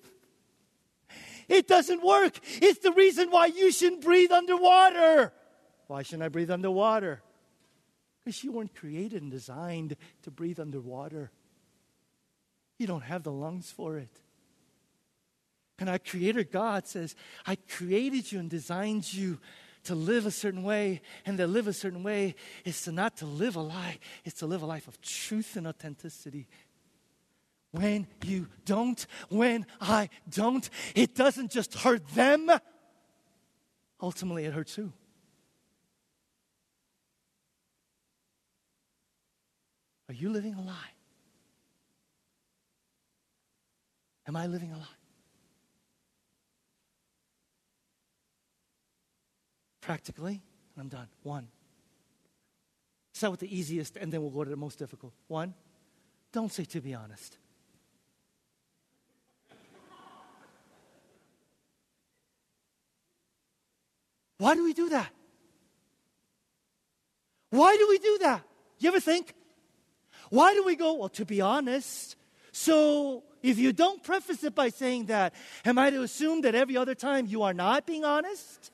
It 1.48 1.66
doesn't 1.66 2.02
work. 2.04 2.38
It's 2.62 2.78
the 2.78 2.92
reason 2.92 3.30
why 3.30 3.46
you 3.46 3.72
shouldn't 3.72 4.02
breathe 4.02 4.32
underwater. 4.32 5.32
Why 5.88 6.02
shouldn't 6.02 6.22
I 6.22 6.28
breathe 6.28 6.50
underwater? 6.50 7.22
Because 8.20 8.44
you 8.44 8.52
weren't 8.52 8.74
created 8.74 9.22
and 9.22 9.30
designed 9.30 9.96
to 10.22 10.30
breathe 10.30 10.60
underwater. 10.60 11.30
You 12.78 12.86
don't 12.86 13.02
have 13.02 13.24
the 13.24 13.32
lungs 13.32 13.70
for 13.70 13.98
it. 13.98 14.20
And 15.80 15.88
our 15.88 15.98
Creator 15.98 16.44
God 16.44 16.86
says, 16.86 17.16
I 17.46 17.56
created 17.56 18.30
you 18.30 18.38
and 18.38 18.50
designed 18.50 19.12
you 19.12 19.40
to 19.84 19.94
live 19.94 20.26
a 20.26 20.30
certain 20.30 20.62
way, 20.62 21.00
and 21.24 21.38
to 21.38 21.46
live 21.46 21.66
a 21.66 21.72
certain 21.72 22.02
way 22.02 22.34
is 22.66 22.82
to 22.82 22.92
not 22.92 23.16
to 23.16 23.24
live 23.24 23.56
a 23.56 23.62
lie, 23.62 23.98
it's 24.26 24.40
to 24.40 24.46
live 24.46 24.60
a 24.60 24.66
life 24.66 24.86
of 24.86 25.00
truth 25.00 25.56
and 25.56 25.66
authenticity. 25.66 26.46
When 27.70 28.06
you 28.22 28.48
don't, 28.66 29.04
when 29.30 29.64
I 29.80 30.10
don't, 30.28 30.68
it 30.94 31.14
doesn't 31.14 31.50
just 31.50 31.72
hurt 31.72 32.06
them, 32.08 32.50
ultimately, 34.02 34.44
it 34.44 34.52
hurts 34.52 34.76
you. 34.76 34.92
Are 40.10 40.14
you 40.14 40.28
living 40.28 40.52
a 40.54 40.60
lie? 40.60 40.92
Am 44.28 44.36
I 44.36 44.46
living 44.46 44.72
a 44.72 44.76
lie? 44.76 44.99
Practically, 49.90 50.40
and 50.76 50.82
I'm 50.82 50.88
done. 50.88 51.08
One. 51.24 51.48
Start 53.12 53.32
with 53.32 53.40
the 53.40 53.52
easiest, 53.52 53.96
and 53.96 54.12
then 54.12 54.22
we'll 54.22 54.30
go 54.30 54.44
to 54.44 54.50
the 54.50 54.56
most 54.56 54.78
difficult. 54.78 55.12
One, 55.26 55.52
don't 56.30 56.52
say 56.52 56.64
to 56.66 56.80
be 56.80 56.94
honest. 56.94 57.36
Why 64.38 64.54
do 64.54 64.62
we 64.62 64.74
do 64.74 64.90
that? 64.90 65.10
Why 67.50 67.76
do 67.76 67.88
we 67.88 67.98
do 67.98 68.18
that? 68.20 68.42
You 68.78 68.90
ever 68.90 69.00
think? 69.00 69.34
Why 70.28 70.54
do 70.54 70.62
we 70.64 70.76
go, 70.76 70.94
well, 70.94 71.08
to 71.08 71.24
be 71.24 71.40
honest? 71.40 72.14
So 72.52 73.24
if 73.42 73.58
you 73.58 73.72
don't 73.72 74.00
preface 74.04 74.44
it 74.44 74.54
by 74.54 74.68
saying 74.68 75.06
that, 75.06 75.34
am 75.64 75.80
I 75.80 75.90
to 75.90 76.02
assume 76.02 76.42
that 76.42 76.54
every 76.54 76.76
other 76.76 76.94
time 76.94 77.26
you 77.26 77.42
are 77.42 77.54
not 77.54 77.86
being 77.86 78.04
honest? 78.04 78.70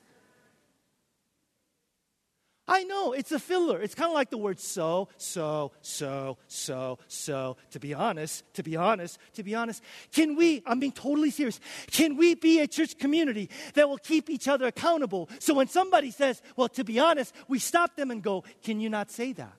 I 2.67 2.83
know, 2.83 3.13
it's 3.13 3.31
a 3.31 3.39
filler. 3.39 3.81
It's 3.81 3.95
kind 3.95 4.09
of 4.09 4.13
like 4.13 4.29
the 4.29 4.37
word 4.37 4.59
so, 4.59 5.07
so, 5.17 5.71
so, 5.81 6.37
so, 6.47 6.99
so. 7.07 7.57
To 7.71 7.79
be 7.79 7.93
honest, 7.93 8.43
to 8.55 8.63
be 8.63 8.75
honest, 8.75 9.19
to 9.35 9.43
be 9.43 9.55
honest. 9.55 9.81
Can 10.11 10.35
we, 10.35 10.63
I'm 10.65 10.79
being 10.79 10.91
totally 10.91 11.31
serious, 11.31 11.59
can 11.91 12.17
we 12.17 12.35
be 12.35 12.59
a 12.59 12.67
church 12.67 12.97
community 12.97 13.49
that 13.75 13.87
will 13.87 13.97
keep 13.97 14.29
each 14.29 14.47
other 14.47 14.67
accountable? 14.67 15.29
So 15.39 15.53
when 15.53 15.67
somebody 15.67 16.11
says, 16.11 16.41
well, 16.55 16.69
to 16.69 16.83
be 16.83 16.99
honest, 16.99 17.33
we 17.47 17.59
stop 17.59 17.95
them 17.95 18.11
and 18.11 18.21
go, 18.21 18.43
can 18.63 18.79
you 18.79 18.89
not 18.89 19.11
say 19.11 19.33
that? 19.33 19.53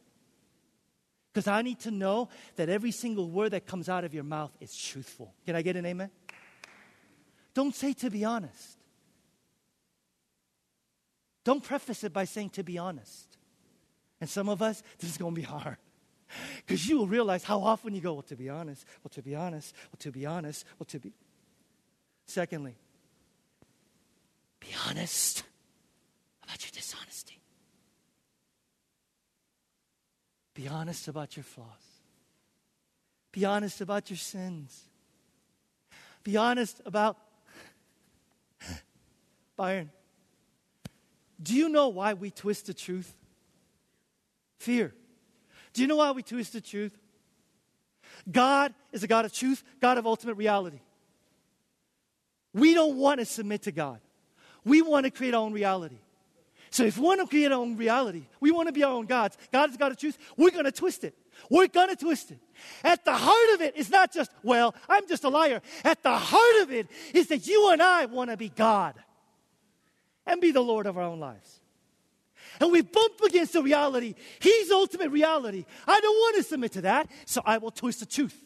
Because 1.32 1.46
I 1.46 1.62
need 1.62 1.80
to 1.80 1.90
know 1.90 2.28
that 2.56 2.68
every 2.68 2.90
single 2.90 3.30
word 3.30 3.52
that 3.52 3.66
comes 3.66 3.88
out 3.88 4.04
of 4.04 4.12
your 4.12 4.24
mouth 4.24 4.50
is 4.60 4.74
truthful. 4.74 5.34
Can 5.46 5.56
I 5.56 5.62
get 5.62 5.76
an 5.76 5.86
amen? 5.86 6.10
Don't 7.54 7.74
say 7.74 7.92
to 7.94 8.10
be 8.10 8.24
honest. 8.24 8.77
Don't 11.48 11.62
preface 11.62 12.04
it 12.04 12.12
by 12.12 12.26
saying, 12.26 12.50
to 12.50 12.62
be 12.62 12.76
honest. 12.76 13.38
And 14.20 14.28
some 14.28 14.50
of 14.50 14.60
us, 14.60 14.82
this 14.98 15.08
is 15.08 15.16
going 15.16 15.34
to 15.34 15.40
be 15.40 15.46
hard. 15.46 15.78
Because 16.58 16.86
you 16.86 16.98
will 16.98 17.06
realize 17.06 17.42
how 17.42 17.60
often 17.60 17.94
you 17.94 18.02
go, 18.02 18.12
well, 18.12 18.22
to 18.24 18.36
be 18.36 18.50
honest, 18.50 18.84
well, 19.02 19.08
to 19.14 19.22
be 19.22 19.34
honest, 19.34 19.74
well, 19.90 19.96
to 20.00 20.12
be 20.12 20.26
honest, 20.26 20.66
well, 20.78 20.84
to 20.84 20.98
be. 20.98 21.10
Secondly, 22.26 22.74
be 24.60 24.68
honest 24.86 25.42
about 26.42 26.62
your 26.62 26.70
dishonesty. 26.74 27.40
Be 30.52 30.68
honest 30.68 31.08
about 31.08 31.34
your 31.34 31.44
flaws. 31.44 32.02
Be 33.32 33.46
honest 33.46 33.80
about 33.80 34.10
your 34.10 34.18
sins. 34.18 34.82
Be 36.24 36.36
honest 36.36 36.82
about 36.84 37.16
Byron. 39.56 39.90
Do 41.40 41.54
you 41.54 41.68
know 41.68 41.88
why 41.88 42.14
we 42.14 42.30
twist 42.30 42.66
the 42.66 42.74
truth? 42.74 43.14
Fear. 44.58 44.92
Do 45.72 45.82
you 45.82 45.88
know 45.88 45.96
why 45.96 46.10
we 46.10 46.22
twist 46.22 46.52
the 46.52 46.60
truth? 46.60 46.96
God 48.30 48.74
is 48.92 49.02
a 49.02 49.06
God 49.06 49.24
of 49.24 49.32
truth, 49.32 49.62
God 49.80 49.98
of 49.98 50.06
ultimate 50.06 50.34
reality. 50.34 50.80
We 52.52 52.74
don't 52.74 52.96
want 52.96 53.20
to 53.20 53.26
submit 53.26 53.62
to 53.62 53.72
God. 53.72 54.00
We 54.64 54.82
want 54.82 55.04
to 55.04 55.10
create 55.10 55.34
our 55.34 55.42
own 55.42 55.52
reality. 55.52 55.98
So 56.70 56.84
if 56.84 56.98
we 56.98 57.04
want 57.04 57.20
to 57.20 57.26
create 57.26 57.50
our 57.52 57.60
own 57.60 57.76
reality, 57.76 58.26
we 58.40 58.50
want 58.50 58.66
to 58.68 58.72
be 58.72 58.84
our 58.84 58.92
own 58.92 59.06
gods. 59.06 59.38
God 59.52 59.70
is 59.70 59.76
God 59.76 59.92
of 59.92 59.98
truth. 59.98 60.18
We're 60.36 60.50
going 60.50 60.64
to 60.64 60.72
twist 60.72 61.04
it. 61.04 61.14
We're 61.48 61.68
going 61.68 61.88
to 61.88 61.96
twist 61.96 62.30
it. 62.30 62.40
At 62.82 63.04
the 63.04 63.14
heart 63.14 63.54
of 63.54 63.60
it 63.62 63.76
is 63.76 63.88
not 63.88 64.12
just, 64.12 64.30
well, 64.42 64.74
I'm 64.88 65.06
just 65.06 65.24
a 65.24 65.28
liar. 65.28 65.62
At 65.84 66.02
the 66.02 66.16
heart 66.16 66.62
of 66.62 66.72
it 66.72 66.88
is 67.14 67.28
that 67.28 67.46
you 67.46 67.70
and 67.70 67.80
I 67.80 68.06
want 68.06 68.30
to 68.30 68.36
be 68.36 68.48
God 68.48 68.94
and 70.28 70.40
be 70.40 70.52
the 70.52 70.60
Lord 70.60 70.86
of 70.86 70.96
our 70.96 71.04
own 71.04 71.18
lives. 71.18 71.60
And 72.60 72.70
we 72.70 72.82
bump 72.82 73.20
against 73.26 73.54
the 73.54 73.62
reality. 73.62 74.14
He's 74.40 74.70
ultimate 74.70 75.10
reality. 75.10 75.64
I 75.86 76.00
don't 76.00 76.14
want 76.14 76.36
to 76.36 76.42
submit 76.42 76.72
to 76.72 76.82
that, 76.82 77.10
so 77.24 77.42
I 77.44 77.58
will 77.58 77.70
twist 77.70 78.00
the 78.00 78.06
truth. 78.06 78.36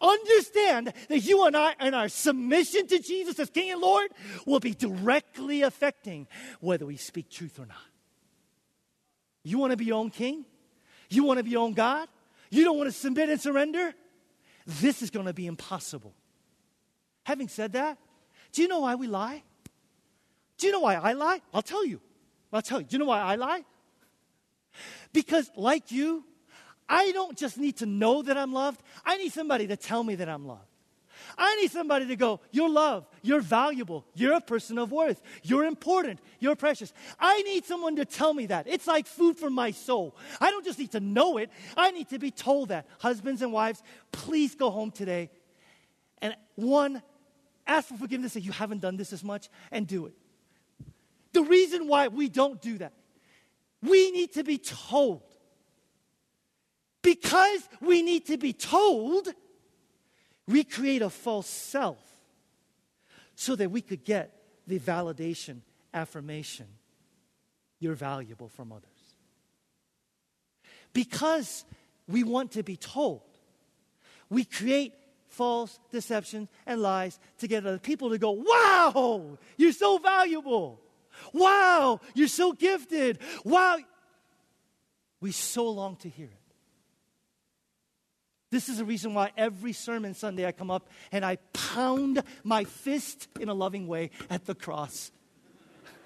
Understand 0.00 0.92
that 1.08 1.20
you 1.20 1.44
and 1.46 1.56
I 1.56 1.74
and 1.80 1.94
our 1.94 2.08
submission 2.08 2.86
to 2.88 2.98
Jesus 2.98 3.38
as 3.38 3.50
King 3.50 3.72
and 3.72 3.80
Lord 3.80 4.10
will 4.46 4.60
be 4.60 4.74
directly 4.74 5.62
affecting 5.62 6.28
whether 6.60 6.86
we 6.86 6.96
speak 6.96 7.30
truth 7.30 7.58
or 7.58 7.66
not. 7.66 7.76
You 9.42 9.58
want 9.58 9.72
to 9.72 9.76
be 9.76 9.86
your 9.86 9.98
own 9.98 10.10
king? 10.10 10.44
You 11.08 11.24
want 11.24 11.38
to 11.38 11.44
be 11.44 11.50
your 11.50 11.62
own 11.62 11.72
God? 11.72 12.08
You 12.50 12.64
don't 12.64 12.76
want 12.76 12.88
to 12.88 12.96
submit 12.96 13.28
and 13.28 13.40
surrender? 13.40 13.94
This 14.66 15.02
is 15.02 15.10
going 15.10 15.26
to 15.26 15.32
be 15.32 15.46
impossible. 15.46 16.14
Having 17.24 17.48
said 17.48 17.72
that, 17.72 17.98
do 18.52 18.62
you 18.62 18.68
know 18.68 18.80
why 18.80 18.94
we 18.94 19.06
lie? 19.06 19.42
Do 20.58 20.66
you 20.66 20.72
know 20.72 20.80
why 20.80 20.96
I 20.96 21.12
lie? 21.12 21.40
I'll 21.54 21.62
tell 21.62 21.84
you. 21.84 22.00
I'll 22.52 22.62
tell 22.62 22.80
you. 22.80 22.86
Do 22.86 22.94
you 22.94 22.98
know 22.98 23.06
why 23.06 23.20
I 23.20 23.36
lie? 23.36 23.64
Because, 25.12 25.50
like 25.56 25.90
you, 25.90 26.24
I 26.88 27.12
don't 27.12 27.36
just 27.36 27.58
need 27.58 27.78
to 27.78 27.86
know 27.86 28.22
that 28.22 28.36
I'm 28.36 28.52
loved, 28.52 28.82
I 29.04 29.16
need 29.16 29.32
somebody 29.32 29.66
to 29.66 29.76
tell 29.76 30.02
me 30.02 30.14
that 30.16 30.28
I'm 30.28 30.46
loved. 30.46 30.62
I 31.36 31.56
need 31.56 31.70
somebody 31.70 32.06
to 32.06 32.16
go, 32.16 32.40
You're 32.52 32.70
loved, 32.70 33.06
you're 33.22 33.40
valuable, 33.40 34.04
you're 34.14 34.34
a 34.34 34.40
person 34.40 34.78
of 34.78 34.92
worth, 34.92 35.20
you're 35.42 35.64
important, 35.64 36.20
you're 36.38 36.56
precious. 36.56 36.92
I 37.18 37.42
need 37.42 37.64
someone 37.64 37.96
to 37.96 38.04
tell 38.04 38.32
me 38.32 38.46
that. 38.46 38.66
It's 38.68 38.86
like 38.86 39.06
food 39.06 39.36
for 39.36 39.50
my 39.50 39.72
soul. 39.72 40.16
I 40.40 40.50
don't 40.50 40.64
just 40.64 40.78
need 40.78 40.92
to 40.92 41.00
know 41.00 41.38
it, 41.38 41.50
I 41.76 41.90
need 41.90 42.08
to 42.10 42.18
be 42.18 42.30
told 42.30 42.68
that. 42.68 42.86
Husbands 43.00 43.42
and 43.42 43.52
wives, 43.52 43.82
please 44.12 44.54
go 44.54 44.70
home 44.70 44.90
today 44.90 45.30
and 46.20 46.34
one, 46.54 47.02
ask 47.66 47.88
for 47.88 47.96
forgiveness 47.96 48.34
that 48.34 48.40
you 48.40 48.52
haven't 48.52 48.80
done 48.80 48.96
this 48.96 49.12
as 49.12 49.22
much 49.22 49.48
and 49.70 49.86
do 49.86 50.06
it. 50.06 50.14
The 51.38 51.44
reason 51.44 51.86
why 51.86 52.08
we 52.08 52.28
don't 52.28 52.60
do 52.60 52.78
that, 52.78 52.94
we 53.80 54.10
need 54.10 54.32
to 54.32 54.42
be 54.42 54.58
told. 54.58 55.22
Because 57.00 57.68
we 57.80 58.02
need 58.02 58.26
to 58.26 58.36
be 58.36 58.52
told, 58.52 59.28
we 60.48 60.64
create 60.64 61.00
a 61.00 61.08
false 61.08 61.46
self 61.46 62.00
so 63.36 63.54
that 63.54 63.70
we 63.70 63.80
could 63.80 64.04
get 64.04 64.32
the 64.66 64.80
validation, 64.80 65.60
affirmation, 65.94 66.66
you're 67.78 67.94
valuable 67.94 68.48
from 68.48 68.72
others. 68.72 69.14
Because 70.92 71.64
we 72.08 72.24
want 72.24 72.50
to 72.50 72.64
be 72.64 72.76
told, 72.76 73.22
we 74.28 74.44
create 74.44 74.92
false 75.28 75.78
deceptions 75.92 76.48
and 76.66 76.82
lies 76.82 77.20
to 77.38 77.46
get 77.46 77.64
other 77.64 77.78
people 77.78 78.10
to 78.10 78.18
go, 78.18 78.32
wow, 78.32 79.38
you're 79.56 79.70
so 79.70 79.98
valuable. 79.98 80.80
Wow, 81.32 82.00
you're 82.14 82.28
so 82.28 82.52
gifted. 82.52 83.18
Wow. 83.44 83.78
We 85.20 85.32
so 85.32 85.68
long 85.68 85.96
to 85.96 86.08
hear 86.08 86.26
it. 86.26 86.32
This 88.50 88.68
is 88.68 88.78
the 88.78 88.84
reason 88.84 89.12
why 89.12 89.32
every 89.36 89.72
sermon 89.72 90.14
Sunday 90.14 90.46
I 90.46 90.52
come 90.52 90.70
up 90.70 90.88
and 91.12 91.24
I 91.24 91.36
pound 91.52 92.22
my 92.44 92.64
fist 92.64 93.28
in 93.38 93.48
a 93.48 93.54
loving 93.54 93.86
way 93.86 94.10
at 94.30 94.46
the 94.46 94.54
cross 94.54 95.10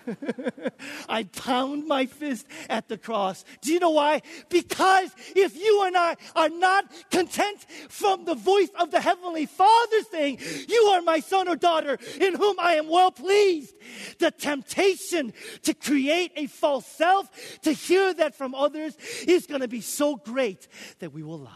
I 1.09 1.25
pound 1.25 1.87
my 1.87 2.07
fist 2.07 2.47
at 2.69 2.89
the 2.89 2.99
cross. 2.99 3.45
Do 3.61 3.73
you 3.73 3.81
know 3.81 3.91
why? 3.91 4.23
Because 4.49 5.11
if 5.35 5.57
you 5.57 5.85
and 5.85 5.97
I 5.97 6.17
are 6.35 6.49
not 6.49 6.87
content 7.11 7.65
from 7.89 8.25
the 8.25 8.35
voice 8.35 8.71
of 8.79 8.91
the 8.91 9.01
Heavenly 9.01 9.47
Father 9.47 10.03
saying, 10.11 10.39
You 10.69 10.83
are 10.95 11.03
my 11.03 11.21
son 11.21 11.49
or 11.49 11.57
daughter 11.57 11.99
in 12.21 12.35
whom 12.35 12.57
I 12.59 12.75
am 12.75 12.89
well 12.89 13.11
pleased, 13.11 13.75
the 14.19 14.31
temptation 14.31 15.33
to 15.63 15.75
create 15.75 16.33
a 16.37 16.47
false 16.47 16.87
self, 16.87 17.61
to 17.63 17.73
hear 17.73 18.15
that 18.15 18.35
from 18.35 18.55
others, 18.55 18.97
is 19.27 19.47
going 19.47 19.61
to 19.61 19.69
be 19.69 19.81
so 19.81 20.17
great 20.17 20.69
that 20.99 21.13
we 21.13 21.23
will 21.23 21.39
lie. 21.39 21.51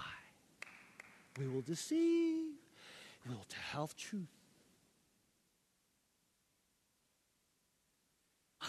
We 1.39 1.49
will 1.49 1.63
deceive. 1.63 2.55
We 3.29 3.35
will 3.35 3.47
tell 3.73 3.89
truth. 3.89 4.36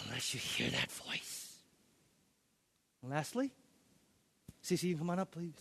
Unless 0.04 0.34
you 0.34 0.40
hear 0.40 0.68
that 0.70 0.90
voice. 0.90 1.56
And 3.02 3.10
lastly, 3.10 3.50
Cece, 4.62 4.84
you 4.84 4.96
come 4.96 5.10
on 5.10 5.18
up, 5.18 5.30
please. 5.30 5.54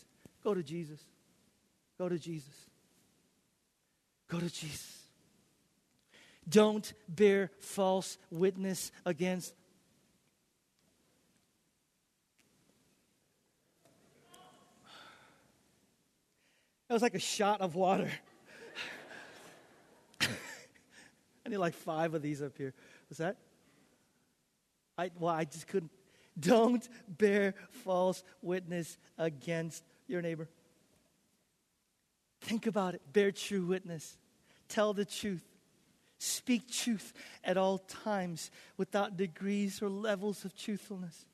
Go 0.43 0.53
to 0.53 0.63
Jesus. 0.63 0.99
Go 1.97 2.09
to 2.09 2.17
Jesus. 2.17 2.53
Go 4.27 4.39
to 4.39 4.49
Jesus. 4.49 5.03
Don't 6.49 6.93
bear 7.07 7.51
false 7.59 8.17
witness 8.31 8.91
against. 9.05 9.53
That 16.87 16.93
was 16.93 17.01
like 17.01 17.15
a 17.15 17.19
shot 17.19 17.59
of 17.59 17.75
water. 17.75 18.09
I 20.21 21.49
need 21.49 21.57
like 21.57 21.73
five 21.73 22.13
of 22.13 22.21
these 22.21 22.41
up 22.41 22.57
here. 22.57 22.73
Was 23.09 23.17
that? 23.17 23.35
I, 24.97 25.11
well, 25.19 25.33
I 25.33 25.45
just 25.45 25.67
couldn't. 25.67 25.91
Don't 26.39 26.87
bear 27.07 27.55
false 27.83 28.23
witness 28.41 28.97
against 29.17 29.83
your 30.07 30.21
neighbor. 30.21 30.47
Think 32.41 32.67
about 32.67 32.95
it. 32.95 33.01
Bear 33.11 33.31
true 33.31 33.65
witness. 33.65 34.17
Tell 34.69 34.93
the 34.93 35.05
truth. 35.05 35.43
Speak 36.19 36.69
truth 36.71 37.13
at 37.43 37.57
all 37.57 37.77
times 37.77 38.49
without 38.75 39.17
degrees 39.17 39.81
or 39.81 39.89
levels 39.89 40.45
of 40.45 40.55
truthfulness. 40.55 41.25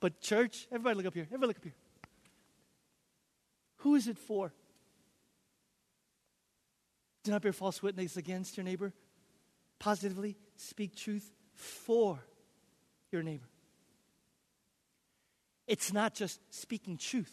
But, 0.00 0.20
church, 0.20 0.66
everybody 0.72 0.96
look 0.96 1.06
up 1.06 1.14
here. 1.14 1.24
Everybody 1.24 1.48
look 1.48 1.58
up 1.58 1.64
here. 1.64 1.74
Who 3.78 3.94
is 3.94 4.08
it 4.08 4.18
for? 4.18 4.52
Do 7.22 7.30
not 7.30 7.42
bear 7.42 7.52
false 7.52 7.82
witness 7.82 8.16
against 8.16 8.56
your 8.56 8.64
neighbor. 8.64 8.92
Positively 9.78 10.36
speak 10.56 10.96
truth 10.96 11.32
for 11.54 12.18
your 13.12 13.22
neighbor. 13.22 13.48
It's 15.66 15.92
not 15.92 16.14
just 16.14 16.40
speaking 16.50 16.96
truth, 16.96 17.32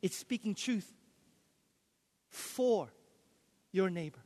it's 0.00 0.16
speaking 0.16 0.54
truth 0.54 0.90
for 2.30 2.88
your 3.72 3.90
neighbor. 3.90 4.18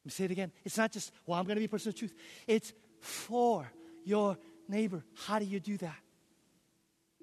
Let 0.00 0.06
me 0.06 0.10
say 0.10 0.24
it 0.24 0.30
again. 0.30 0.52
It's 0.64 0.76
not 0.76 0.92
just, 0.92 1.12
well, 1.26 1.38
I'm 1.38 1.44
going 1.44 1.56
to 1.56 1.60
be 1.60 1.66
a 1.66 1.68
person 1.68 1.90
of 1.90 1.96
truth. 1.96 2.14
It's 2.46 2.72
for 3.00 3.70
your 4.04 4.38
neighbor. 4.68 5.04
How 5.26 5.38
do 5.38 5.44
you 5.44 5.60
do 5.60 5.76
that? 5.78 5.98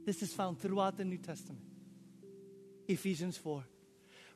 This 0.06 0.22
is 0.22 0.34
found 0.34 0.60
throughout 0.60 0.98
the 0.98 1.06
New 1.06 1.18
Testament. 1.18 1.62
Ephesians 2.88 3.38
4. 3.38 3.64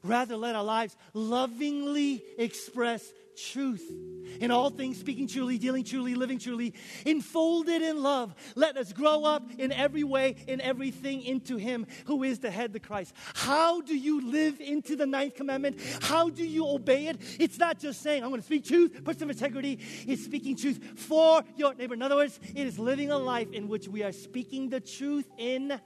Rather, 0.04 0.36
let 0.38 0.56
our 0.56 0.64
lives 0.64 0.96
lovingly 1.14 2.24
express 2.38 3.06
truth. 3.40 3.92
In 4.40 4.52
all 4.52 4.70
things, 4.70 4.98
speaking 4.98 5.28
truly, 5.28 5.58
dealing 5.58 5.84
truly, 5.84 6.16
living 6.16 6.40
truly, 6.40 6.74
enfolded 7.06 7.82
in 7.82 8.02
love. 8.02 8.36
Let 8.56 8.78
us 8.78 8.94
grow 8.94 9.26
up 9.26 9.52
in 9.58 9.72
every 9.72 10.04
way, 10.04 10.36
in 10.48 10.62
everything, 10.62 11.24
into 11.24 11.58
Him 11.58 11.88
who 12.06 12.24
is 12.24 12.40
the 12.40 12.52
head, 12.52 12.72
the 12.72 12.80
Christ. 12.80 13.14
How 13.34 13.82
do 13.82 13.98
you 13.98 14.22
live 14.22 14.62
into 14.62 14.96
the 14.96 15.06
ninth 15.06 15.36
commandment? 15.36 15.80
How 16.02 16.30
do 16.30 16.46
you 16.46 16.68
obey 16.68 17.08
it? 17.08 17.18
It's 17.40 17.58
not 17.58 17.80
just 17.80 18.02
saying, 18.02 18.24
I'm 18.24 18.30
going 18.30 18.42
to 18.42 18.46
speak 18.46 18.66
truth, 18.66 19.04
person 19.04 19.24
of 19.24 19.32
integrity. 19.32 19.80
It's 20.08 20.24
speaking 20.24 20.56
truth 20.56 20.80
for 20.96 21.44
your 21.58 21.74
neighbor. 21.74 21.96
In 21.96 22.02
other 22.02 22.16
words, 22.16 22.40
it 22.56 22.68
is 22.68 22.80
living 22.80 23.12
a 23.12 23.18
life 23.18 23.52
in 23.52 23.68
which 23.68 23.88
we 23.88 24.04
are 24.04 24.12
speaking 24.12 24.70
the 24.70 24.80
truth 24.80 25.30
in 25.38 25.80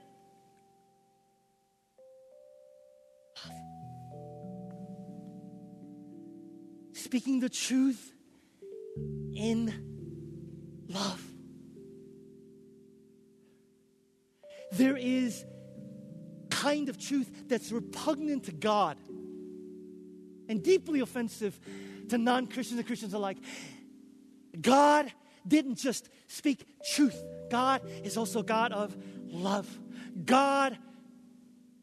speaking 7.14 7.38
the 7.38 7.48
truth 7.48 8.12
in 9.36 9.72
love. 10.88 11.22
There 14.72 14.96
is 14.96 15.44
kind 16.50 16.88
of 16.88 16.98
truth 16.98 17.30
that's 17.46 17.70
repugnant 17.70 18.46
to 18.46 18.52
God 18.52 18.96
and 20.48 20.60
deeply 20.60 20.98
offensive 20.98 21.56
to 22.08 22.18
non 22.18 22.48
Christians 22.48 22.80
and 22.80 22.86
Christians 22.88 23.14
alike. 23.14 23.38
God 24.60 25.12
didn't 25.46 25.76
just 25.76 26.08
speak 26.26 26.66
truth, 26.96 27.22
God 27.48 27.82
is 28.02 28.16
also 28.16 28.42
God 28.42 28.72
of 28.72 28.92
love. 29.28 29.68
God 30.24 30.76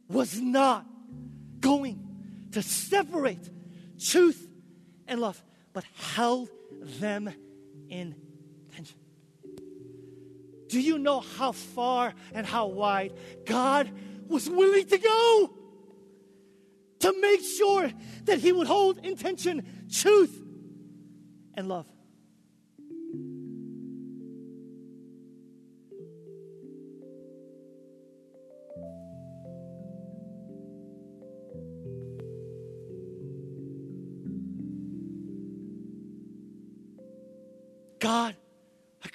was 0.10 0.42
not 0.42 0.86
going 1.62 2.06
to 2.52 2.62
separate 2.62 3.50
truth 3.98 4.50
and 5.12 5.20
love, 5.20 5.44
but 5.74 5.84
held 6.16 6.50
them 6.82 7.32
in 7.90 8.16
tension. 8.74 8.98
Do 10.70 10.80
you 10.80 10.98
know 10.98 11.20
how 11.20 11.52
far 11.52 12.14
and 12.34 12.48
how 12.48 12.68
wide 12.68 13.14
God 13.46 13.92
was 14.30 14.50
willing 14.50 14.86
to 14.86 14.98
go 14.98 15.54
to 17.00 17.20
make 17.20 17.42
sure 17.42 17.92
that 18.24 18.40
He 18.40 18.54
would 18.54 18.68
hold 18.68 19.00
intention, 19.00 19.66
truth 19.92 20.42
and 21.56 21.68
love? 21.68 21.88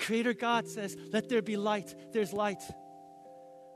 Creator 0.07 0.35
God 0.35 0.69
says, 0.69 0.97
Let 1.13 1.29
there 1.29 1.43
be 1.43 1.57
light, 1.57 1.93
there's 2.13 2.33
light. 2.33 2.63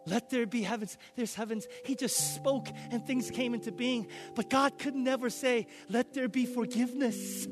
Let 0.06 0.30
there 0.30 0.46
be 0.46 0.62
heavens, 0.62 0.96
there's 1.16 1.34
heavens. 1.34 1.66
He 1.84 1.96
just 1.96 2.36
spoke 2.36 2.68
and 2.92 3.04
things 3.04 3.32
came 3.32 3.52
into 3.52 3.72
being. 3.72 4.06
But 4.36 4.48
God 4.48 4.78
could 4.78 4.94
never 4.94 5.28
say, 5.28 5.66
Let 5.88 6.14
there 6.14 6.28
be 6.28 6.46
forgiveness. 6.46 7.48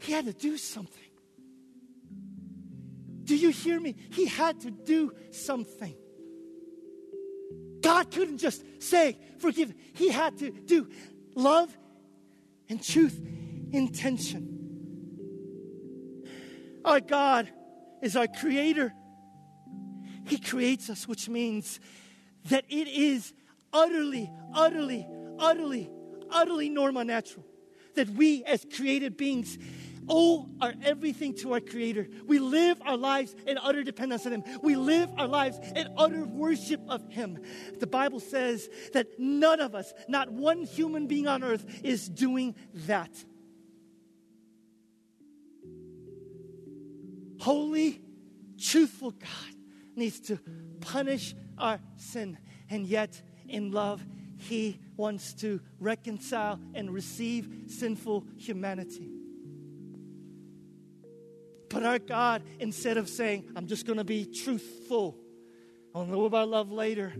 He 0.00 0.12
had 0.12 0.24
to 0.24 0.32
do 0.32 0.56
something. 0.56 1.10
Do 3.24 3.36
you 3.36 3.50
hear 3.50 3.78
me? 3.78 3.94
He 4.10 4.24
had 4.24 4.60
to 4.60 4.70
do 4.70 5.12
something. 5.32 5.94
God 7.82 8.10
couldn't 8.10 8.38
just 8.38 8.64
say, 8.82 9.18
Forgive. 9.36 9.74
He 9.92 10.08
had 10.08 10.38
to 10.38 10.50
do 10.50 10.88
love 11.34 11.76
and 12.70 12.82
truth 12.82 13.20
intention. 13.70 14.57
Our 16.88 17.00
God 17.00 17.52
is 18.00 18.16
our 18.16 18.26
creator. 18.26 18.94
He 20.26 20.38
creates 20.38 20.88
us, 20.88 21.06
which 21.06 21.28
means 21.28 21.80
that 22.46 22.64
it 22.70 22.88
is 22.88 23.34
utterly, 23.74 24.32
utterly, 24.54 25.06
utterly, 25.38 25.90
utterly 26.30 26.70
normal 26.70 27.04
natural 27.04 27.44
that 27.94 28.08
we 28.08 28.42
as 28.44 28.64
created 28.74 29.18
beings 29.18 29.58
owe 30.08 30.48
our 30.62 30.72
everything 30.82 31.34
to 31.34 31.52
our 31.52 31.60
Creator. 31.60 32.08
We 32.26 32.38
live 32.38 32.80
our 32.80 32.96
lives 32.96 33.36
in 33.46 33.58
utter 33.58 33.84
dependence 33.84 34.24
on 34.24 34.32
Him. 34.32 34.44
We 34.62 34.74
live 34.76 35.10
our 35.18 35.28
lives 35.28 35.58
in 35.76 35.92
utter 35.98 36.24
worship 36.24 36.80
of 36.88 37.06
Him. 37.10 37.38
The 37.78 37.86
Bible 37.86 38.20
says 38.20 38.70
that 38.94 39.18
none 39.18 39.60
of 39.60 39.74
us, 39.74 39.92
not 40.08 40.32
one 40.32 40.62
human 40.62 41.06
being 41.06 41.26
on 41.26 41.44
earth, 41.44 41.66
is 41.84 42.08
doing 42.08 42.54
that. 42.86 43.10
Holy, 47.38 48.00
truthful 48.58 49.12
God 49.12 49.54
needs 49.96 50.20
to 50.20 50.38
punish 50.80 51.34
our 51.58 51.80
sin. 51.96 52.38
And 52.70 52.86
yet, 52.86 53.20
in 53.48 53.72
love, 53.72 54.04
He 54.36 54.78
wants 54.96 55.34
to 55.34 55.60
reconcile 55.80 56.60
and 56.74 56.90
receive 56.90 57.48
sinful 57.68 58.26
humanity. 58.36 59.10
But 61.70 61.84
our 61.84 61.98
God, 61.98 62.42
instead 62.58 62.96
of 62.96 63.08
saying, 63.08 63.50
I'm 63.54 63.66
just 63.66 63.86
going 63.86 63.98
to 63.98 64.04
be 64.04 64.24
truthful, 64.24 65.16
I'll 65.94 66.06
know 66.06 66.24
about 66.24 66.48
love 66.48 66.70
later, 66.70 67.12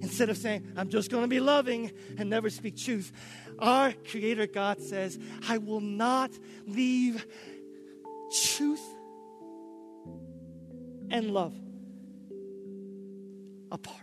instead 0.00 0.30
of 0.30 0.36
saying, 0.36 0.72
I'm 0.76 0.88
just 0.88 1.10
going 1.10 1.22
to 1.22 1.28
be 1.28 1.40
loving 1.40 1.92
and 2.18 2.28
never 2.28 2.50
speak 2.50 2.76
truth, 2.76 3.12
our 3.58 3.92
Creator 3.92 4.48
God 4.48 4.80
says, 4.80 5.18
I 5.48 5.58
will 5.58 5.80
not 5.80 6.30
leave 6.66 7.26
truth 8.56 8.93
and 11.14 11.30
love 11.30 11.54
apart. 13.70 14.00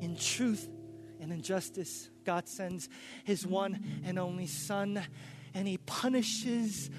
In 0.00 0.16
truth 0.16 0.68
and 1.20 1.32
in 1.32 1.40
justice, 1.40 2.10
God 2.24 2.48
sends 2.48 2.88
His 3.22 3.46
one 3.46 4.02
and 4.04 4.18
only 4.18 4.48
Son, 4.48 5.00
and 5.54 5.68
He 5.68 5.78
punishes. 5.78 6.90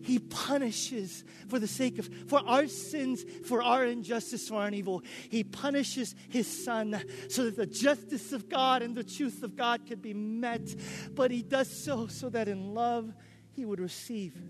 He 0.00 0.18
punishes 0.18 1.24
for 1.48 1.58
the 1.58 1.66
sake 1.66 1.98
of, 1.98 2.08
for 2.26 2.40
our 2.46 2.66
sins, 2.66 3.22
for 3.44 3.62
our 3.62 3.84
injustice, 3.84 4.48
for 4.48 4.54
our 4.54 4.70
evil. 4.70 5.02
He 5.28 5.44
punishes 5.44 6.14
His 6.30 6.64
Son 6.64 6.98
so 7.28 7.44
that 7.44 7.56
the 7.56 7.66
justice 7.66 8.32
of 8.32 8.48
God 8.48 8.80
and 8.80 8.96
the 8.96 9.04
truth 9.04 9.42
of 9.42 9.56
God 9.56 9.86
could 9.86 10.00
be 10.00 10.14
met. 10.14 10.74
But 11.14 11.30
He 11.30 11.42
does 11.42 11.68
so 11.68 12.06
so 12.06 12.30
that 12.30 12.48
in 12.48 12.72
love 12.72 13.12
He 13.52 13.66
would 13.66 13.80
receive 13.80 14.40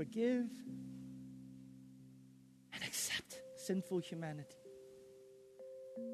forgive 0.00 0.48
and 2.72 2.82
accept 2.86 3.42
sinful 3.56 3.98
humanity. 3.98 4.56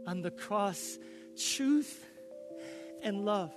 On 0.09 0.23
the 0.23 0.33
cross, 0.33 0.99
truth 1.55 2.05
and 3.01 3.25
love, 3.25 3.55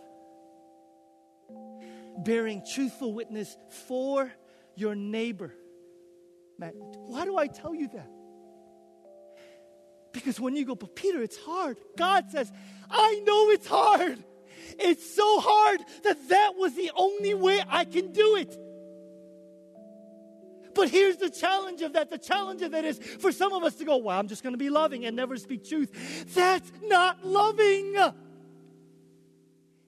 bearing 2.19 2.61
truthful 2.75 3.11
witness 3.11 3.57
for 3.88 4.32
your 4.75 4.93
neighbor. 4.93 5.51
Why 6.59 7.25
do 7.25 7.36
I 7.36 7.47
tell 7.47 7.73
you 7.73 7.88
that? 7.88 8.11
Because 10.13 10.39
when 10.39 10.55
you 10.55 10.63
go, 10.63 10.75
but 10.75 10.95
Peter, 10.95 11.23
it's 11.23 11.38
hard. 11.38 11.77
God 11.97 12.30
says, 12.30 12.51
I 12.88 13.19
know 13.25 13.49
it's 13.49 13.65
hard. 13.65 14.23
It's 14.77 15.15
so 15.15 15.39
hard 15.39 15.80
that 16.03 16.30
that 16.30 16.53
was 16.55 16.75
the 16.75 16.91
only 16.95 17.34
way 17.34 17.63
I 17.67 17.84
can 17.86 18.11
do 18.11 18.36
it. 18.36 18.55
But 20.80 20.91
here's 20.91 21.17
the 21.17 21.30
challenge 21.30 21.82
of 21.82 21.91
that. 21.91 22.09
The 22.09 22.17
challenge 22.17 22.61
of 22.61 22.71
that 22.71 22.86
is 22.86 22.99
for 22.99 23.34
some 23.34 23.51
of 23.51 23.65
us 23.65 23.75
to 23.75 23.84
go, 23.84 23.97
well, 23.97 24.17
I'm 24.17 24.30
just 24.30 24.43
going 24.43 24.53
to 24.53 24.57
be 24.57 24.69
loving 24.69 25.03
and 25.03 25.13
never 25.13 25.36
speak 25.36 25.67
truth. 25.67 26.34
That's 26.34 26.71
not 26.84 27.25
loving. 27.25 27.97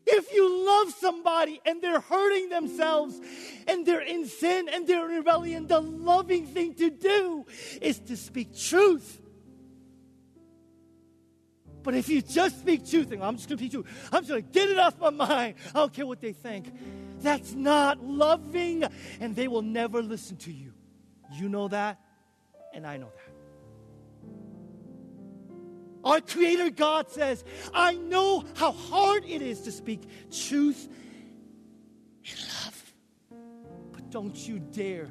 If 0.05 0.33
you 0.33 0.67
love 0.67 0.93
somebody 0.99 1.61
and 1.65 1.81
they're 1.81 2.01
hurting 2.01 2.49
themselves 2.49 3.17
and 3.69 3.85
they're 3.85 4.01
in 4.01 4.25
sin 4.25 4.67
and 4.67 4.85
they're 4.85 5.09
in 5.09 5.15
rebellion, 5.15 5.65
the 5.65 5.79
loving 5.79 6.45
thing 6.45 6.73
to 6.73 6.89
do 6.89 7.45
is 7.81 7.99
to 7.99 8.17
speak 8.17 8.53
truth. 8.59 9.21
But 11.83 11.95
if 11.95 12.09
you 12.09 12.21
just 12.21 12.59
speak 12.59 12.85
truth, 12.85 13.13
and 13.13 13.23
I'm 13.23 13.37
just 13.37 13.47
going 13.47 13.59
to 13.59 13.63
speak 13.63 13.71
truth, 13.71 14.09
I'm 14.11 14.23
just 14.23 14.29
going 14.29 14.43
to 14.43 14.49
get 14.49 14.69
it 14.69 14.77
off 14.77 14.99
my 14.99 15.09
mind. 15.09 15.55
I 15.69 15.79
don't 15.79 15.93
care 15.93 16.05
what 16.05 16.19
they 16.19 16.33
think. 16.33 16.69
That's 17.21 17.53
not 17.53 18.03
loving, 18.03 18.83
and 19.21 19.37
they 19.37 19.47
will 19.47 19.61
never 19.61 20.01
listen 20.01 20.35
to 20.35 20.51
you. 20.51 20.70
You 21.31 21.49
know 21.49 21.67
that, 21.69 21.99
and 22.73 22.85
I 22.85 22.97
know 22.97 23.09
that. 23.15 23.31
Our 26.03 26.19
Creator 26.19 26.71
God 26.71 27.09
says, 27.11 27.43
I 27.73 27.93
know 27.93 28.43
how 28.55 28.71
hard 28.71 29.23
it 29.25 29.41
is 29.41 29.61
to 29.61 29.71
speak 29.71 30.01
truth 30.31 30.89
in 32.23 32.35
love. 32.63 32.93
But 33.91 34.09
don't 34.09 34.35
you 34.47 34.59
dare 34.59 35.09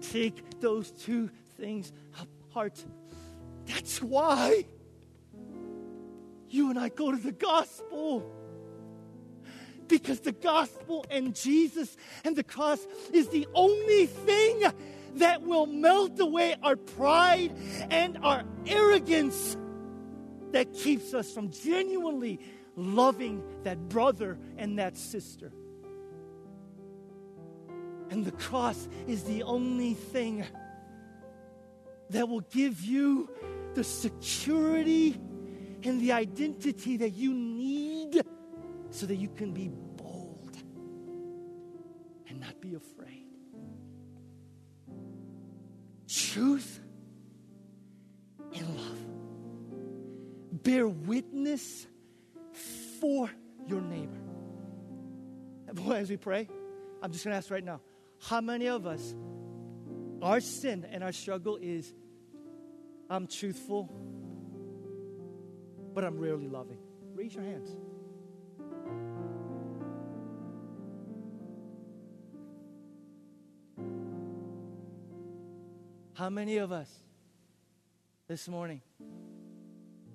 take 0.00 0.60
those 0.60 0.92
two 0.92 1.30
things 1.56 1.92
apart. 2.20 2.84
That's 3.66 4.00
why 4.00 4.66
you 6.48 6.70
and 6.70 6.78
I 6.78 6.88
go 6.90 7.10
to 7.10 7.16
the 7.16 7.32
gospel. 7.32 8.30
Because 9.88 10.20
the 10.20 10.32
gospel 10.32 11.04
and 11.10 11.34
Jesus 11.34 11.96
and 12.24 12.36
the 12.36 12.44
cross 12.44 12.78
is 13.12 13.28
the 13.28 13.48
only 13.54 14.06
thing 14.06 14.62
that 15.16 15.42
will 15.42 15.66
melt 15.66 16.18
away 16.20 16.56
our 16.62 16.76
pride 16.76 17.52
and 17.90 18.18
our 18.22 18.44
arrogance 18.66 19.56
that 20.52 20.72
keeps 20.72 21.14
us 21.14 21.32
from 21.32 21.50
genuinely 21.50 22.40
loving 22.76 23.42
that 23.64 23.88
brother 23.88 24.38
and 24.56 24.78
that 24.78 24.96
sister. 24.96 25.52
And 28.10 28.24
the 28.24 28.32
cross 28.32 28.88
is 29.06 29.22
the 29.24 29.44
only 29.44 29.94
thing 29.94 30.44
that 32.10 32.28
will 32.28 32.40
give 32.40 32.80
you 32.80 33.30
the 33.74 33.84
security 33.84 35.12
and 35.84 36.00
the 36.00 36.12
identity 36.12 36.96
that 36.98 37.10
you 37.10 37.32
need 37.32 38.20
so 38.90 39.06
that 39.06 39.16
you 39.16 39.28
can 39.28 39.52
be 39.52 39.68
bold 39.68 40.56
and 42.28 42.40
not 42.40 42.60
be 42.60 42.74
afraid. 42.74 43.19
Truth 46.12 46.80
and 48.54 48.76
love. 48.76 50.62
Bear 50.62 50.88
witness 50.88 51.86
for 53.00 53.30
your 53.66 53.80
neighbor. 53.80 54.18
Boy, 55.72 55.92
as 55.92 56.10
we 56.10 56.16
pray, 56.16 56.48
I'm 57.00 57.12
just 57.12 57.24
going 57.24 57.32
to 57.32 57.38
ask 57.38 57.50
right 57.50 57.64
now 57.64 57.80
how 58.20 58.40
many 58.40 58.68
of 58.68 58.86
us, 58.86 59.14
our 60.20 60.40
sin 60.40 60.84
and 60.90 61.04
our 61.04 61.12
struggle 61.12 61.58
is 61.60 61.94
I'm 63.08 63.28
truthful, 63.28 63.88
but 65.94 66.04
I'm 66.04 66.18
rarely 66.18 66.48
loving? 66.48 66.78
Raise 67.14 67.34
your 67.34 67.44
hands. 67.44 67.70
How 76.20 76.28
many 76.28 76.58
of 76.58 76.70
us 76.70 76.90
this 78.28 78.46
morning, 78.46 78.82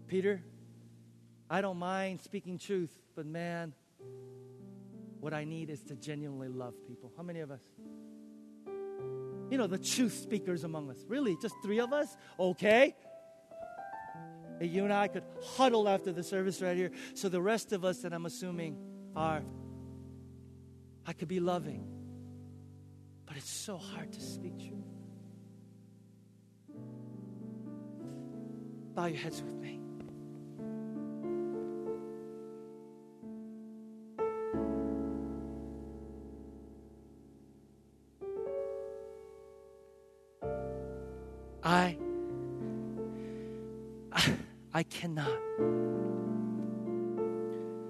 Peter, 0.06 0.44
I 1.50 1.62
don't 1.62 1.80
mind 1.80 2.22
speaking 2.22 2.60
truth, 2.60 2.96
but 3.16 3.26
man, 3.26 3.74
what 5.20 5.34
I 5.34 5.46
need 5.46 5.72
is 5.72 5.82
to 5.86 5.96
genuinely 5.96 6.48
love 6.48 6.76
people. 6.88 7.12
How 7.18 7.24
many 7.24 7.40
of 7.40 7.50
us? 7.50 7.64
You 9.50 9.58
know, 9.58 9.66
the 9.66 9.80
truth 9.80 10.14
speakers 10.14 10.64
among 10.64 10.92
us. 10.92 11.04
Really, 11.08 11.38
just 11.42 11.56
three 11.64 11.80
of 11.80 11.92
us? 11.92 12.16
Okay. 12.40 12.96
You 14.62 14.84
and 14.84 14.94
I 14.94 15.08
could 15.08 15.24
huddle 15.58 15.90
after 15.90 16.12
the 16.12 16.22
service 16.22 16.62
right 16.62 16.78
here. 16.78 16.92
So 17.16 17.30
the 17.30 17.42
rest 17.42 17.72
of 17.72 17.84
us 17.84 18.04
that 18.04 18.14
I'm 18.14 18.28
assuming 18.28 18.78
are, 19.16 19.42
I 21.08 21.14
could 21.14 21.30
be 21.30 21.40
loving. 21.40 21.84
But 23.26 23.38
it's 23.38 23.50
so 23.50 23.78
hard 23.78 24.14
to 24.14 24.22
speak 24.22 24.60
truth. 24.60 24.95
Bow 28.96 29.08
your 29.08 29.18
heads 29.18 29.42
with 29.42 29.54
me. 29.56 29.82
I, 41.62 41.98
I, 44.74 44.84
cannot 44.84 45.28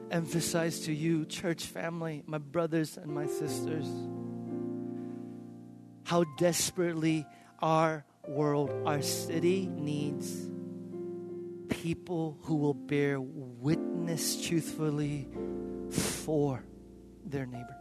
emphasize 0.09 0.79
to 0.81 0.93
you, 0.93 1.25
church 1.25 1.65
family, 1.65 2.23
my 2.25 2.37
brothers 2.39 2.97
and 2.97 3.13
my 3.13 3.27
sisters, 3.27 3.85
how 6.05 6.23
desperately 6.37 7.27
our 7.59 8.05
world, 8.27 8.71
our 8.85 9.01
city 9.01 9.67
needs 9.67 10.49
people 11.85 12.35
who 12.41 12.55
will 12.55 12.73
bear 12.73 13.21
witness 13.21 14.43
truthfully 14.43 15.29
for 15.91 16.63
their 17.23 17.45
neighbor. 17.45 17.77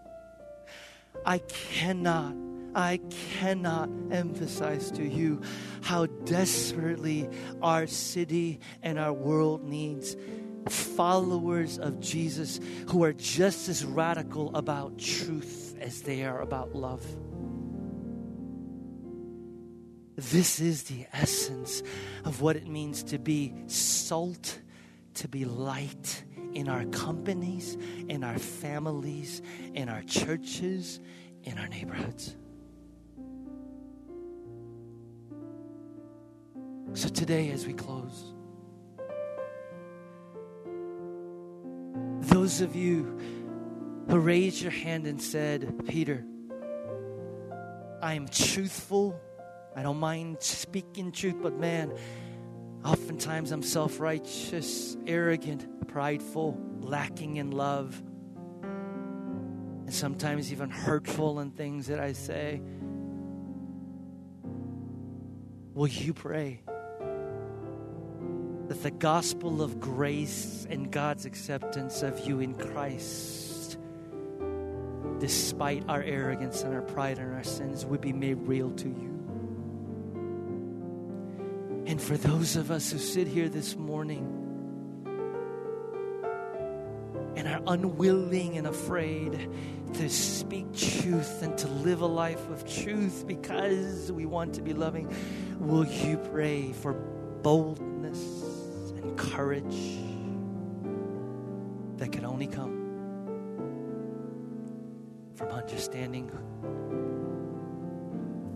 I 1.25 1.39
cannot, 1.39 2.35
I 2.75 3.01
cannot 3.39 3.89
emphasize 4.11 4.91
to 4.91 5.03
you 5.03 5.41
how 5.81 6.05
desperately 6.05 7.31
our 7.63 7.87
city 7.87 8.61
and 8.83 8.99
our 8.99 9.15
world 9.15 9.65
needs 9.65 10.19
followers 10.69 11.79
of 11.79 11.99
Jesus 11.99 12.61
who 12.91 13.05
are 13.05 13.15
just 13.15 13.71
as 13.71 13.87
radical 13.87 14.55
about 14.55 14.99
truth 14.99 15.77
as 15.81 16.03
they 16.03 16.25
are 16.25 16.43
about 16.43 16.75
love. 16.75 17.07
This 20.17 20.61
is 20.61 20.85
the 20.85 21.07
essence 21.13 21.83
of 22.25 22.41
what 22.41 22.57
it 22.57 22.69
means 22.69 23.03
to 23.05 23.19
be 23.19 23.53
salt, 23.67 24.61
to 25.15 25.29
be 25.29 25.45
light 25.45 26.25
in 26.53 26.69
our 26.69 26.85
companies, 26.87 27.77
in 28.09 28.23
our 28.23 28.39
families, 28.39 29.43
in 29.75 29.89
our 29.89 30.03
churches, 30.03 31.01
in 31.43 31.59
our 31.59 31.67
neighborhoods. 31.67 32.37
So 36.93 37.09
today, 37.09 37.51
as 37.51 37.67
we 37.67 37.73
close, 37.73 38.33
those 42.29 42.61
of 42.61 42.77
you 42.77 43.19
who 44.09 44.21
raised 44.21 44.63
your 44.63 44.71
hand 44.71 45.09
and 45.09 45.21
said, 45.21 45.85
Peter, 45.89 46.25
I 48.01 48.15
am 48.15 48.29
truthful 48.29 49.19
I 49.77 49.83
don't 49.83 49.99
mind 49.99 50.37
speaking 50.41 51.11
truth, 51.11 51.37
but 51.43 51.59
man, 51.59 51.93
oftentimes 52.85 53.51
I'm 53.51 53.63
self 53.63 53.99
righteous, 53.99 54.97
arrogant, 55.07 55.89
prideful, 55.89 56.57
lacking 56.81 57.37
in 57.37 57.51
love, 57.51 58.01
and 58.63 59.93
sometimes 59.93 60.53
even 60.53 60.71
hurtful 60.71 61.41
in 61.41 61.51
things 61.51 61.89
that 61.89 61.99
I 61.99 62.13
say. 62.13 62.61
Will 65.75 65.89
you 65.89 66.15
pray 66.15 66.61
that 68.69 68.81
the 68.81 68.93
gospel 68.93 69.61
of 69.61 69.81
grace 69.81 70.69
and 70.71 70.91
God's 70.91 71.27
acceptance 71.27 72.03
of 72.03 72.21
you 72.21 72.39
in 72.39 72.55
Christ, 72.55 73.77
despite 75.19 75.83
our 75.89 76.01
arrogance 76.01 76.63
and 76.63 76.73
our 76.73 76.83
pride 76.83 77.19
and 77.19 77.35
our 77.35 77.43
sins, 77.43 77.85
would 77.85 78.01
be 78.01 78.13
made 78.13 78.39
real 78.47 78.71
to 78.71 78.89
you? 78.89 79.14
And 81.87 82.01
for 82.01 82.17
those 82.17 82.57
of 82.57 82.71
us 82.71 82.91
who 82.91 82.99
sit 82.99 83.29
here 83.29 83.49
this 83.49 83.77
morning 83.77 84.41
and 87.37 87.47
are 87.47 87.61
unwilling 87.67 88.57
and 88.57 88.67
afraid 88.67 89.51
to 89.95 90.09
speak 90.09 90.75
truth 90.75 91.43
and 91.43 91.57
to 91.59 91.69
live 91.69 92.01
a 92.01 92.07
life 92.07 92.49
of 92.51 92.67
truth 92.67 93.25
because 93.27 94.11
we 94.11 94.25
want 94.25 94.55
to 94.55 94.63
be 94.63 94.73
loving, 94.73 95.15
will 95.61 95.85
you 95.85 96.17
pray 96.33 96.73
for 96.73 96.95
boldness 97.43 98.19
and 98.97 99.17
courage 99.19 99.99
that 101.99 102.11
can 102.11 102.25
only 102.25 102.47
come 102.47 102.85
from 105.35 105.49
understanding 105.49 106.31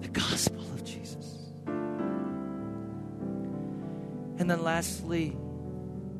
the 0.01 0.09
gospel 0.09 0.61
of 0.72 0.85
Jesus. 0.85 1.48
And 4.39 4.49
then, 4.49 4.62
lastly, 4.62 5.36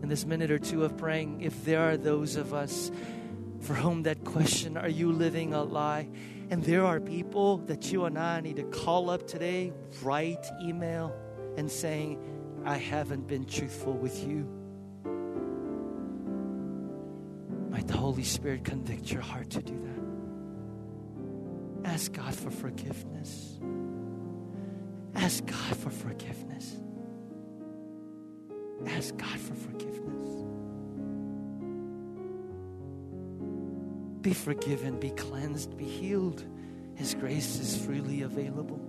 in 0.03 0.09
this 0.09 0.27
minute 0.27 0.51
or 0.51 0.59
two 0.59 0.85
of 0.85 0.97
praying, 0.97 1.41
if 1.43 1.65
there 1.65 1.81
are 1.89 1.97
those 1.97 2.37
of 2.37 2.53
us 2.53 2.91
for 3.61 3.75
whom 3.75 4.03
that 4.05 4.25
question, 4.25 4.77
are 4.77 4.89
you 4.89 5.13
living 5.13 5.55
a 5.55 5.63
lie? 5.63 6.09
And 6.51 6.63
there 6.65 6.85
are 6.85 6.99
people 7.01 7.59
that 7.59 7.93
you 7.93 8.05
and 8.07 8.19
I 8.19 8.41
need 8.41 8.57
to 8.57 8.65
call 8.65 9.11
up 9.11 9.27
today, 9.27 9.73
write, 10.03 10.47
email, 10.63 11.15
and 11.57 11.71
saying, 11.71 12.19
I 12.65 12.77
haven't 12.77 13.27
been 13.27 13.45
truthful 13.45 13.93
with 13.93 14.27
you. 14.27 14.49
Might 17.71 17.87
the 17.87 17.97
Holy 17.97 18.25
Spirit 18.25 18.65
convict 18.65 19.13
your 19.13 19.23
heart 19.23 19.51
to 19.51 19.63
do 19.63 19.79
that? 21.85 21.91
Ask 21.91 22.13
God 22.13 22.35
for 22.35 22.51
forgiveness. 22.51 23.59
Ask 25.15 25.47
God 25.47 25.77
for 25.77 25.91
forgiveness. 25.91 26.77
Ask 28.87 29.17
God 29.17 29.39
for 29.39 29.55
forgiveness. 29.55 30.45
Be 34.23 34.33
forgiven, 34.33 34.99
be 34.99 35.11
cleansed, 35.11 35.77
be 35.77 35.85
healed. 35.85 36.45
His 36.95 37.15
grace 37.15 37.59
is 37.59 37.77
freely 37.85 38.23
available. 38.23 38.81